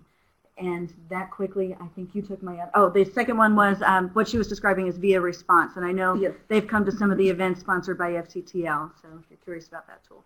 And 0.60 0.92
that 1.10 1.30
quickly, 1.30 1.76
I 1.80 1.88
think 1.96 2.16
you 2.16 2.22
took 2.24 2.42
my, 2.42 2.64
oh, 2.74 2.90
the 2.90 3.06
second 3.06 3.38
one 3.38 3.56
was 3.56 3.82
um, 3.84 4.10
what 4.10 4.28
she 4.28 4.38
was 4.38 4.48
describing 4.48 4.88
as 4.88 4.98
via 4.98 5.22
response. 5.22 5.76
And 5.78 5.86
I 5.86 5.92
know 5.92 6.16
Yes. 6.16 6.34
they've 6.48 6.66
come 6.68 6.84
to 6.86 6.92
some 6.92 7.12
of 7.12 7.18
the 7.18 7.30
events 7.30 7.60
sponsored 7.62 7.98
by 7.98 8.14
FCTL, 8.14 8.92
so 9.02 9.08
if 9.20 9.26
you're 9.30 9.38
curious 9.44 9.68
about 9.68 9.86
that 9.88 10.04
tool. 10.08 10.24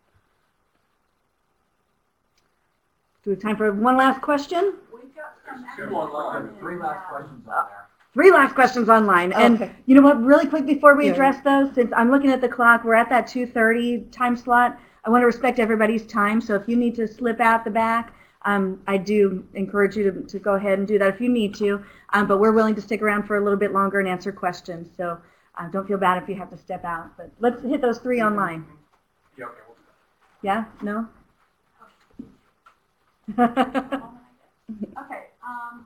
Do 3.24 3.30
we 3.30 3.36
have 3.36 3.41
time 3.43 3.58
for 3.58 3.71
one 3.71 3.97
last 3.97 4.21
question? 4.21 4.74
We've 4.91 5.13
got 5.13 5.34
some. 5.45 5.63
Two 5.76 5.84
actual 5.84 5.97
online, 5.97 6.32
comments, 6.43 6.60
three 6.60 6.78
last 6.78 7.06
uh, 7.06 7.10
questions 7.10 7.47
on 7.47 7.65
there. 7.67 7.88
Three 8.13 8.32
last 8.32 8.56
questions 8.56 8.89
online. 8.89 9.32
And 9.34 9.62
Okay. 9.62 9.71
you 9.86 9.95
know 9.95 10.02
what, 10.02 10.24
really 10.24 10.47
quick 10.47 10.65
before 10.65 10.95
we 10.95 11.06
Yeah. 11.06 11.12
address 11.12 11.41
those, 11.43 11.74
since 11.76 11.91
I'm 11.95 12.10
looking 12.10 12.32
at 12.32 12.41
the 12.41 12.50
clock, 12.50 12.84
we're 12.84 12.95
at 12.95 13.10
that 13.10 13.28
2:30 13.28 14.08
time 14.12 14.36
slot. 14.36 14.80
I 15.04 15.10
want 15.10 15.22
to 15.24 15.26
respect 15.26 15.58
everybody's 15.60 16.06
time, 16.06 16.40
so 16.42 16.54
if 16.56 16.68
you 16.68 16.76
need 16.76 16.96
to 16.96 17.08
slip 17.08 17.40
out 17.40 17.64
the 17.64 17.72
back, 17.72 18.14
um, 18.44 18.82
I 18.88 18.98
do 18.98 19.46
encourage 19.56 19.96
you 19.96 20.12
to, 20.12 20.22
to 20.24 20.40
go 20.40 20.54
ahead 20.56 20.80
and 20.80 20.88
do 20.88 21.00
that 21.00 21.14
if 21.16 21.22
you 21.22 21.30
need 21.30 21.56
to. 21.56 21.84
Um, 22.14 22.28
but 22.28 22.40
we're 22.40 22.52
willing 22.52 22.76
to 22.76 22.82
stick 22.82 23.02
around 23.02 23.24
for 23.24 23.38
a 23.38 23.44
little 23.44 23.58
bit 23.58 23.72
longer 23.72 24.00
and 24.00 24.08
answer 24.08 24.32
questions. 24.32 24.90
So 24.96 25.18
uh, 25.58 25.70
don't 25.70 25.88
feel 25.88 25.98
bad 25.98 26.22
if 26.22 26.30
you 26.30 26.36
have 26.36 26.50
to 26.52 26.58
step 26.58 26.84
out. 26.86 27.16
But 27.18 27.32
let's 27.40 27.64
hit 27.64 27.82
those 27.82 28.00
three 28.00 28.22
online. 28.22 28.66
Yeah, 29.38 29.46
okay, 29.46 29.56
we'll- 29.68 29.78
Yeah? 30.42 30.66
No? 30.82 31.08
Okay, 33.40 35.24
um, 35.46 35.86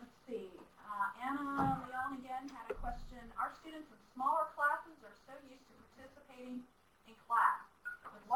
let's 0.00 0.16
see, 0.26 0.48
uh, 0.82 1.22
Anna 1.22 1.82
Leon 1.86 2.18
again 2.18 2.48
had 2.48 2.70
a 2.70 2.74
question. 2.74 3.18
Our 3.38 3.50
students 3.60 3.90
in 3.90 3.98
smaller 4.14 4.46
classes 4.56 4.96
are 5.04 5.14
so 5.26 5.32
used 5.50 5.66
to 5.68 5.74
participating 5.94 6.62
in 7.06 7.14
class. 7.28 7.65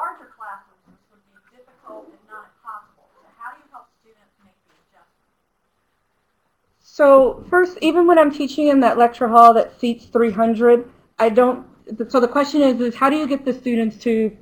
Larger 0.00 0.32
this 0.88 0.96
would 1.12 1.20
be 1.28 1.56
difficult 1.58 2.08
and 2.08 2.16
not 2.24 2.48
impossible. 2.56 3.04
So 3.12 3.20
how 3.36 3.52
do 3.52 3.60
you 3.60 3.68
help 3.70 3.84
students 4.00 4.32
make 4.42 4.56
the 4.64 4.72
adjustment? 4.88 5.28
So 6.80 7.44
first, 7.50 7.76
even 7.82 8.06
when 8.06 8.18
I'm 8.18 8.32
teaching 8.32 8.68
in 8.68 8.80
that 8.80 8.96
lecture 8.96 9.28
hall 9.28 9.52
that 9.52 9.78
seats 9.78 10.06
300, 10.06 10.88
I 11.18 11.28
don't, 11.28 11.66
so 12.08 12.18
the 12.18 12.28
question 12.28 12.62
is, 12.62 12.80
is 12.80 12.94
how 12.94 13.10
do 13.10 13.16
you 13.16 13.26
get 13.26 13.44
the 13.44 13.52
students 13.52 13.98
to 14.04 14.34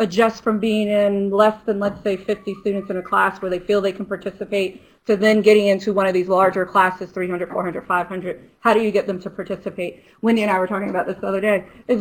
adjust 0.00 0.42
from 0.42 0.58
being 0.58 0.88
in 0.88 1.30
less 1.30 1.56
than, 1.64 1.78
let's 1.78 2.02
say, 2.02 2.16
50 2.16 2.56
students 2.60 2.90
in 2.90 2.96
a 2.96 3.02
class 3.02 3.40
where 3.40 3.50
they 3.50 3.60
feel 3.60 3.80
they 3.80 3.92
can 3.92 4.06
participate 4.06 4.82
to 5.06 5.16
then 5.16 5.40
getting 5.40 5.68
into 5.68 5.92
one 5.92 6.06
of 6.06 6.14
these 6.14 6.28
larger 6.28 6.66
classes, 6.66 7.10
300, 7.10 7.48
400, 7.48 7.86
500? 7.86 8.50
How 8.60 8.74
do 8.74 8.80
you 8.80 8.90
get 8.90 9.06
them 9.06 9.20
to 9.20 9.30
participate? 9.30 10.04
Wendy 10.20 10.42
and 10.42 10.50
I 10.50 10.58
were 10.58 10.66
talking 10.66 10.90
about 10.90 11.06
this 11.06 11.16
the 11.18 11.28
other 11.28 11.40
day. 11.40 11.64
Is 11.88 12.00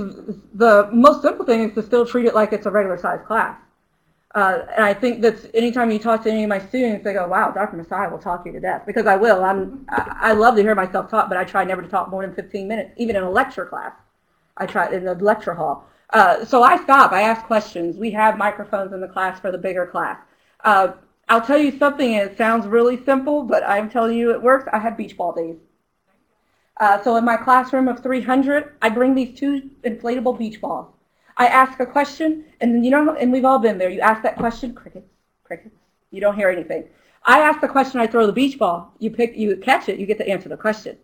the 0.53 0.89
most 0.91 1.21
simple 1.21 1.45
thing 1.45 1.69
is 1.69 1.75
to 1.75 1.83
still 1.83 2.05
treat 2.05 2.25
it 2.25 2.33
like 2.33 2.51
it's 2.51 2.65
a 2.65 2.71
regular 2.71 2.97
sized 2.97 3.25
class. 3.25 3.57
Uh, 4.33 4.65
and 4.75 4.83
I 4.83 4.93
think 4.93 5.21
that 5.21 5.49
anytime 5.55 5.91
you 5.91 5.99
talk 5.99 6.23
to 6.23 6.29
any 6.29 6.43
of 6.43 6.49
my 6.49 6.59
students, 6.59 7.05
they 7.05 7.13
go, 7.13 7.25
"Wow, 7.25 7.51
Dr. 7.51 7.77
Massiah 7.77 8.11
will 8.11 8.19
talk 8.19 8.45
you 8.45 8.51
to 8.51 8.59
death." 8.59 8.83
Because 8.85 9.05
I 9.05 9.15
will. 9.15 9.41
I'm. 9.45 9.85
I, 9.87 10.17
I 10.19 10.33
love 10.33 10.55
to 10.57 10.61
hear 10.61 10.75
myself 10.75 11.09
talk, 11.09 11.29
but 11.29 11.37
I 11.37 11.45
try 11.45 11.63
never 11.63 11.81
to 11.81 11.87
talk 11.87 12.09
more 12.09 12.21
than 12.25 12.35
15 12.35 12.67
minutes, 12.67 12.91
even 12.97 13.15
in 13.15 13.23
a 13.23 13.29
lecture 13.29 13.65
class. 13.65 13.93
I 14.57 14.65
try 14.65 14.91
in 14.91 15.05
the 15.05 15.15
lecture 15.15 15.53
hall. 15.53 15.87
Uh, 16.09 16.43
so 16.43 16.63
I 16.63 16.81
stop. 16.83 17.13
I 17.13 17.21
ask 17.21 17.45
questions. 17.45 17.97
We 17.97 18.11
have 18.11 18.37
microphones 18.37 18.91
in 18.91 18.99
the 18.99 19.07
class 19.07 19.39
for 19.39 19.51
the 19.51 19.57
bigger 19.57 19.85
class. 19.85 20.19
Uh, 20.65 20.93
I'll 21.27 21.41
tell 21.41 21.57
you 21.57 21.77
something. 21.77 22.13
It 22.13 22.37
sounds 22.37 22.67
really 22.67 23.03
simple, 23.03 23.43
but 23.43 23.63
I'm 23.67 23.89
telling 23.89 24.17
you 24.17 24.31
it 24.31 24.41
works. 24.41 24.69
I 24.71 24.79
have 24.79 24.97
beach 24.97 25.17
ball 25.17 25.33
days. 25.33 25.57
Uh, 26.77 27.01
so 27.03 27.15
in 27.15 27.25
my 27.25 27.37
classroom 27.37 27.87
of 27.87 28.03
300, 28.03 28.75
I 28.81 28.89
bring 28.89 29.15
these 29.15 29.37
two 29.37 29.69
inflatable 29.83 30.37
beach 30.37 30.61
balls. 30.61 30.93
I 31.37 31.47
ask 31.47 31.79
a 31.79 31.85
question, 31.85 32.45
and 32.61 32.85
you 32.85 32.91
know, 32.91 33.15
and 33.15 33.31
we've 33.31 33.45
all 33.45 33.59
been 33.59 33.77
there. 33.77 33.89
You 33.89 34.01
ask 34.01 34.21
that 34.23 34.37
question, 34.37 34.73
crickets, 34.73 35.09
crickets. 35.43 35.75
You 36.11 36.21
don't 36.21 36.35
hear 36.35 36.49
anything. 36.49 36.85
I 37.23 37.39
ask 37.39 37.59
the 37.59 37.67
question, 37.67 37.99
I 37.99 38.07
throw 38.07 38.27
the 38.27 38.33
beach 38.33 38.59
ball. 38.59 38.93
You 38.99 39.09
pick, 39.09 39.35
you 39.35 39.57
catch 39.57 39.89
it, 39.89 39.99
you 39.99 40.05
get 40.05 40.17
to 40.19 40.29
answer 40.29 40.47
the 40.47 40.57
question. 40.57 40.97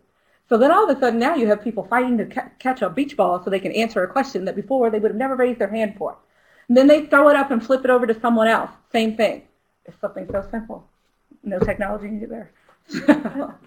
So 0.48 0.56
then 0.56 0.70
all 0.70 0.88
of 0.88 0.96
a 0.96 1.00
sudden 1.00 1.18
now 1.18 1.34
you 1.34 1.46
have 1.48 1.62
people 1.62 1.84
fighting 1.84 2.16
to 2.18 2.26
ca- 2.26 2.50
catch 2.58 2.82
a 2.82 2.90
beach 2.90 3.16
ball 3.16 3.42
so 3.42 3.50
they 3.50 3.58
can 3.58 3.72
answer 3.72 4.02
a 4.02 4.08
question 4.08 4.44
that 4.44 4.54
before 4.54 4.90
they 4.90 4.98
would 4.98 5.10
have 5.10 5.18
never 5.18 5.34
raised 5.34 5.58
their 5.58 5.68
hand 5.68 5.96
for. 5.96 6.16
And 6.68 6.76
then 6.76 6.86
they 6.86 7.06
throw 7.06 7.28
it 7.28 7.36
up 7.36 7.50
and 7.50 7.64
flip 7.64 7.84
it 7.84 7.90
over 7.90 8.06
to 8.06 8.20
someone 8.20 8.48
else. 8.48 8.70
Same 8.92 9.16
thing. 9.16 9.42
It's 9.86 10.00
something 10.00 10.26
so 10.30 10.46
simple. 10.50 10.86
No 11.42 11.58
technology 11.58 12.08
needed 12.08 12.30
there. 12.30 12.50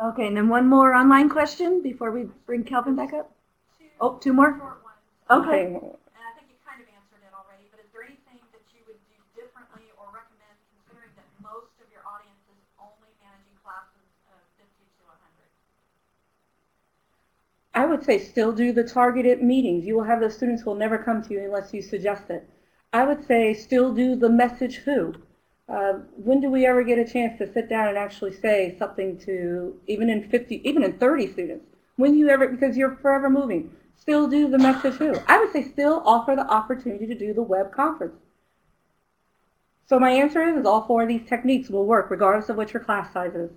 Okay, 0.00 0.26
and 0.26 0.36
then 0.36 0.48
one 0.48 0.66
more 0.66 0.94
online 0.94 1.28
question 1.28 1.82
before 1.82 2.10
we 2.10 2.24
bring 2.46 2.64
Kelvin 2.64 2.96
back 2.96 3.12
up. 3.12 3.30
Two 3.78 3.84
Oh, 4.00 4.18
two 4.18 4.32
more? 4.32 4.56
short 4.56 4.80
ones. 4.82 4.98
Okay. 5.30 5.64
And 5.66 5.76
I 6.24 6.32
think 6.34 6.48
you 6.48 6.56
kind 6.64 6.80
of 6.80 6.88
answered 6.88 7.20
it 7.20 7.32
already, 7.36 7.68
but 7.70 7.84
is 7.84 7.90
there 7.92 8.02
anything 8.08 8.40
that 8.56 8.64
you 8.72 8.80
would 8.88 8.96
do 9.12 9.16
differently 9.36 9.92
or 10.00 10.08
recommend 10.08 10.56
considering 10.72 11.12
that 11.20 11.28
most 11.44 11.76
of 11.84 11.86
your 11.92 12.00
audience 12.08 12.40
is 12.48 12.60
only 12.80 13.12
managing 13.20 13.56
classes 13.60 14.08
of 14.32 14.40
50 14.56 14.88
to 14.88 15.02
100? 15.04 15.48
I 17.74 17.84
would 17.84 18.04
say 18.04 18.18
still 18.18 18.52
do 18.52 18.72
the 18.72 18.84
targeted 18.84 19.42
meetings. 19.42 19.84
You 19.84 19.96
will 19.96 20.04
have 20.04 20.20
those 20.20 20.34
students 20.36 20.62
who 20.62 20.70
will 20.70 20.76
never 20.78 20.98
come 20.98 21.20
to 21.22 21.34
you 21.34 21.40
unless 21.44 21.74
you 21.74 21.82
suggest 21.82 22.30
it. 22.30 22.48
I 22.92 23.04
would 23.04 23.24
say 23.26 23.54
still 23.54 23.94
do 23.94 24.16
the 24.16 24.28
message 24.28 24.76
who. 24.76 25.14
Uh, 25.68 26.00
when 26.16 26.40
do 26.40 26.50
we 26.50 26.66
ever 26.66 26.82
get 26.82 26.98
a 26.98 27.04
chance 27.04 27.38
to 27.38 27.52
sit 27.52 27.68
down 27.68 27.86
and 27.86 27.96
actually 27.96 28.32
say 28.32 28.74
something 28.76 29.16
to 29.18 29.78
even 29.86 30.10
in 30.10 30.28
50, 30.28 30.68
even 30.68 30.82
in 30.82 30.98
30 30.98 31.32
students? 31.32 31.66
When 31.94 32.16
you 32.16 32.28
ever, 32.28 32.48
because 32.48 32.76
you're 32.76 32.96
forever 32.96 33.30
moving, 33.30 33.70
still 33.96 34.26
do 34.26 34.48
the 34.48 34.58
message 34.58 34.94
who. 34.94 35.14
I 35.28 35.38
would 35.38 35.52
say 35.52 35.62
still 35.62 36.02
offer 36.04 36.34
the 36.34 36.46
opportunity 36.50 37.06
to 37.06 37.14
do 37.14 37.32
the 37.32 37.42
web 37.42 37.72
conference. 37.72 38.16
So 39.86 40.00
my 40.00 40.10
answer 40.10 40.42
is, 40.42 40.56
is 40.56 40.66
all 40.66 40.82
four 40.82 41.02
of 41.02 41.08
these 41.08 41.28
techniques 41.28 41.68
will 41.70 41.86
work 41.86 42.10
regardless 42.10 42.48
of 42.48 42.56
what 42.56 42.72
your 42.72 42.82
class 42.82 43.12
size 43.12 43.34
is. 43.34 43.50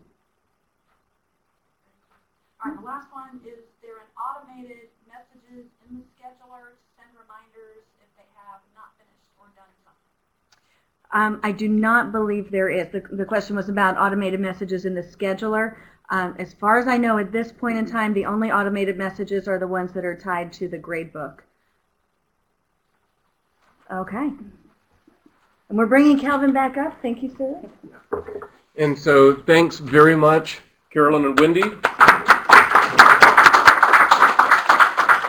All 2.63 2.71
right, 2.71 2.79
the 2.79 2.85
last 2.85 3.07
one, 3.11 3.41
is 3.45 3.65
there 3.81 3.97
an 3.97 4.09
automated 4.13 4.89
messages 5.09 5.65
in 5.89 5.97
the 5.97 6.05
scheduler 6.13 6.77
to 6.77 6.85
send 6.97 7.09
reminders 7.17 7.81
if 8.01 8.09
they 8.17 8.25
have 8.37 8.61
not 8.75 8.93
Um, 11.13 11.39
I 11.43 11.51
do 11.51 11.69
not 11.69 12.11
believe 12.11 12.49
there 12.49 12.69
is. 12.69 12.89
The, 12.91 13.03
the 13.11 13.25
question 13.25 13.55
was 13.55 13.69
about 13.69 13.97
automated 13.97 14.39
messages 14.39 14.85
in 14.85 14.95
the 14.95 15.03
scheduler. 15.03 15.75
Um, 16.09 16.35
as 16.39 16.53
far 16.53 16.79
as 16.79 16.87
I 16.87 16.97
know, 16.97 17.17
at 17.19 17.31
this 17.31 17.51
point 17.51 17.77
in 17.77 17.85
time, 17.85 18.13
the 18.13 18.25
only 18.25 18.51
automated 18.51 18.97
messages 18.97 19.47
are 19.47 19.59
the 19.59 19.67
ones 19.67 19.93
that 19.93 20.03
are 20.03 20.15
tied 20.15 20.51
to 20.53 20.67
the 20.67 20.77
gradebook. 20.77 21.39
Okay. 23.91 24.31
And 25.69 25.77
we're 25.77 25.85
bringing 25.85 26.19
Kelvin 26.19 26.51
back 26.51 26.77
up. 26.77 26.99
Thank 27.01 27.23
you, 27.23 27.33
sir. 27.37 27.61
And 28.75 28.97
so 28.97 29.35
thanks 29.35 29.77
very 29.77 30.15
much, 30.15 30.61
Carolyn 30.91 31.25
and 31.25 31.39
Wendy. 31.39 31.63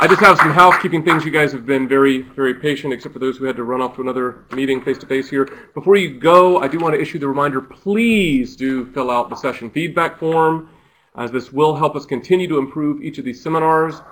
I 0.04 0.06
just 0.06 0.20
have 0.20 0.36
some 0.36 0.50
housekeeping 0.50 1.02
things. 1.02 1.24
You 1.24 1.30
guys 1.30 1.50
have 1.52 1.64
been 1.64 1.88
very, 1.88 2.20
very 2.20 2.52
patient, 2.52 2.92
except 2.92 3.14
for 3.14 3.18
those 3.18 3.38
who 3.38 3.46
had 3.46 3.56
to 3.56 3.64
run 3.64 3.80
off 3.80 3.94
to 3.94 4.02
another 4.02 4.44
meeting 4.52 4.82
face-to-face 4.82 5.30
here. 5.30 5.48
Before 5.72 5.96
you 5.96 6.20
go, 6.20 6.58
I 6.58 6.68
do 6.68 6.78
want 6.78 6.94
to 6.94 7.00
issue 7.00 7.18
the 7.18 7.26
reminder, 7.26 7.62
please 7.62 8.54
do 8.54 8.84
fill 8.92 9.10
out 9.10 9.30
the 9.30 9.34
session 9.34 9.70
feedback 9.70 10.18
form, 10.18 10.68
as 11.16 11.30
this 11.30 11.54
will 11.54 11.74
help 11.74 11.96
us 11.96 12.04
continue 12.04 12.46
to 12.48 12.58
improve 12.58 13.02
each 13.02 13.16
of 13.16 13.24
these 13.24 13.42
seminars. 13.42 14.02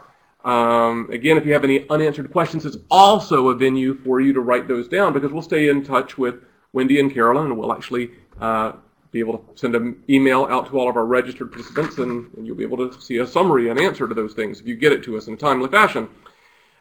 Um, 0.46 1.10
again, 1.12 1.36
if 1.36 1.44
you 1.44 1.52
have 1.52 1.62
any 1.62 1.86
unanswered 1.90 2.32
questions, 2.32 2.64
it's 2.64 2.78
also 2.90 3.50
a 3.50 3.54
venue 3.54 3.92
for 4.02 4.18
you 4.18 4.32
to 4.32 4.40
write 4.40 4.68
those 4.68 4.88
down, 4.88 5.12
because 5.12 5.30
we'll 5.30 5.42
stay 5.42 5.68
in 5.68 5.84
touch 5.84 6.16
with 6.16 6.36
Wendy 6.72 7.00
and 7.00 7.12
Carolyn, 7.12 7.48
and 7.48 7.58
we'll 7.58 7.70
actually 7.70 8.12
uh, 8.40 8.72
be 9.12 9.20
able 9.20 9.38
to 9.38 9.44
send 9.54 9.76
an 9.76 10.02
email 10.08 10.46
out 10.46 10.66
to 10.68 10.78
all 10.78 10.88
of 10.88 10.96
our 10.96 11.04
registered 11.04 11.52
participants, 11.52 11.98
and, 11.98 12.32
and 12.36 12.46
you'll 12.46 12.56
be 12.56 12.64
able 12.64 12.78
to 12.78 13.00
see 13.00 13.18
a 13.18 13.26
summary 13.26 13.68
and 13.68 13.78
answer 13.78 14.08
to 14.08 14.14
those 14.14 14.32
things 14.32 14.58
if 14.58 14.66
you 14.66 14.74
get 14.74 14.90
it 14.90 15.04
to 15.04 15.16
us 15.16 15.28
in 15.28 15.34
a 15.34 15.36
timely 15.36 15.68
fashion. 15.68 16.08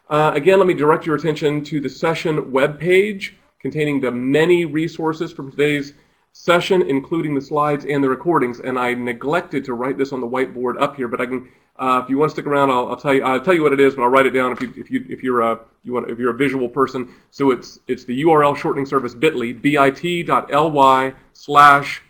Uh, 0.08 0.32
again, 0.34 0.58
let 0.58 0.66
me 0.66 0.74
direct 0.74 1.06
your 1.06 1.14
attention 1.14 1.62
to 1.62 1.80
the 1.80 1.88
session 1.88 2.50
webpage 2.50 3.32
containing 3.60 4.00
the 4.00 4.10
many 4.10 4.64
resources 4.64 5.32
from 5.32 5.50
today's 5.50 5.92
session, 6.32 6.82
including 6.82 7.34
the 7.34 7.40
slides 7.40 7.84
and 7.84 8.02
the 8.02 8.08
recordings. 8.08 8.60
And 8.60 8.78
I 8.78 8.94
neglected 8.94 9.64
to 9.66 9.74
write 9.74 9.98
this 9.98 10.12
on 10.12 10.20
the 10.20 10.26
whiteboard 10.26 10.80
up 10.80 10.96
here, 10.96 11.08
but 11.08 11.20
I 11.20 11.26
can. 11.26 11.48
Uh, 11.76 12.00
if 12.04 12.10
you 12.10 12.18
want 12.18 12.30
to 12.30 12.34
stick 12.34 12.46
around, 12.46 12.70
I'll, 12.70 12.88
I'll 12.88 12.96
tell 12.96 13.14
you. 13.14 13.22
I'll 13.24 13.40
tell 13.40 13.54
you 13.54 13.62
what 13.62 13.72
it 13.72 13.80
is, 13.80 13.94
but 13.94 14.02
I'll 14.02 14.08
write 14.08 14.26
it 14.26 14.30
down 14.30 14.52
if 14.52 14.60
you 14.60 14.72
if 14.76 14.90
you 14.90 15.06
if 15.08 15.22
you're 15.22 15.40
a 15.40 15.58
you 15.84 15.94
want 15.94 16.10
if 16.10 16.18
you're 16.18 16.30
a 16.30 16.36
visual 16.36 16.68
person. 16.68 17.08
So 17.30 17.50
it's 17.50 17.78
it's 17.88 18.04
the 18.04 18.22
URL 18.24 18.56
shortening 18.56 18.86
service 18.86 19.14
Bitly 19.14 19.60
bit.ly 19.60 21.14
slash 21.32 22.02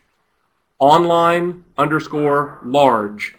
online 0.82 1.64
underscore 1.78 2.58
large. 2.64 3.36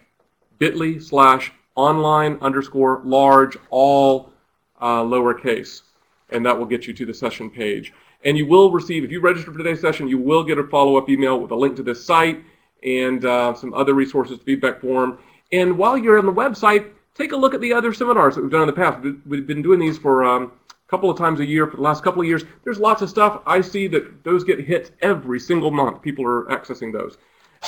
Bit.ly 0.58 0.96
slash 0.98 1.52
online 1.74 2.38
underscore 2.40 3.02
large 3.04 3.58
all 3.68 4.32
uh, 4.80 5.02
lowercase. 5.02 5.82
And 6.30 6.46
that 6.46 6.58
will 6.58 6.64
get 6.64 6.86
you 6.86 6.94
to 6.94 7.04
the 7.04 7.12
session 7.12 7.50
page. 7.50 7.92
And 8.24 8.38
you 8.38 8.46
will 8.46 8.70
receive 8.70 9.04
if 9.04 9.10
you 9.10 9.20
register 9.20 9.52
for 9.52 9.58
today's 9.58 9.82
session 9.82 10.08
you 10.08 10.16
will 10.16 10.42
get 10.42 10.56
a 10.56 10.64
follow-up 10.64 11.10
email 11.10 11.38
with 11.38 11.50
a 11.50 11.54
link 11.54 11.76
to 11.76 11.82
this 11.82 12.02
site 12.02 12.42
and 12.82 13.22
uh, 13.26 13.52
some 13.52 13.74
other 13.74 13.92
resources 13.92 14.40
feedback 14.42 14.80
form. 14.80 15.18
And 15.52 15.76
while 15.76 15.98
you're 15.98 16.18
on 16.18 16.24
the 16.24 16.32
website 16.32 16.92
take 17.14 17.32
a 17.32 17.36
look 17.36 17.52
at 17.52 17.60
the 17.60 17.74
other 17.74 17.92
seminars 17.92 18.36
that 18.36 18.40
we've 18.40 18.50
done 18.50 18.62
in 18.62 18.66
the 18.68 18.72
past. 18.72 19.00
We- 19.02 19.18
we've 19.26 19.46
been 19.46 19.60
doing 19.60 19.80
these 19.80 19.98
for 19.98 20.24
um, 20.24 20.50
a 20.70 20.88
couple 20.88 21.10
of 21.10 21.18
times 21.18 21.40
a 21.40 21.46
year 21.46 21.66
for 21.66 21.76
the 21.76 21.82
last 21.82 22.02
couple 22.02 22.22
of 22.22 22.26
years. 22.26 22.42
There's 22.64 22.78
lots 22.78 23.02
of 23.02 23.10
stuff. 23.10 23.42
I 23.46 23.60
see 23.60 23.86
that 23.88 24.24
those 24.24 24.44
get 24.44 24.60
hit 24.60 24.92
every 25.02 25.38
single 25.38 25.70
month. 25.70 26.00
People 26.00 26.26
are 26.26 26.44
accessing 26.46 26.90
those 26.90 27.18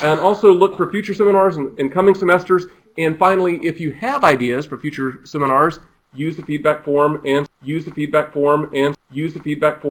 and 0.03 0.21
also 0.21 0.53
look 0.53 0.77
for 0.77 0.91
future 0.91 1.15
seminars 1.15 1.57
in, 1.57 1.75
in 1.79 1.89
coming 1.91 2.15
semesters. 2.15 2.67
And 2.99 3.19
finally, 3.19 3.59
if 3.65 3.81
you 3.81 3.93
have 3.93 4.25
ideas 4.25 4.67
for 4.67 4.79
future 4.79 5.21
seminars, 5.25 5.81
use 6.15 6.37
the 6.37 6.43
feedback 6.43 6.85
form 6.85 7.21
and 7.25 7.49
use 7.63 7.85
the 7.85 7.91
feedback 7.91 8.33
form 8.33 8.71
and 8.75 8.97
use 9.11 9.35
the 9.35 9.41
feedback 9.41 9.81
form. 9.81 9.83